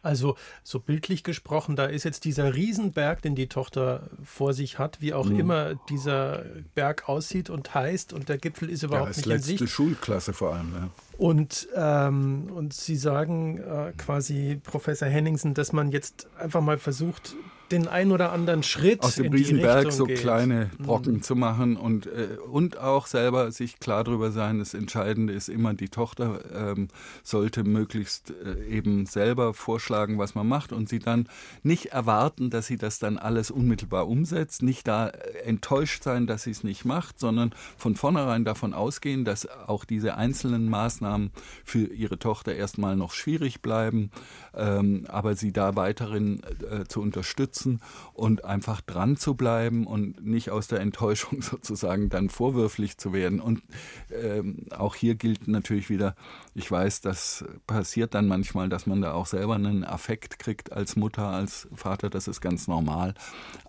Also 0.00 0.36
so 0.62 0.78
bildlich 0.78 1.24
gesprochen, 1.24 1.74
da 1.74 1.86
ist 1.86 2.04
jetzt 2.04 2.24
dieser 2.24 2.54
Riesenberg, 2.54 3.20
den 3.20 3.34
die 3.34 3.48
Tochter 3.48 4.08
vor 4.22 4.54
sich 4.54 4.78
hat, 4.78 5.00
wie 5.00 5.12
auch 5.12 5.26
mhm. 5.26 5.40
immer 5.40 5.74
dieser 5.88 6.44
Berg 6.74 7.08
aussieht 7.08 7.50
und 7.50 7.74
heißt, 7.74 8.12
und 8.12 8.28
der 8.28 8.38
Gipfel 8.38 8.70
ist 8.70 8.84
überhaupt 8.84 9.10
ja, 9.10 9.16
nicht 9.16 9.26
letzte 9.26 9.52
in 9.52 9.58
Sicht. 9.58 9.72
Schulklasse 9.72 10.32
vor 10.32 10.54
allem. 10.54 10.72
Ja. 10.72 10.90
Und, 11.18 11.68
ähm, 11.74 12.48
und 12.54 12.72
Sie 12.74 12.96
sagen 12.96 13.58
äh, 13.58 13.92
quasi, 13.98 14.60
Professor 14.62 15.08
Henningsen, 15.08 15.54
dass 15.54 15.72
man 15.72 15.90
jetzt 15.90 16.28
einfach 16.38 16.60
mal 16.60 16.78
versucht, 16.78 17.34
den 17.70 17.88
ein 17.88 18.12
oder 18.12 18.32
anderen 18.32 18.62
Schritt 18.62 19.02
aus 19.02 19.16
dem 19.16 19.32
Riesenberg 19.32 19.92
so 19.92 20.04
geht. 20.04 20.18
kleine 20.18 20.70
mhm. 20.78 20.84
Brocken 20.84 21.14
mhm. 21.14 21.22
zu 21.22 21.36
machen 21.36 21.76
und 21.76 22.06
äh, 22.06 22.36
und 22.50 22.78
auch 22.78 23.06
selber 23.06 23.52
sich 23.52 23.78
klar 23.78 24.04
darüber 24.04 24.30
sein. 24.30 24.58
Das 24.58 24.74
Entscheidende 24.74 25.32
ist 25.32 25.48
immer 25.48 25.74
die 25.74 25.88
Tochter 25.88 26.40
ähm, 26.54 26.88
sollte 27.22 27.64
möglichst 27.64 28.30
äh, 28.30 28.64
eben 28.64 29.06
selber 29.06 29.54
vorschlagen, 29.54 30.18
was 30.18 30.34
man 30.34 30.48
macht 30.48 30.72
und 30.72 30.88
sie 30.88 30.98
dann 30.98 31.28
nicht 31.62 31.86
erwarten, 31.86 32.50
dass 32.50 32.66
sie 32.66 32.76
das 32.76 32.98
dann 32.98 33.18
alles 33.18 33.50
unmittelbar 33.50 34.08
umsetzt, 34.08 34.62
nicht 34.62 34.88
da 34.88 35.08
äh, 35.08 35.38
enttäuscht 35.44 36.02
sein, 36.02 36.26
dass 36.26 36.44
sie 36.44 36.52
es 36.52 36.64
nicht 36.64 36.84
macht, 36.84 37.18
sondern 37.18 37.54
von 37.76 37.96
vornherein 37.96 38.44
davon 38.44 38.72
ausgehen, 38.74 39.24
dass 39.24 39.46
auch 39.46 39.84
diese 39.84 40.16
einzelnen 40.16 40.68
Maßnahmen 40.68 41.30
für 41.64 41.84
ihre 41.84 42.18
Tochter 42.18 42.54
erstmal 42.54 42.96
noch 42.96 43.12
schwierig 43.12 43.60
bleiben, 43.60 44.10
ähm, 44.54 45.04
aber 45.08 45.34
sie 45.34 45.52
da 45.52 45.76
weiterhin 45.76 46.40
äh, 46.70 46.84
zu 46.84 47.00
unterstützen 47.00 47.57
unterstützen 47.58 47.80
und 48.14 48.44
einfach 48.44 48.80
dran 48.80 49.16
zu 49.16 49.34
bleiben 49.34 49.86
und 49.86 50.24
nicht 50.24 50.50
aus 50.50 50.68
der 50.68 50.80
Enttäuschung 50.80 51.42
sozusagen 51.42 52.08
dann 52.08 52.28
vorwürflich 52.28 52.98
zu 52.98 53.12
werden. 53.12 53.40
Und 53.40 53.62
ähm, 54.10 54.66
auch 54.70 54.94
hier 54.94 55.14
gilt 55.14 55.48
natürlich 55.48 55.90
wieder, 55.90 56.14
ich 56.54 56.70
weiß, 56.70 57.00
das 57.00 57.44
passiert 57.66 58.14
dann 58.14 58.28
manchmal, 58.28 58.68
dass 58.68 58.86
man 58.86 59.00
da 59.00 59.12
auch 59.12 59.26
selber 59.26 59.54
einen 59.54 59.84
Affekt 59.84 60.38
kriegt 60.38 60.72
als 60.72 60.96
Mutter, 60.96 61.28
als 61.28 61.68
Vater, 61.74 62.10
das 62.10 62.28
ist 62.28 62.40
ganz 62.40 62.68
normal. 62.68 63.14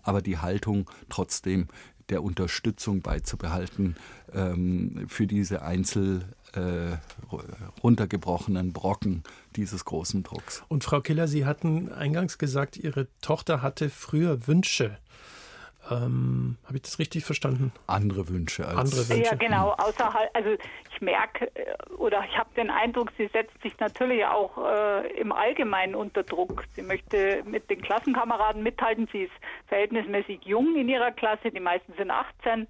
Aber 0.02 0.22
die 0.22 0.38
Haltung 0.38 0.90
trotzdem 1.08 1.68
der 2.08 2.24
Unterstützung 2.24 3.02
beizubehalten 3.02 3.94
ähm, 4.34 5.04
für 5.06 5.28
diese 5.28 5.62
Einzel 5.62 6.24
äh, 6.54 6.96
runtergebrochenen 7.82 8.72
Brocken 8.72 9.22
dieses 9.56 9.84
großen 9.84 10.22
Drucks. 10.22 10.64
Und 10.68 10.84
Frau 10.84 11.00
Killer, 11.00 11.28
Sie 11.28 11.44
hatten 11.44 11.92
eingangs 11.92 12.38
gesagt, 12.38 12.76
Ihre 12.76 13.08
Tochter 13.20 13.62
hatte 13.62 13.90
früher 13.90 14.46
Wünsche. 14.46 14.98
Ähm, 15.90 16.58
Habe 16.66 16.76
ich 16.76 16.82
das 16.82 16.98
richtig 16.98 17.24
verstanden? 17.24 17.72
Andere 17.86 18.28
Wünsche 18.28 18.66
als 18.66 18.78
andere 18.78 19.08
Wünsche. 19.08 19.30
Ja, 19.30 19.34
genau. 19.34 19.70
Außerhalb, 19.78 20.30
also 20.34 20.50
ich 20.92 21.00
merke 21.00 21.50
äh, 21.54 21.92
oder 21.96 22.22
ich 22.28 22.36
habe 22.36 22.50
den 22.54 22.70
Eindruck, 22.70 23.10
sie 23.16 23.28
setzt 23.32 23.60
sich 23.62 23.78
natürlich 23.78 24.24
auch 24.26 24.58
äh, 24.58 25.08
im 25.18 25.32
Allgemeinen 25.32 25.94
unter 25.94 26.22
Druck. 26.22 26.64
Sie 26.74 26.82
möchte 26.82 27.42
mit 27.44 27.70
den 27.70 27.80
Klassenkameraden 27.80 28.62
mithalten. 28.62 29.08
Sie 29.10 29.22
ist 29.22 29.32
verhältnismäßig 29.68 30.44
jung 30.44 30.76
in 30.76 30.88
ihrer 30.88 31.12
Klasse. 31.12 31.50
Die 31.50 31.60
meisten 31.60 31.92
sind 31.96 32.10
18. 32.10 32.68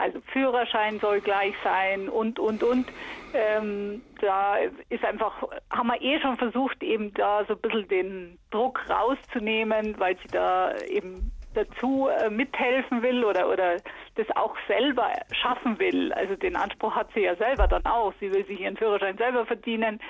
Also 0.00 0.20
Führerschein 0.32 0.98
soll 1.00 1.20
gleich 1.20 1.54
sein 1.62 2.08
und 2.08 2.38
und 2.38 2.62
und. 2.62 2.90
Ähm, 3.32 4.02
da 4.20 4.56
ist 4.88 5.04
einfach, 5.04 5.42
haben 5.70 5.88
wir 5.88 6.00
eh 6.00 6.20
schon 6.20 6.36
versucht, 6.36 6.82
eben 6.82 7.12
da 7.14 7.44
so 7.46 7.54
ein 7.54 7.60
bisschen 7.60 7.88
den 7.88 8.38
Druck 8.50 8.80
rauszunehmen, 8.88 9.98
weil 9.98 10.16
sie 10.16 10.28
da 10.32 10.74
eben 10.88 11.30
dazu 11.54 12.08
äh, 12.08 12.30
mithelfen 12.30 13.02
will 13.02 13.24
oder, 13.24 13.48
oder 13.48 13.76
das 14.14 14.26
auch 14.36 14.56
selber 14.68 15.10
schaffen 15.32 15.78
will. 15.78 16.12
Also 16.12 16.36
den 16.36 16.56
Anspruch 16.56 16.94
hat 16.94 17.08
sie 17.14 17.20
ja 17.20 17.36
selber 17.36 17.66
dann 17.68 17.84
auch. 17.86 18.12
Sie 18.20 18.32
will 18.32 18.44
sich 18.46 18.60
ihren 18.60 18.76
Führerschein 18.76 19.16
selber 19.16 19.46
verdienen. 19.46 20.00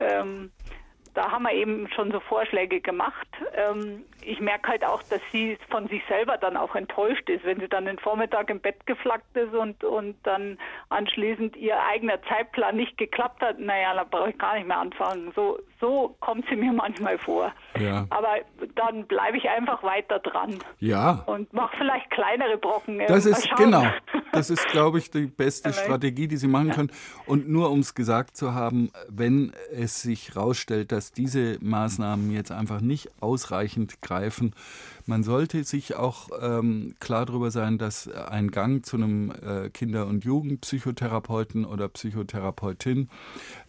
Ähm, 0.00 0.52
da 1.16 1.30
haben 1.30 1.44
wir 1.44 1.52
eben 1.52 1.88
schon 1.94 2.12
so 2.12 2.20
Vorschläge 2.20 2.80
gemacht. 2.80 3.26
Ähm, 3.54 4.04
ich 4.20 4.38
merke 4.38 4.68
halt 4.68 4.84
auch, 4.84 5.02
dass 5.04 5.20
sie 5.32 5.56
von 5.70 5.88
sich 5.88 6.02
selber 6.08 6.36
dann 6.36 6.58
auch 6.58 6.74
enttäuscht 6.74 7.28
ist, 7.30 7.44
wenn 7.44 7.58
sie 7.58 7.68
dann 7.68 7.86
den 7.86 7.98
Vormittag 7.98 8.50
im 8.50 8.60
Bett 8.60 8.86
geflackt 8.86 9.34
ist 9.34 9.54
und, 9.54 9.82
und 9.82 10.16
dann 10.24 10.58
anschließend 10.90 11.56
ihr 11.56 11.82
eigener 11.82 12.22
Zeitplan 12.24 12.76
nicht 12.76 12.98
geklappt 12.98 13.40
hat. 13.40 13.58
Naja, 13.58 13.94
da 13.94 14.04
brauche 14.04 14.30
ich 14.30 14.38
gar 14.38 14.56
nicht 14.56 14.68
mehr 14.68 14.78
anfangen. 14.78 15.32
So, 15.34 15.58
so 15.80 16.16
kommt 16.20 16.44
sie 16.48 16.56
mir 16.56 16.72
manchmal 16.72 17.18
vor. 17.18 17.52
Ja. 17.78 18.06
Aber 18.10 18.36
dann 18.74 19.06
bleibe 19.06 19.36
ich 19.36 19.48
einfach 19.48 19.82
weiter 19.82 20.18
dran. 20.18 20.58
Ja. 20.78 21.22
Und 21.26 21.52
mache 21.52 21.76
vielleicht 21.76 22.10
kleinere 22.10 22.56
Brocken. 22.58 23.00
Das 23.06 23.26
ist, 23.26 23.48
genau, 23.56 23.84
das 24.32 24.50
ist, 24.50 24.66
glaube 24.68 24.98
ich, 24.98 25.10
die 25.10 25.26
beste 25.26 25.72
Strategie, 25.72 26.28
die 26.28 26.36
Sie 26.36 26.48
machen 26.48 26.70
können. 26.70 26.90
Und 27.26 27.48
nur 27.48 27.70
um 27.70 27.80
es 27.80 27.94
gesagt 27.94 28.36
zu 28.36 28.54
haben, 28.54 28.90
wenn 29.08 29.52
es 29.72 30.02
sich 30.02 30.34
herausstellt, 30.34 30.92
dass 30.92 31.12
diese 31.12 31.58
Maßnahmen 31.60 32.30
jetzt 32.30 32.52
einfach 32.52 32.80
nicht 32.80 33.10
ausreichend 33.20 34.02
greifen, 34.02 34.16
greifen. 34.16 34.54
Man 35.06 35.22
sollte 35.22 35.62
sich 35.64 35.94
auch 35.94 36.28
ähm, 36.40 36.94
klar 36.98 37.26
darüber 37.26 37.50
sein, 37.50 37.78
dass 37.78 38.08
ein 38.08 38.50
Gang 38.50 38.84
zu 38.84 38.96
einem 38.96 39.30
äh, 39.30 39.70
Kinder- 39.70 40.06
und 40.06 40.24
Jugendpsychotherapeuten 40.24 41.64
oder 41.64 41.88
Psychotherapeutin 41.88 43.08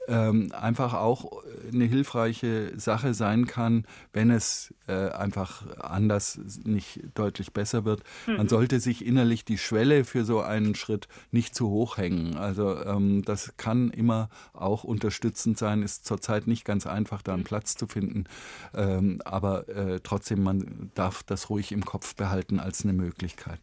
ähm, 0.07 0.51
einfach 0.53 0.93
auch 0.93 1.43
eine 1.71 1.85
hilfreiche 1.85 2.77
Sache 2.79 3.13
sein 3.13 3.45
kann, 3.45 3.85
wenn 4.13 4.31
es 4.31 4.73
äh, 4.87 5.09
einfach 5.09 5.63
anders 5.79 6.39
nicht 6.63 7.01
deutlich 7.13 7.53
besser 7.53 7.85
wird. 7.85 8.03
Mhm. 8.25 8.37
Man 8.37 8.47
sollte 8.47 8.79
sich 8.79 9.05
innerlich 9.05 9.45
die 9.45 9.57
Schwelle 9.57 10.05
für 10.05 10.23
so 10.23 10.41
einen 10.41 10.75
Schritt 10.75 11.07
nicht 11.31 11.55
zu 11.55 11.69
hoch 11.69 11.97
hängen. 11.97 12.37
Also 12.37 12.77
ähm, 12.83 13.23
das 13.25 13.55
kann 13.57 13.89
immer 13.89 14.29
auch 14.53 14.83
unterstützend 14.83 15.57
sein. 15.57 15.83
Ist 15.83 16.05
zurzeit 16.05 16.47
nicht 16.47 16.65
ganz 16.65 16.87
einfach, 16.87 17.21
da 17.21 17.33
einen 17.33 17.43
Platz 17.43 17.75
zu 17.75 17.87
finden. 17.87 18.25
Ähm, 18.73 19.21
aber 19.25 19.67
äh, 19.69 19.99
trotzdem, 20.01 20.43
man 20.43 20.91
darf 20.95 21.23
das 21.23 21.49
ruhig 21.49 21.71
im 21.71 21.83
Kopf 21.85 22.15
behalten 22.15 22.59
als 22.59 22.83
eine 22.83 22.93
Möglichkeit. 22.93 23.59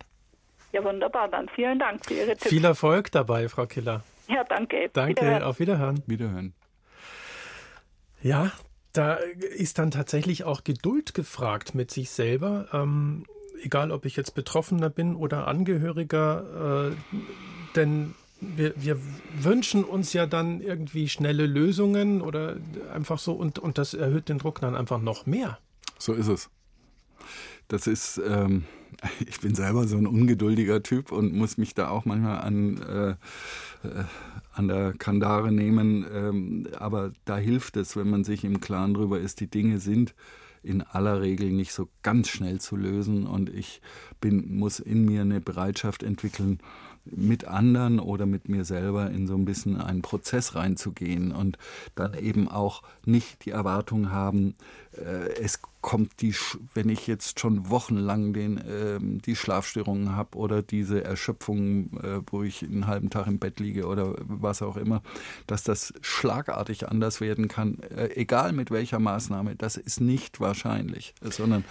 Ja, 0.73 0.83
wunderbar. 0.83 1.29
Dann 1.29 1.49
vielen 1.49 1.79
Dank 1.79 2.05
für 2.05 2.15
Ihre 2.15 2.37
Tipps. 2.37 2.49
Viel 2.49 2.65
Erfolg 2.65 3.13
dabei, 3.13 3.49
Frau 3.49 3.67
Killer. 3.67 4.03
Ja, 4.29 4.45
danke. 4.45 4.91
Danke, 4.93 5.21
Wiederhören. 5.21 5.43
auf 5.43 5.61
Wiederhören. 5.61 6.03
Wiederhören. 6.07 6.55
Ja, 8.23 8.53
da 8.93 9.15
ist 9.15 9.79
dann 9.79 9.91
tatsächlich 9.91 10.45
auch 10.45 10.65
Geduld 10.65 11.15
gefragt 11.15 11.75
mit 11.75 11.91
sich 11.91 12.11
selber. 12.11 12.69
Ähm, 12.73 13.27
egal, 13.63 13.91
ob 13.91 14.07
ich 14.07 14.17
jetzt 14.17 14.35
Betroffener 14.35 14.89
bin 14.89 15.15
oder 15.15 15.47
Angehöriger, 15.47 16.91
äh, 16.93 17.17
denn 17.77 18.15
wir, 18.41 18.75
wir, 18.77 18.99
wünschen 19.37 19.85
uns 19.85 20.13
ja 20.13 20.27
dann 20.27 20.61
irgendwie 20.61 21.09
schnelle 21.09 21.47
Lösungen 21.47 22.21
oder 22.21 22.57
einfach 22.93 23.19
so 23.19 23.33
und, 23.33 23.59
und 23.59 23.79
das 23.79 23.95
erhöht 23.95 24.29
den 24.29 24.39
Druck 24.39 24.61
dann 24.61 24.75
einfach 24.77 25.01
noch 25.01 25.27
mehr. 25.27 25.59
So 25.99 26.13
ist 26.13 26.29
es. 26.29 26.51
Das 27.69 27.87
ist, 27.87 28.21
ähm, 28.27 28.65
ich 29.27 29.41
bin 29.41 29.55
selber 29.55 29.87
so 29.87 29.97
ein 29.97 30.07
ungeduldiger 30.07 30.83
Typ 30.83 31.13
und 31.13 31.35
muss 31.35 31.59
mich 31.59 31.75
da 31.75 31.89
auch 31.89 32.05
manchmal 32.05 32.41
an, 32.41 32.81
äh, 32.83 33.11
äh, 33.87 34.05
an 34.53 34.69
der 34.69 34.95
Kandare 34.95 35.53
nehmen. 35.53 36.07
Ähm, 36.13 36.69
aber 36.79 37.13
da 37.25 37.37
hilft 37.37 37.77
es, 37.77 37.97
wenn 37.97 38.11
man 38.11 38.25
sich 38.25 38.45
im 38.45 38.61
Klaren 38.61 38.95
darüber 38.95 39.19
ist, 39.21 39.41
die 39.41 39.51
Dinge 39.51 39.79
sind 39.79 40.15
in 40.63 40.81
aller 40.81 41.21
Regel 41.21 41.51
nicht 41.53 41.73
so 41.73 41.89
ganz 42.03 42.29
schnell 42.29 42.59
zu 42.59 42.77
lösen 42.77 43.27
und 43.27 43.51
ich 43.51 43.83
bin, 44.21 44.57
muss 44.57 44.81
in 44.81 45.05
mir 45.05 45.21
eine 45.21 45.41
Bereitschaft 45.43 46.03
entwickeln, 46.03 46.59
mit 47.05 47.45
anderen 47.45 48.01
oder 48.01 48.27
mit 48.27 48.49
mir 48.49 48.65
selber 48.65 49.11
in 49.11 49.27
so 49.27 49.35
ein 49.35 49.45
bisschen 49.45 49.81
einen 49.81 50.03
Prozess 50.03 50.55
reinzugehen 50.55 51.33
und 51.33 51.59
dann 51.95 52.15
eben 52.15 52.49
auch 52.49 52.83
nicht 53.05 53.45
die 53.45 53.51
Erwartung 53.51 54.11
haben, 54.11 54.55
es 55.41 55.61
kommt 55.85 56.23
die, 56.23 56.35
wenn 56.73 56.89
ich 56.89 57.07
jetzt 57.07 57.41
schon 57.41 57.69
wochenlang 57.69 58.33
den, 58.33 58.57
äh, 58.57 58.99
die 59.01 59.37
Schlafstörungen 59.37 60.17
habe 60.17 60.39
oder 60.39 60.63
diese 60.63 61.05
Erschöpfung, 61.05 61.91
äh, 62.03 62.21
wo 62.31 62.43
ich 62.43 62.63
einen 62.63 62.87
halben 62.87 63.11
Tag 63.11 63.27
im 63.27 63.39
Bett 63.39 63.61
liege 63.61 63.87
oder 63.87 64.15
was 64.21 64.63
auch 64.63 64.79
immer, 64.79 65.03
dass 65.47 65.63
das 65.63 65.93
schlagartig 66.01 66.89
anders 66.89 67.21
werden 67.21 67.49
kann, 67.49 67.81
äh, 67.95 68.09
egal 68.15 68.55
mit 68.55 68.71
welcher 68.71 68.99
Maßnahme, 68.99 69.57
das 69.57 69.77
ist 69.77 70.01
nicht 70.01 70.41
wahrscheinlich, 70.41 71.15
sondern 71.21 71.65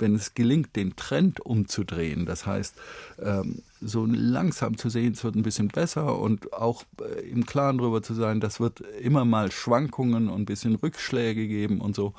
wenn 0.00 0.16
es 0.16 0.34
gelingt, 0.34 0.74
den 0.74 0.96
Trend 0.96 1.38
umzudrehen, 1.38 2.26
das 2.26 2.46
heißt, 2.46 2.74
ähm, 3.22 3.62
so 3.80 4.04
langsam 4.04 4.78
zu 4.78 4.90
sehen, 4.90 5.12
es 5.12 5.22
wird 5.22 5.36
ein 5.36 5.44
bisschen 5.44 5.68
besser 5.68 6.18
und 6.18 6.52
auch 6.54 6.82
äh, 7.00 7.20
im 7.20 7.46
Klaren 7.46 7.78
darüber 7.78 8.02
zu 8.02 8.14
sein, 8.14 8.40
das 8.40 8.58
wird 8.58 8.80
immer 9.00 9.24
mal 9.24 9.52
Schwankungen 9.52 10.28
und 10.28 10.42
ein 10.42 10.46
bisschen 10.46 10.74
Rückschläge 10.74 11.46
geben 11.46 11.80
und 11.80 11.94
so 11.94 12.14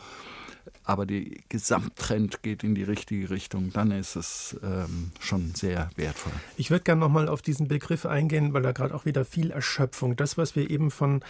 aber 0.84 1.06
der 1.06 1.24
Gesamttrend 1.50 2.44
geht 2.44 2.64
in 2.64 2.76
die 2.76 2.84
richtige 2.84 3.30
Richtung, 3.30 3.72
dann 3.72 3.92
ist 3.92 4.16
es 4.16 4.58
ähm, 4.64 5.12
schon 5.20 5.54
sehr 5.56 5.90
wertvoll. 5.96 6.34
Ich 6.58 6.72
würde 6.72 6.84
gerne 6.84 7.02
nochmal 7.02 7.28
auf 7.28 7.42
diesen 7.42 7.68
Begriff 7.68 8.06
eingehen, 8.06 8.54
weil 8.54 8.62
da 8.62 8.72
gerade 8.72 8.94
auch 8.94 9.06
wieder 9.06 9.26
viel 9.26 9.52
Erschöpfung, 9.52 10.16
das, 10.16 10.38
was 10.38 10.56
wir 10.56 10.70
eben 10.70 10.92
von 10.92 11.24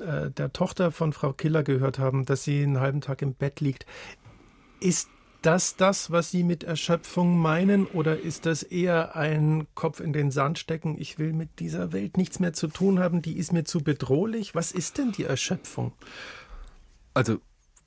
äh, 0.00 0.30
der 0.30 0.52
Tochter 0.52 0.92
von 0.92 1.12
Frau 1.12 1.32
Killer 1.32 1.62
gehört 1.62 1.98
haben, 1.98 2.24
dass 2.24 2.44
sie 2.44 2.62
einen 2.62 2.80
halben 2.80 3.00
Tag 3.00 3.22
im 3.22 3.34
Bett 3.34 3.60
liegt, 3.60 3.86
ist 4.80 5.08
das 5.42 5.76
das, 5.76 6.10
was 6.10 6.30
Sie 6.30 6.44
mit 6.44 6.62
Erschöpfung 6.64 7.36
meinen, 7.36 7.86
oder 7.86 8.18
ist 8.18 8.46
das 8.46 8.62
eher 8.62 9.16
ein 9.16 9.66
Kopf 9.74 10.00
in 10.00 10.12
den 10.12 10.30
Sand 10.30 10.58
stecken? 10.58 10.96
Ich 10.98 11.18
will 11.18 11.32
mit 11.32 11.58
dieser 11.58 11.92
Welt 11.92 12.16
nichts 12.16 12.38
mehr 12.38 12.52
zu 12.52 12.68
tun 12.68 13.00
haben, 13.00 13.22
die 13.22 13.36
ist 13.36 13.52
mir 13.52 13.64
zu 13.64 13.80
bedrohlich. 13.80 14.54
Was 14.54 14.72
ist 14.72 14.98
denn 14.98 15.12
die 15.12 15.24
Erschöpfung? 15.24 15.92
Also 17.12 17.40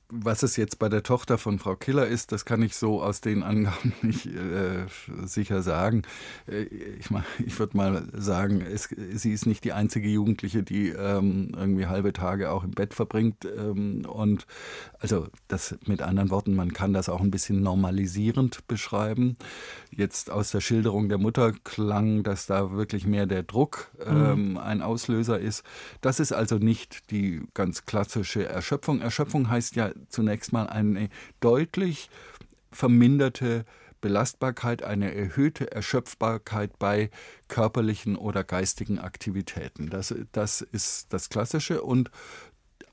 was 0.09 0.43
es 0.43 0.55
jetzt 0.55 0.77
bei 0.77 0.87
der 0.87 1.03
Tochter 1.03 1.37
von 1.37 1.57
Frau 1.57 1.75
Killer 1.75 2.05
ist, 2.07 2.31
das 2.31 2.45
kann 2.45 2.61
ich 2.61 2.75
so 2.75 3.01
aus 3.01 3.21
den 3.21 3.43
Angaben 3.43 3.93
nicht 4.01 4.27
äh, 4.27 4.85
sicher 5.25 5.61
sagen. 5.61 6.03
Äh, 6.47 6.63
ich, 6.63 7.09
ich 7.45 7.59
würde 7.59 7.75
mal 7.75 8.07
sagen, 8.13 8.61
es, 8.61 8.89
sie 9.13 9.31
ist 9.31 9.45
nicht 9.45 9.63
die 9.63 9.73
einzige 9.73 10.07
Jugendliche, 10.07 10.63
die 10.63 10.89
ähm, 10.89 11.51
irgendwie 11.55 11.87
halbe 11.87 12.13
Tage 12.13 12.51
auch 12.51 12.63
im 12.63 12.71
Bett 12.71 12.93
verbringt. 12.93 13.45
Ähm, 13.45 14.05
und 14.05 14.45
also 14.99 15.27
das 15.47 15.75
mit 15.85 16.01
anderen 16.01 16.29
Worten, 16.29 16.55
man 16.55 16.73
kann 16.73 16.93
das 16.93 17.09
auch 17.09 17.21
ein 17.21 17.31
bisschen 17.31 17.61
normalisierend 17.61 18.67
beschreiben. 18.67 19.37
Jetzt 19.89 20.29
aus 20.29 20.51
der 20.51 20.61
Schilderung 20.61 21.09
der 21.09 21.17
Mutter 21.17 21.53
klang, 21.63 22.23
dass 22.23 22.45
da 22.45 22.71
wirklich 22.71 23.07
mehr 23.07 23.25
der 23.25 23.43
Druck 23.43 23.91
ähm, 24.05 24.51
mhm. 24.51 24.57
ein 24.57 24.81
Auslöser 24.81 25.39
ist. 25.39 25.63
Das 26.01 26.19
ist 26.19 26.31
also 26.31 26.57
nicht 26.57 27.09
die 27.11 27.41
ganz 27.53 27.85
klassische 27.85 28.47
Erschöpfung. 28.47 29.01
Erschöpfung 29.01 29.49
heißt 29.49 29.75
ja 29.75 29.94
zunächst 30.09 30.53
mal 30.53 30.67
eine 30.67 31.09
deutlich 31.39 32.09
verminderte 32.71 33.65
Belastbarkeit, 34.01 34.83
eine 34.83 35.15
erhöhte 35.15 35.71
Erschöpfbarkeit 35.71 36.77
bei 36.77 37.09
körperlichen 37.47 38.15
oder 38.15 38.43
geistigen 38.43 38.99
Aktivitäten. 38.99 39.89
Das, 39.89 40.13
das 40.31 40.61
ist 40.61 41.11
das 41.11 41.29
Klassische 41.29 41.81
und 41.81 42.11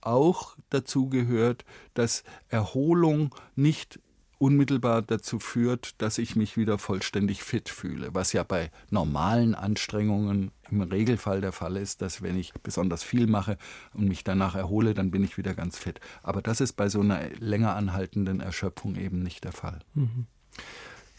auch 0.00 0.56
dazu 0.70 1.08
gehört, 1.08 1.64
dass 1.94 2.24
Erholung 2.48 3.34
nicht 3.54 4.00
unmittelbar 4.38 5.02
dazu 5.02 5.38
führt, 5.38 6.00
dass 6.02 6.18
ich 6.18 6.34
mich 6.34 6.56
wieder 6.56 6.76
vollständig 6.78 7.44
fit 7.44 7.68
fühle, 7.68 8.12
was 8.12 8.32
ja 8.32 8.42
bei 8.42 8.70
normalen 8.90 9.54
Anstrengungen 9.54 10.50
im 10.72 10.80
Regelfall 10.80 11.40
der 11.40 11.52
Fall 11.52 11.76
ist, 11.76 12.02
dass 12.02 12.22
wenn 12.22 12.36
ich 12.36 12.52
besonders 12.62 13.04
viel 13.04 13.26
mache 13.26 13.58
und 13.94 14.08
mich 14.08 14.24
danach 14.24 14.54
erhole, 14.54 14.94
dann 14.94 15.10
bin 15.10 15.22
ich 15.22 15.38
wieder 15.38 15.54
ganz 15.54 15.78
fit. 15.78 16.00
Aber 16.22 16.42
das 16.42 16.60
ist 16.60 16.72
bei 16.72 16.88
so 16.88 17.00
einer 17.00 17.28
länger 17.38 17.76
anhaltenden 17.76 18.40
Erschöpfung 18.40 18.96
eben 18.96 19.22
nicht 19.22 19.44
der 19.44 19.52
Fall. 19.52 19.80
Mhm. 19.94 20.26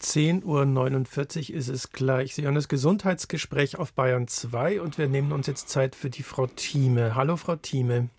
10.49 0.00 1.50
Uhr 1.50 1.56
ist 1.56 1.68
es 1.68 1.90
gleich. 1.90 2.34
Sie 2.34 2.42
hören 2.42 2.54
das 2.54 2.68
Gesundheitsgespräch 2.68 3.78
auf 3.78 3.94
Bayern 3.94 4.28
2 4.28 4.80
und 4.80 4.98
wir 4.98 5.08
nehmen 5.08 5.32
uns 5.32 5.46
jetzt 5.46 5.68
Zeit 5.68 5.94
für 5.94 6.10
die 6.10 6.22
Frau 6.22 6.46
Thieme. 6.46 7.14
Hallo, 7.14 7.36
Frau 7.36 7.56
Thieme. 7.56 8.10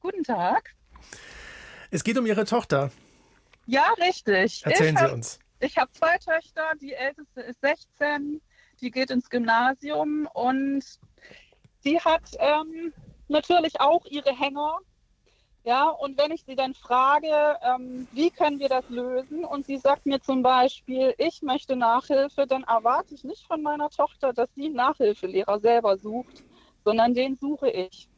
Guten 0.00 0.22
Tag. 0.22 0.74
Es 1.90 2.02
geht 2.02 2.16
um 2.16 2.24
Ihre 2.24 2.44
Tochter. 2.44 2.90
Ja, 3.66 3.86
richtig. 4.00 4.64
Erzählen 4.64 4.94
ich 4.94 5.00
Sie 5.00 5.04
hab, 5.04 5.12
uns. 5.12 5.38
Ich 5.60 5.76
habe 5.76 5.90
zwei 5.92 6.16
Töchter. 6.18 6.72
Die 6.80 6.92
älteste 6.92 7.40
ist 7.42 7.60
16, 7.60 8.40
die 8.80 8.90
geht 8.90 9.10
ins 9.10 9.30
Gymnasium 9.30 10.28
und 10.32 10.84
sie 11.80 12.00
hat 12.00 12.22
ähm, 12.38 12.92
natürlich 13.28 13.80
auch 13.80 14.04
ihre 14.06 14.36
Hänger. 14.36 14.78
Ja, 15.64 15.88
und 15.88 16.18
wenn 16.18 16.30
ich 16.30 16.44
sie 16.44 16.56
dann 16.56 16.74
frage, 16.74 17.56
ähm, 17.62 18.06
wie 18.12 18.30
können 18.30 18.58
wir 18.58 18.68
das 18.68 18.86
lösen, 18.90 19.46
und 19.46 19.64
sie 19.64 19.78
sagt 19.78 20.04
mir 20.04 20.20
zum 20.20 20.42
Beispiel, 20.42 21.14
ich 21.16 21.40
möchte 21.40 21.74
Nachhilfe, 21.74 22.46
dann 22.46 22.64
erwarte 22.64 23.14
ich 23.14 23.24
nicht 23.24 23.46
von 23.46 23.62
meiner 23.62 23.88
Tochter, 23.88 24.34
dass 24.34 24.50
sie 24.54 24.66
einen 24.66 24.74
Nachhilfelehrer 24.74 25.58
selber 25.60 25.96
sucht, 25.96 26.44
sondern 26.84 27.14
den 27.14 27.36
suche 27.36 27.70
ich. 27.70 28.08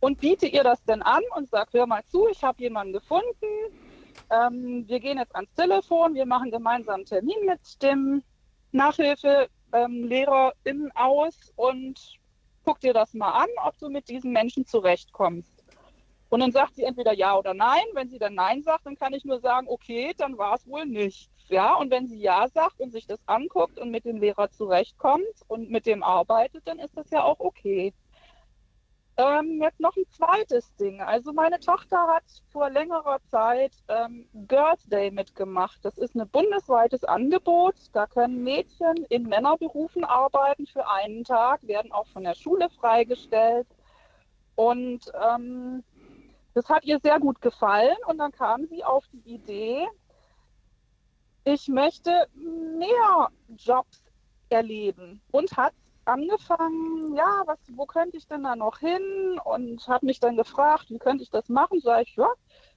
Und 0.00 0.20
biete 0.20 0.46
ihr 0.46 0.62
das 0.64 0.84
dann 0.84 1.00
an 1.00 1.22
und 1.34 1.48
sage, 1.48 1.78
hör 1.78 1.86
mal 1.86 2.04
zu, 2.04 2.28
ich 2.28 2.44
habe 2.44 2.62
jemanden 2.62 2.92
gefunden, 2.92 3.46
ähm, 4.30 4.84
wir 4.86 5.00
gehen 5.00 5.16
jetzt 5.16 5.34
ans 5.34 5.52
Telefon, 5.54 6.14
wir 6.14 6.26
machen 6.26 6.50
gemeinsam 6.50 6.96
einen 6.96 7.06
Termin 7.06 7.46
mit 7.46 7.82
dem 7.82 8.22
Nachhilfelehrer 8.74 10.52
ähm, 10.64 10.92
aus 10.94 11.52
und 11.56 12.18
guck 12.64 12.80
dir 12.80 12.92
das 12.92 13.14
mal 13.14 13.30
an, 13.30 13.48
ob 13.64 13.78
du 13.78 13.88
mit 13.88 14.08
diesen 14.08 14.32
Menschen 14.32 14.66
zurechtkommst. 14.66 15.64
Und 16.28 16.40
dann 16.40 16.50
sagt 16.50 16.74
sie 16.74 16.82
entweder 16.82 17.12
ja 17.12 17.38
oder 17.38 17.54
nein. 17.54 17.84
Wenn 17.92 18.08
sie 18.08 18.18
dann 18.18 18.34
nein 18.34 18.62
sagt, 18.62 18.86
dann 18.86 18.96
kann 18.96 19.12
ich 19.12 19.24
nur 19.24 19.38
sagen, 19.40 19.68
okay, 19.68 20.12
dann 20.16 20.36
war 20.36 20.56
es 20.56 20.66
wohl 20.66 20.84
nichts. 20.84 21.30
Ja, 21.48 21.76
und 21.76 21.90
wenn 21.90 22.08
sie 22.08 22.18
ja 22.18 22.48
sagt 22.48 22.80
und 22.80 22.90
sich 22.90 23.06
das 23.06 23.20
anguckt 23.26 23.78
und 23.78 23.90
mit 23.90 24.04
dem 24.04 24.16
Lehrer 24.16 24.50
zurechtkommt 24.50 25.22
und 25.46 25.70
mit 25.70 25.86
dem 25.86 26.02
arbeitet, 26.02 26.66
dann 26.66 26.78
ist 26.78 26.96
das 26.96 27.10
ja 27.10 27.22
auch 27.22 27.38
okay. 27.38 27.92
Ähm, 29.16 29.60
jetzt 29.62 29.78
noch 29.78 29.96
ein 29.96 30.06
zweites 30.10 30.74
Ding. 30.74 31.00
Also 31.00 31.32
meine 31.32 31.60
Tochter 31.60 32.08
hat 32.08 32.24
vor 32.50 32.68
längerer 32.68 33.20
Zeit 33.30 33.72
ähm, 33.86 34.28
Girls 34.48 34.84
Day 34.86 35.12
mitgemacht. 35.12 35.78
Das 35.84 35.96
ist 35.98 36.16
ein 36.16 36.28
bundesweites 36.28 37.04
Angebot. 37.04 37.76
Da 37.92 38.06
können 38.06 38.42
Mädchen 38.42 38.96
in 39.10 39.24
Männerberufen 39.24 40.04
arbeiten 40.04 40.66
für 40.66 40.88
einen 40.88 41.22
Tag, 41.22 41.64
werden 41.66 41.92
auch 41.92 42.08
von 42.08 42.24
der 42.24 42.34
Schule 42.34 42.68
freigestellt. 42.70 43.68
Und 44.56 45.12
ähm, 45.14 45.84
das 46.54 46.68
hat 46.68 46.84
ihr 46.84 46.98
sehr 47.00 47.20
gut 47.20 47.40
gefallen. 47.40 47.96
Und 48.06 48.18
dann 48.18 48.32
kam 48.32 48.66
sie 48.66 48.82
auf 48.82 49.04
die 49.12 49.34
Idee, 49.34 49.86
ich 51.44 51.68
möchte 51.68 52.26
mehr 52.34 53.28
Jobs 53.58 54.02
erleben 54.48 55.20
und 55.30 55.56
hat 55.56 55.74
angefangen, 56.06 57.14
ja, 57.14 57.42
was, 57.46 57.58
wo 57.72 57.86
könnte 57.86 58.16
ich 58.16 58.26
denn 58.26 58.44
da 58.44 58.56
noch 58.56 58.78
hin? 58.78 59.38
Und 59.44 59.86
habe 59.88 60.06
mich 60.06 60.20
dann 60.20 60.36
gefragt, 60.36 60.86
wie 60.88 60.98
könnte 60.98 61.22
ich 61.22 61.30
das 61.30 61.48
machen? 61.48 61.80
Sag 61.80 62.02
ich, 62.02 62.16
ja, 62.16 62.28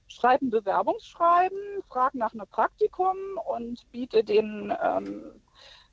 schreibe 0.08 0.46
ein 0.46 0.50
Bewerbungsschreiben, 0.50 1.58
frage 1.88 2.18
nach 2.18 2.32
einem 2.32 2.46
Praktikum 2.46 3.16
und 3.46 3.90
biete 3.92 4.24
den 4.24 4.74
ähm, 4.82 5.42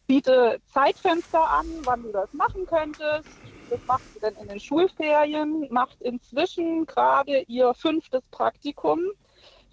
biete 0.07 0.61
Zeitfenster 0.65 1.49
an, 1.49 1.65
wann 1.83 2.03
du 2.03 2.11
das 2.11 2.31
machen 2.33 2.65
könntest. 2.65 3.27
Das 3.69 3.83
macht 3.87 4.03
sie 4.13 4.19
dann 4.19 4.35
in 4.35 4.47
den 4.47 4.59
Schulferien, 4.59 5.67
macht 5.71 6.01
inzwischen 6.01 6.85
gerade 6.85 7.41
ihr 7.47 7.73
fünftes 7.73 8.21
Praktikum, 8.29 9.01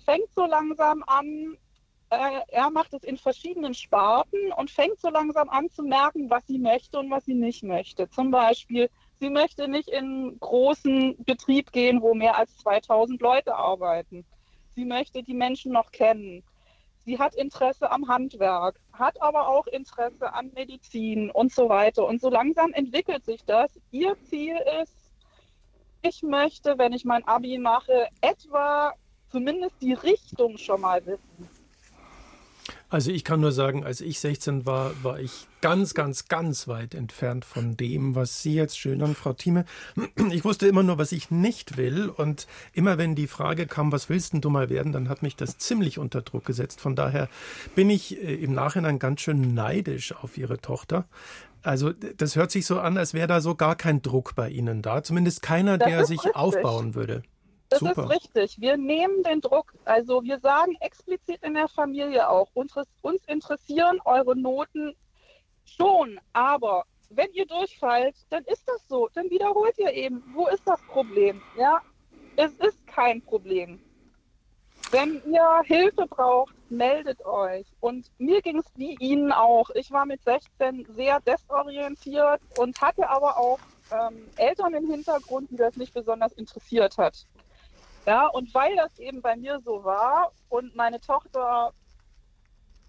fängt 0.04 0.32
so 0.34 0.46
langsam 0.46 1.04
an, 1.06 1.58
äh, 2.12 2.42
er 2.48 2.70
macht 2.70 2.92
es 2.92 3.04
in 3.04 3.16
verschiedenen 3.16 3.72
Sparten 3.72 4.52
und 4.52 4.70
fängt 4.70 5.00
so 5.00 5.08
langsam 5.08 5.48
an 5.48 5.70
zu 5.70 5.82
merken, 5.82 6.28
was 6.28 6.46
sie 6.46 6.58
möchte 6.58 6.98
und 6.98 7.10
was 7.10 7.24
sie 7.24 7.34
nicht 7.34 7.62
möchte. 7.62 8.08
Zum 8.10 8.30
Beispiel, 8.30 8.90
sie 9.18 9.30
möchte 9.30 9.66
nicht 9.66 9.88
in 9.88 10.04
einen 10.04 10.40
großen 10.40 11.16
Betrieb 11.24 11.72
gehen, 11.72 12.02
wo 12.02 12.12
mehr 12.12 12.36
als 12.36 12.54
2000 12.58 13.20
Leute 13.22 13.54
arbeiten. 13.54 14.26
Sie 14.74 14.84
möchte 14.84 15.22
die 15.22 15.32
Menschen 15.32 15.72
noch 15.72 15.90
kennen. 15.90 16.44
Sie 17.06 17.18
hat 17.18 17.34
Interesse 17.34 17.90
am 17.90 18.06
Handwerk, 18.08 18.78
hat 18.92 19.20
aber 19.22 19.48
auch 19.48 19.66
Interesse 19.66 20.34
an 20.34 20.52
Medizin 20.54 21.30
und 21.30 21.50
so 21.50 21.70
weiter. 21.70 22.06
Und 22.06 22.20
so 22.20 22.28
langsam 22.28 22.72
entwickelt 22.74 23.24
sich 23.24 23.42
das. 23.44 23.80
Ihr 23.90 24.16
Ziel 24.24 24.56
ist, 24.82 24.94
ich 26.02 26.22
möchte, 26.22 26.76
wenn 26.76 26.92
ich 26.92 27.06
mein 27.06 27.26
Abi 27.26 27.56
mache, 27.56 28.08
etwa 28.20 28.92
zumindest 29.30 29.80
die 29.80 29.94
Richtung 29.94 30.58
schon 30.58 30.82
mal 30.82 31.04
wissen. 31.06 31.61
Also 32.93 33.11
ich 33.11 33.24
kann 33.24 33.40
nur 33.40 33.53
sagen, 33.53 33.84
als 33.84 34.03
ich 34.03 34.20
16 34.20 34.66
war, 34.66 34.93
war 35.03 35.18
ich 35.18 35.47
ganz, 35.62 35.95
ganz, 35.95 36.28
ganz 36.28 36.68
weit 36.68 36.95
entfernt 36.95 37.47
von 37.47 37.74
dem, 37.74 38.14
was 38.14 38.43
Sie 38.43 38.53
jetzt 38.53 38.78
schildern, 38.78 39.14
Frau 39.14 39.32
Thieme. 39.32 39.64
Ich 40.30 40.45
wusste 40.45 40.66
immer 40.66 40.82
nur, 40.82 40.99
was 40.99 41.11
ich 41.12 41.30
nicht 41.30 41.78
will. 41.78 42.11
Und 42.11 42.47
immer 42.74 42.99
wenn 42.99 43.14
die 43.14 43.28
Frage 43.28 43.66
kam, 43.66 43.93
was 43.93 44.11
willst 44.11 44.34
denn 44.34 44.43
du 44.43 44.51
mal 44.51 44.68
werden, 44.68 44.93
dann 44.93 45.09
hat 45.09 45.22
mich 45.22 45.36
das 45.36 45.57
ziemlich 45.57 45.99
unter 45.99 46.20
Druck 46.20 46.45
gesetzt. 46.45 46.82
Von 46.82 46.95
daher 46.95 47.30
bin 47.74 47.88
ich 47.88 48.22
äh, 48.22 48.34
im 48.34 48.53
Nachhinein 48.53 48.99
ganz 48.99 49.22
schön 49.22 49.55
neidisch 49.55 50.14
auf 50.14 50.36
Ihre 50.36 50.59
Tochter. 50.59 51.07
Also 51.62 51.93
das 51.93 52.36
hört 52.36 52.51
sich 52.51 52.66
so 52.66 52.78
an, 52.78 52.99
als 52.99 53.14
wäre 53.14 53.26
da 53.26 53.40
so 53.40 53.55
gar 53.55 53.74
kein 53.74 54.03
Druck 54.03 54.34
bei 54.34 54.51
Ihnen 54.51 54.82
da. 54.82 55.03
Zumindest 55.03 55.40
keiner, 55.40 55.78
das 55.78 55.88
der 55.88 56.05
sich 56.05 56.18
richtig. 56.18 56.36
aufbauen 56.36 56.95
würde. 56.95 57.22
Das 57.73 57.81
Super. 57.81 58.03
ist 58.03 58.11
richtig. 58.11 58.61
Wir 58.61 58.77
nehmen 58.77 59.23
den 59.23 59.41
Druck. 59.41 59.73
Also 59.87 60.23
wir 60.23 60.39
sagen 60.41 60.77
explizit 60.81 61.43
in 61.43 61.55
der 61.55 61.68
Familie 61.68 62.29
auch, 62.29 62.49
uns, 62.53 62.75
uns 63.01 63.25
interessieren 63.25 63.99
eure 64.05 64.37
Noten 64.37 64.95
schon, 65.64 66.20
aber 66.35 66.85
wenn 67.09 67.33
ihr 67.33 67.47
durchfallt, 67.47 68.14
dann 68.29 68.45
ist 68.45 68.68
das 68.68 68.87
so. 68.89 69.09
Dann 69.14 69.31
wiederholt 69.31 69.79
ihr 69.79 69.91
eben. 69.91 70.23
Wo 70.35 70.49
ist 70.49 70.66
das 70.66 70.83
Problem? 70.83 71.41
Ja, 71.57 71.81
es 72.37 72.53
ist 72.57 72.87
kein 72.87 73.23
Problem. 73.23 73.81
Wenn 74.91 75.23
ihr 75.33 75.62
Hilfe 75.64 76.07
braucht, 76.07 76.55
meldet 76.70 77.25
euch. 77.25 77.64
Und 77.81 78.11
mir 78.18 78.43
ging 78.43 78.59
es 78.59 78.66
wie 78.77 78.97
Ihnen 79.01 79.33
auch. 79.33 79.70
Ich 79.70 79.91
war 79.91 80.05
mit 80.05 80.23
16 80.25 80.87
sehr 80.95 81.20
desorientiert 81.20 82.43
und 82.59 82.79
hatte 82.83 83.09
aber 83.09 83.39
auch 83.39 83.61
ähm, 83.91 84.29
Eltern 84.37 84.75
im 84.75 84.91
Hintergrund, 84.91 85.51
die 85.51 85.57
das 85.57 85.77
nicht 85.77 85.95
besonders 85.95 86.33
interessiert 86.35 86.99
hat. 86.99 87.27
Ja, 88.07 88.26
und 88.26 88.53
weil 88.55 88.74
das 88.76 88.98
eben 88.98 89.22
bei 89.22 89.36
mir 89.36 89.61
so 89.61 89.84
war 89.84 90.32
und 90.48 90.74
meine 90.74 91.00
Tochter 91.00 91.72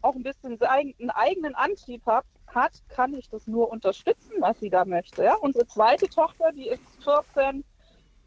auch 0.02 0.16
ein 0.16 0.24
bisschen 0.24 0.62
einen 0.62 1.10
eigenen 1.12 1.56
Antrieb 1.56 2.06
hat, 2.06 2.26
hat, 2.48 2.72
kann 2.90 3.14
ich 3.14 3.30
das 3.30 3.48
nur 3.48 3.70
unterstützen, 3.72 4.34
was 4.40 4.60
sie 4.60 4.70
da 4.70 4.86
möchte. 4.86 5.24
Ja? 5.24 5.36
Unsere 5.36 5.66
zweite 5.66 6.08
Tochter, 6.08 6.52
die 6.52 6.68
ist 6.68 6.84
14, 7.04 7.64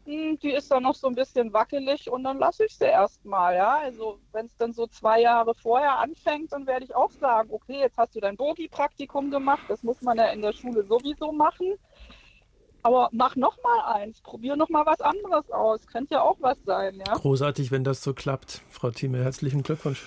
hm, 0.05 0.39
die 0.39 0.51
ist 0.51 0.71
dann 0.71 0.83
noch 0.83 0.95
so 0.95 1.07
ein 1.07 1.15
bisschen 1.15 1.53
wackelig 1.53 2.09
und 2.09 2.23
dann 2.23 2.39
lasse 2.39 2.65
ich 2.65 2.75
sie 2.77 2.85
erstmal. 2.85 3.55
Ja? 3.55 3.77
Also 3.77 4.19
wenn 4.31 4.47
es 4.47 4.57
dann 4.57 4.73
so 4.73 4.87
zwei 4.87 5.21
Jahre 5.21 5.53
vorher 5.55 5.99
anfängt, 5.99 6.51
dann 6.51 6.65
werde 6.67 6.85
ich 6.85 6.95
auch 6.95 7.11
sagen, 7.11 7.49
okay, 7.51 7.79
jetzt 7.79 7.97
hast 7.97 8.15
du 8.15 8.19
dein 8.19 8.37
Bogi-Praktikum 8.37 9.31
gemacht, 9.31 9.63
das 9.67 9.83
muss 9.83 10.01
man 10.01 10.17
ja 10.17 10.27
in 10.27 10.41
der 10.41 10.53
Schule 10.53 10.83
sowieso 10.83 11.31
machen. 11.31 11.77
Aber 12.83 13.09
mach 13.11 13.35
noch 13.35 13.57
mal 13.63 13.93
eins, 13.95 14.21
probier 14.21 14.55
noch 14.55 14.69
mal 14.69 14.85
was 14.85 15.01
anderes 15.01 15.49
aus. 15.51 15.85
Könnte 15.87 16.15
ja 16.15 16.21
auch 16.21 16.37
was 16.39 16.57
sein, 16.65 17.01
ja. 17.05 17.13
Großartig, 17.13 17.71
wenn 17.71 17.83
das 17.83 18.01
so 18.01 18.13
klappt. 18.13 18.61
Frau 18.69 18.91
Thieme, 18.91 19.23
herzlichen 19.23 19.63
Glückwunsch. 19.63 20.03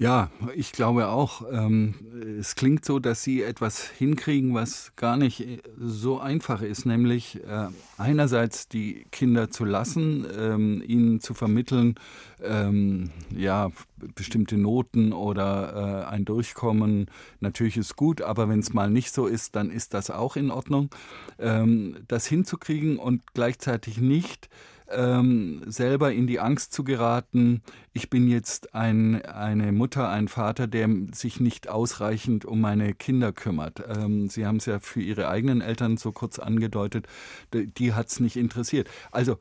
Ja, 0.00 0.30
ich 0.54 0.72
glaube 0.72 1.08
auch. 1.08 1.42
Ähm, 1.52 1.94
es 2.40 2.54
klingt 2.54 2.86
so, 2.86 3.00
dass 3.00 3.22
Sie 3.22 3.42
etwas 3.42 3.86
hinkriegen, 3.86 4.54
was 4.54 4.92
gar 4.96 5.18
nicht 5.18 5.40
äh, 5.42 5.58
so 5.78 6.18
einfach 6.18 6.62
ist, 6.62 6.86
nämlich 6.86 7.44
äh, 7.44 7.66
einerseits 7.98 8.66
die 8.66 9.04
Kinder 9.12 9.50
zu 9.50 9.66
lassen, 9.66 10.26
ähm, 10.38 10.82
ihnen 10.86 11.20
zu 11.20 11.34
vermitteln, 11.34 11.96
ähm, 12.42 13.10
ja, 13.36 13.70
bestimmte 14.14 14.56
Noten 14.56 15.12
oder 15.12 16.06
äh, 16.06 16.10
ein 16.10 16.24
Durchkommen. 16.24 17.10
Natürlich 17.40 17.76
ist 17.76 17.94
gut, 17.94 18.22
aber 18.22 18.48
wenn 18.48 18.60
es 18.60 18.72
mal 18.72 18.88
nicht 18.88 19.12
so 19.12 19.26
ist, 19.26 19.54
dann 19.54 19.70
ist 19.70 19.92
das 19.92 20.10
auch 20.10 20.36
in 20.36 20.50
Ordnung. 20.50 20.88
das 21.36 22.26
hinzukriegen 22.26 22.98
und 22.98 23.22
gleichzeitig 23.34 23.98
nicht 23.98 24.48
ähm, 24.90 25.62
selber 25.66 26.12
in 26.12 26.26
die 26.26 26.40
Angst 26.40 26.72
zu 26.72 26.84
geraten, 26.84 27.62
ich 27.92 28.10
bin 28.10 28.28
jetzt 28.28 28.74
ein, 28.74 29.22
eine 29.22 29.72
Mutter, 29.72 30.08
ein 30.08 30.28
Vater, 30.28 30.66
der 30.66 30.88
sich 31.12 31.40
nicht 31.40 31.68
ausreichend 31.68 32.44
um 32.44 32.60
meine 32.60 32.94
Kinder 32.94 33.32
kümmert. 33.32 33.82
Ähm, 33.88 34.28
Sie 34.28 34.46
haben 34.46 34.56
es 34.56 34.66
ja 34.66 34.78
für 34.80 35.00
Ihre 35.00 35.28
eigenen 35.28 35.60
Eltern 35.60 35.96
so 35.96 36.12
kurz 36.12 36.38
angedeutet, 36.38 37.06
die 37.52 37.92
hat 37.94 38.08
es 38.08 38.20
nicht 38.20 38.36
interessiert. 38.36 38.88
Also 39.10 39.38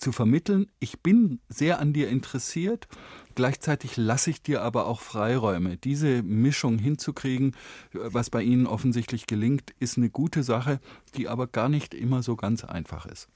zu 0.00 0.12
vermitteln, 0.12 0.66
ich 0.80 1.00
bin 1.00 1.40
sehr 1.48 1.78
an 1.78 1.92
dir 1.92 2.08
interessiert, 2.08 2.88
gleichzeitig 3.34 3.96
lasse 3.96 4.30
ich 4.30 4.42
dir 4.42 4.62
aber 4.62 4.86
auch 4.86 5.00
Freiräume. 5.00 5.76
Diese 5.76 6.22
Mischung 6.22 6.78
hinzukriegen, 6.78 7.54
was 7.92 8.30
bei 8.30 8.42
Ihnen 8.42 8.66
offensichtlich 8.66 9.26
gelingt, 9.26 9.74
ist 9.78 9.98
eine 9.98 10.10
gute 10.10 10.42
Sache, 10.42 10.80
die 11.16 11.28
aber 11.28 11.46
gar 11.46 11.68
nicht 11.68 11.94
immer 11.94 12.22
so 12.22 12.34
ganz 12.36 12.64
einfach 12.64 13.06
ist. 13.06 13.28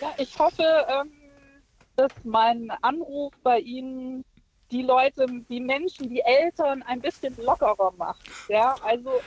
Ja, 0.00 0.14
ich 0.18 0.38
hoffe, 0.38 0.62
ähm, 0.88 1.12
dass 1.96 2.12
mein 2.24 2.70
Anruf 2.82 3.32
bei 3.42 3.60
Ihnen 3.60 4.24
die 4.70 4.82
Leute, 4.82 5.26
die 5.48 5.60
Menschen, 5.60 6.08
die 6.08 6.20
Eltern 6.20 6.82
ein 6.82 7.00
bisschen 7.00 7.36
lockerer 7.36 7.92
macht. 7.96 8.22
Ja, 8.48 8.74
also 8.82 9.20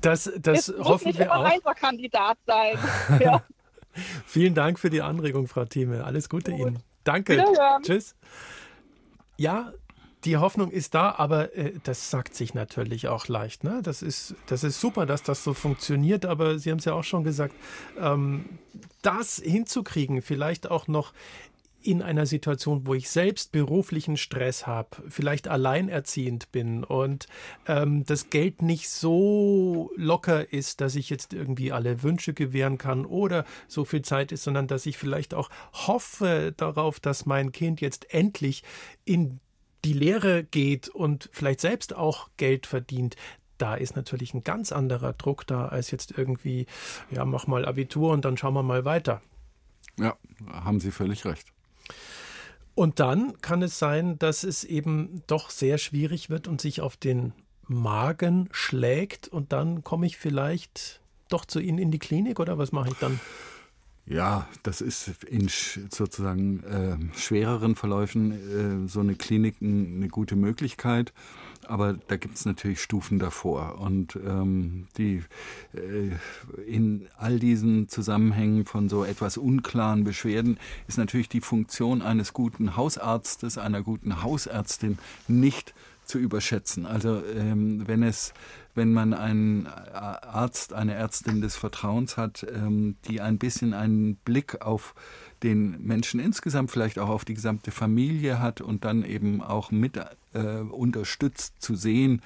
das, 0.00 0.30
das 0.40 0.68
es 0.68 0.78
hoffen 0.78 0.88
muss 0.90 1.04
nicht 1.04 1.18
wir 1.18 1.26
immer 1.26 1.54
auch. 1.64 1.74
Kandidat 1.74 2.38
sein. 2.46 2.78
ja. 3.20 3.42
Vielen 4.24 4.54
Dank 4.54 4.78
für 4.78 4.90
die 4.90 5.02
Anregung, 5.02 5.46
Frau 5.48 5.64
Thieme. 5.64 6.04
Alles 6.04 6.28
Gute 6.28 6.52
Gut. 6.52 6.60
Ihnen. 6.60 6.82
Danke. 7.04 7.44
Tschüss. 7.82 8.14
Ja, 9.36 9.72
die 10.24 10.36
Hoffnung 10.36 10.70
ist 10.70 10.94
da, 10.94 11.14
aber 11.16 11.56
äh, 11.56 11.72
das 11.82 12.10
sagt 12.10 12.34
sich 12.34 12.54
natürlich 12.54 13.08
auch 13.08 13.28
leicht. 13.28 13.64
Ne? 13.64 13.80
Das, 13.82 14.02
ist, 14.02 14.34
das 14.46 14.64
ist 14.64 14.80
super, 14.80 15.06
dass 15.06 15.22
das 15.22 15.44
so 15.44 15.54
funktioniert, 15.54 16.26
aber 16.26 16.58
Sie 16.58 16.70
haben 16.70 16.78
es 16.78 16.84
ja 16.84 16.92
auch 16.92 17.04
schon 17.04 17.24
gesagt, 17.24 17.54
ähm, 17.98 18.44
das 19.02 19.36
hinzukriegen, 19.36 20.22
vielleicht 20.22 20.70
auch 20.70 20.88
noch 20.88 21.12
in 21.82 22.02
einer 22.02 22.26
Situation, 22.26 22.86
wo 22.86 22.94
ich 22.94 23.08
selbst 23.08 23.52
beruflichen 23.52 24.16
Stress 24.16 24.66
habe, 24.66 24.90
vielleicht 25.08 25.48
alleinerziehend 25.48 26.52
bin 26.52 26.84
und 26.84 27.26
ähm, 27.66 28.04
das 28.04 28.28
Geld 28.28 28.60
nicht 28.60 28.90
so 28.90 29.90
locker 29.96 30.52
ist, 30.52 30.80
dass 30.82 30.94
ich 30.94 31.08
jetzt 31.08 31.32
irgendwie 31.32 31.72
alle 31.72 32.02
Wünsche 32.02 32.34
gewähren 32.34 32.76
kann 32.76 33.06
oder 33.06 33.44
so 33.66 33.86
viel 33.86 34.02
Zeit 34.02 34.30
ist, 34.30 34.44
sondern 34.44 34.66
dass 34.66 34.84
ich 34.84 34.98
vielleicht 34.98 35.32
auch 35.32 35.48
hoffe 35.72 36.52
darauf, 36.54 37.00
dass 37.00 37.24
mein 37.24 37.50
Kind 37.52 37.80
jetzt 37.80 38.12
endlich 38.12 38.62
in 39.06 39.40
die 39.84 39.92
Lehre 39.92 40.44
geht 40.44 40.88
und 40.88 41.28
vielleicht 41.32 41.60
selbst 41.60 41.94
auch 41.94 42.28
Geld 42.36 42.66
verdient, 42.66 43.16
da 43.58 43.74
ist 43.74 43.96
natürlich 43.96 44.34
ein 44.34 44.44
ganz 44.44 44.72
anderer 44.72 45.12
Druck 45.12 45.46
da 45.46 45.68
als 45.68 45.90
jetzt 45.90 46.16
irgendwie, 46.16 46.66
ja, 47.10 47.24
mach 47.24 47.46
mal 47.46 47.66
Abitur 47.66 48.12
und 48.12 48.24
dann 48.24 48.36
schauen 48.36 48.54
wir 48.54 48.62
mal 48.62 48.84
weiter. 48.84 49.20
Ja, 49.98 50.16
haben 50.50 50.80
Sie 50.80 50.90
völlig 50.90 51.24
recht. 51.26 51.52
Und 52.74 53.00
dann 53.00 53.38
kann 53.42 53.62
es 53.62 53.78
sein, 53.78 54.18
dass 54.18 54.44
es 54.44 54.64
eben 54.64 55.22
doch 55.26 55.50
sehr 55.50 55.76
schwierig 55.76 56.30
wird 56.30 56.48
und 56.48 56.60
sich 56.60 56.80
auf 56.80 56.96
den 56.96 57.34
Magen 57.66 58.48
schlägt 58.52 59.28
und 59.28 59.52
dann 59.52 59.84
komme 59.84 60.06
ich 60.06 60.16
vielleicht 60.16 61.00
doch 61.28 61.44
zu 61.44 61.60
Ihnen 61.60 61.78
in 61.78 61.90
die 61.90 61.98
Klinik 61.98 62.40
oder 62.40 62.58
was 62.58 62.72
mache 62.72 62.88
ich 62.88 62.96
dann? 62.96 63.20
Ja, 64.10 64.48
das 64.64 64.80
ist 64.80 65.22
in 65.28 65.48
sozusagen 65.48 66.64
äh, 66.64 67.16
schwereren 67.16 67.76
Verläufen 67.76 68.84
äh, 68.84 68.88
so 68.88 68.98
eine 68.98 69.14
Klinik 69.14 69.54
eine 69.62 70.08
gute 70.08 70.34
Möglichkeit. 70.34 71.12
Aber 71.68 71.92
da 72.08 72.16
gibt 72.16 72.36
es 72.36 72.44
natürlich 72.44 72.82
Stufen 72.82 73.20
davor. 73.20 73.78
Und 73.78 74.16
ähm, 74.16 74.88
die 74.98 75.22
äh, 75.74 76.10
in 76.66 77.06
all 77.18 77.38
diesen 77.38 77.88
Zusammenhängen 77.88 78.64
von 78.64 78.88
so 78.88 79.04
etwas 79.04 79.36
unklaren 79.36 80.02
Beschwerden 80.02 80.58
ist 80.88 80.98
natürlich 80.98 81.28
die 81.28 81.40
Funktion 81.40 82.02
eines 82.02 82.32
guten 82.32 82.76
Hausarztes, 82.76 83.58
einer 83.58 83.80
guten 83.80 84.24
Hausärztin 84.24 84.98
nicht 85.28 85.72
zu 86.04 86.18
überschätzen. 86.18 86.84
Also 86.84 87.22
ähm, 87.36 87.86
wenn 87.86 88.02
es 88.02 88.34
wenn 88.74 88.92
man 88.92 89.14
einen 89.14 89.66
Arzt, 89.66 90.72
eine 90.72 90.94
Ärztin 90.94 91.40
des 91.40 91.56
Vertrauens 91.56 92.16
hat, 92.16 92.46
ähm, 92.52 92.96
die 93.08 93.20
ein 93.20 93.38
bisschen 93.38 93.74
einen 93.74 94.16
Blick 94.16 94.62
auf 94.62 94.94
den 95.42 95.82
Menschen 95.82 96.20
insgesamt, 96.20 96.70
vielleicht 96.70 96.98
auch 96.98 97.08
auf 97.08 97.24
die 97.24 97.34
gesamte 97.34 97.70
Familie 97.70 98.40
hat 98.40 98.60
und 98.60 98.84
dann 98.84 99.04
eben 99.04 99.40
auch 99.42 99.70
mit 99.70 99.98
äh, 100.34 100.60
unterstützt 100.60 101.60
zu 101.60 101.74
sehen, 101.74 102.22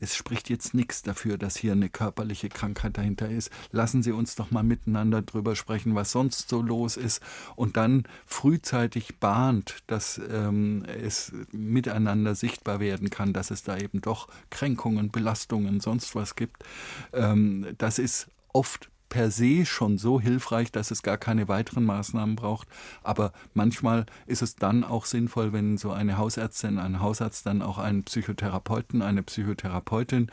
es 0.00 0.16
spricht 0.16 0.48
jetzt 0.50 0.74
nichts 0.74 1.02
dafür, 1.02 1.38
dass 1.38 1.56
hier 1.56 1.72
eine 1.72 1.88
körperliche 1.88 2.48
Krankheit 2.48 2.96
dahinter 2.96 3.28
ist. 3.28 3.50
Lassen 3.70 4.02
Sie 4.02 4.12
uns 4.12 4.34
doch 4.34 4.50
mal 4.50 4.62
miteinander 4.62 5.22
drüber 5.22 5.54
sprechen, 5.54 5.94
was 5.94 6.10
sonst 6.10 6.48
so 6.48 6.62
los 6.62 6.96
ist 6.96 7.22
und 7.54 7.76
dann 7.76 8.04
frühzeitig 8.26 9.18
bahnt, 9.18 9.76
dass 9.86 10.20
ähm, 10.32 10.84
es 10.84 11.32
miteinander 11.52 12.34
sichtbar 12.34 12.80
werden 12.80 13.10
kann, 13.10 13.32
dass 13.32 13.50
es 13.50 13.62
da 13.62 13.76
eben 13.76 14.00
doch 14.00 14.28
Kränkungen, 14.50 15.10
Belastungen, 15.10 15.80
sonst 15.80 16.14
was 16.14 16.34
gibt. 16.34 16.64
Ähm, 17.12 17.66
das 17.78 17.98
ist 17.98 18.28
oft 18.52 18.90
per 19.10 19.30
se 19.30 19.66
schon 19.66 19.98
so 19.98 20.18
hilfreich, 20.20 20.72
dass 20.72 20.90
es 20.90 21.02
gar 21.02 21.18
keine 21.18 21.48
weiteren 21.48 21.84
Maßnahmen 21.84 22.36
braucht. 22.36 22.68
Aber 23.02 23.32
manchmal 23.52 24.06
ist 24.26 24.40
es 24.40 24.56
dann 24.56 24.84
auch 24.84 25.04
sinnvoll, 25.04 25.52
wenn 25.52 25.76
so 25.76 25.90
eine 25.90 26.16
Hausärztin, 26.16 26.78
ein 26.78 27.00
Hausarzt 27.00 27.44
dann 27.44 27.60
auch 27.60 27.76
einen 27.76 28.04
Psychotherapeuten, 28.04 29.02
eine 29.02 29.22
Psychotherapeutin 29.22 30.30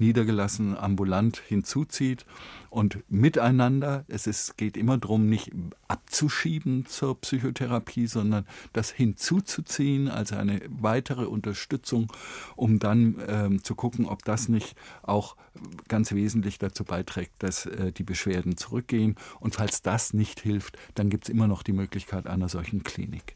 niedergelassen 0.00 0.76
ambulant 0.76 1.38
hinzuzieht 1.38 2.24
und 2.70 2.98
miteinander, 3.08 4.04
es 4.08 4.26
ist, 4.26 4.58
geht 4.58 4.76
immer 4.76 4.98
darum, 4.98 5.28
nicht 5.28 5.52
abzuschieben 5.88 6.86
zur 6.86 7.18
Psychotherapie, 7.20 8.06
sondern 8.06 8.46
das 8.72 8.90
hinzuzuziehen 8.90 10.08
als 10.08 10.32
eine 10.32 10.60
weitere 10.68 11.24
Unterstützung, 11.24 12.12
um 12.56 12.78
dann 12.78 13.16
ähm, 13.26 13.64
zu 13.64 13.74
gucken, 13.74 14.06
ob 14.06 14.24
das 14.24 14.48
nicht 14.48 14.76
auch 15.02 15.36
ganz 15.88 16.12
wesentlich 16.12 16.58
dazu 16.58 16.84
beiträgt, 16.84 17.32
dass 17.38 17.66
äh, 17.66 17.90
die 17.92 18.04
Beschwerden 18.04 18.56
zurückgehen. 18.56 19.16
Und 19.40 19.54
falls 19.54 19.82
das 19.82 20.12
nicht 20.12 20.40
hilft, 20.40 20.76
dann 20.94 21.08
gibt 21.08 21.24
es 21.24 21.30
immer 21.30 21.48
noch 21.48 21.62
die 21.62 21.72
Möglichkeit 21.72 22.26
einer 22.26 22.48
solchen 22.48 22.82
Klinik. 22.82 23.34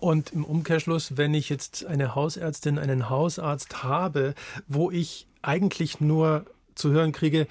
Und 0.00 0.32
im 0.32 0.44
Umkehrschluss, 0.44 1.16
wenn 1.16 1.34
ich 1.34 1.48
jetzt 1.48 1.86
eine 1.86 2.16
Hausärztin, 2.16 2.78
einen 2.78 3.08
Hausarzt 3.08 3.84
habe, 3.84 4.34
wo 4.66 4.90
ich 4.90 5.28
eigentlich 5.46 6.00
nur 6.00 6.44
zu 6.74 6.90
hören 6.90 7.12
kriege, 7.12 7.46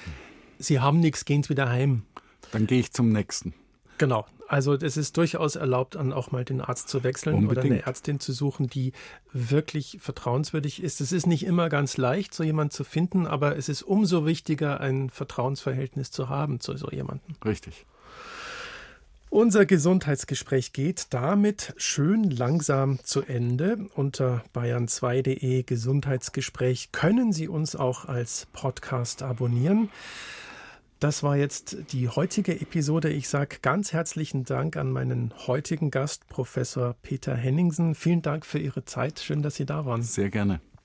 Sie 0.57 0.79
haben 0.79 0.99
nichts, 0.99 1.25
gehen 1.25 1.43
Sie 1.43 1.49
wieder 1.49 1.69
heim. 1.69 2.03
Dann 2.51 2.67
gehe 2.67 2.79
ich 2.79 2.93
zum 2.93 3.11
nächsten. 3.11 3.53
Genau. 3.97 4.25
Also 4.47 4.73
es 4.73 4.95
ist 4.95 5.17
durchaus 5.17 5.55
erlaubt, 5.55 5.95
dann 5.95 6.13
auch 6.13 6.31
mal 6.31 6.45
den 6.45 6.61
Arzt 6.61 6.87
zu 6.87 7.03
wechseln 7.03 7.35
Unbedingt. 7.35 7.65
oder 7.65 7.75
eine 7.75 7.85
Ärztin 7.85 8.19
zu 8.19 8.31
suchen, 8.31 8.67
die 8.67 8.93
wirklich 9.33 9.97
vertrauenswürdig 9.99 10.83
ist. 10.83 11.01
Es 11.01 11.11
ist 11.11 11.25
nicht 11.25 11.43
immer 11.45 11.67
ganz 11.69 11.97
leicht, 11.97 12.33
so 12.33 12.43
jemanden 12.43 12.71
zu 12.71 12.83
finden, 12.83 13.25
aber 13.25 13.57
es 13.57 13.69
ist 13.69 13.81
umso 13.81 14.25
wichtiger, 14.25 14.79
ein 14.81 15.09
Vertrauensverhältnis 15.09 16.11
zu 16.11 16.29
haben 16.29 16.59
zu 16.59 16.77
so 16.77 16.89
jemandem. 16.91 17.35
Richtig. 17.43 17.87
Unser 19.29 19.65
Gesundheitsgespräch 19.65 20.71
geht 20.71 21.07
damit 21.13 21.73
schön 21.77 22.29
langsam 22.29 22.99
zu 23.03 23.21
Ende. 23.21 23.87
Unter 23.95 24.43
bayern2.de 24.53 25.63
Gesundheitsgespräch 25.63 26.91
können 26.93 27.33
Sie 27.33 27.47
uns 27.47 27.75
auch 27.75 28.05
als 28.05 28.47
Podcast 28.53 29.23
abonnieren. 29.23 29.89
Das 30.99 31.21
war 31.21 31.35
jetzt 31.35 31.77
die 31.91 32.07
heutige 32.07 32.59
Episode. 32.61 33.09
Ich 33.09 33.27
sage 33.27 33.57
ganz 33.61 33.91
herzlichen 33.91 34.45
Dank 34.45 34.77
an 34.77 34.91
meinen 34.91 35.33
heutigen 35.45 35.91
Gast, 35.91 36.29
Professor 36.29 36.95
Peter 37.01 37.35
Henningsen. 37.35 37.95
Vielen 37.95 38.21
Dank 38.21 38.45
für 38.45 38.59
Ihre 38.59 38.85
Zeit. 38.85 39.19
Schön, 39.19 39.41
dass 39.41 39.55
Sie 39.55 39.65
da 39.65 39.85
waren. 39.85 40.01
Sehr 40.01 40.29
gerne. 40.29 40.61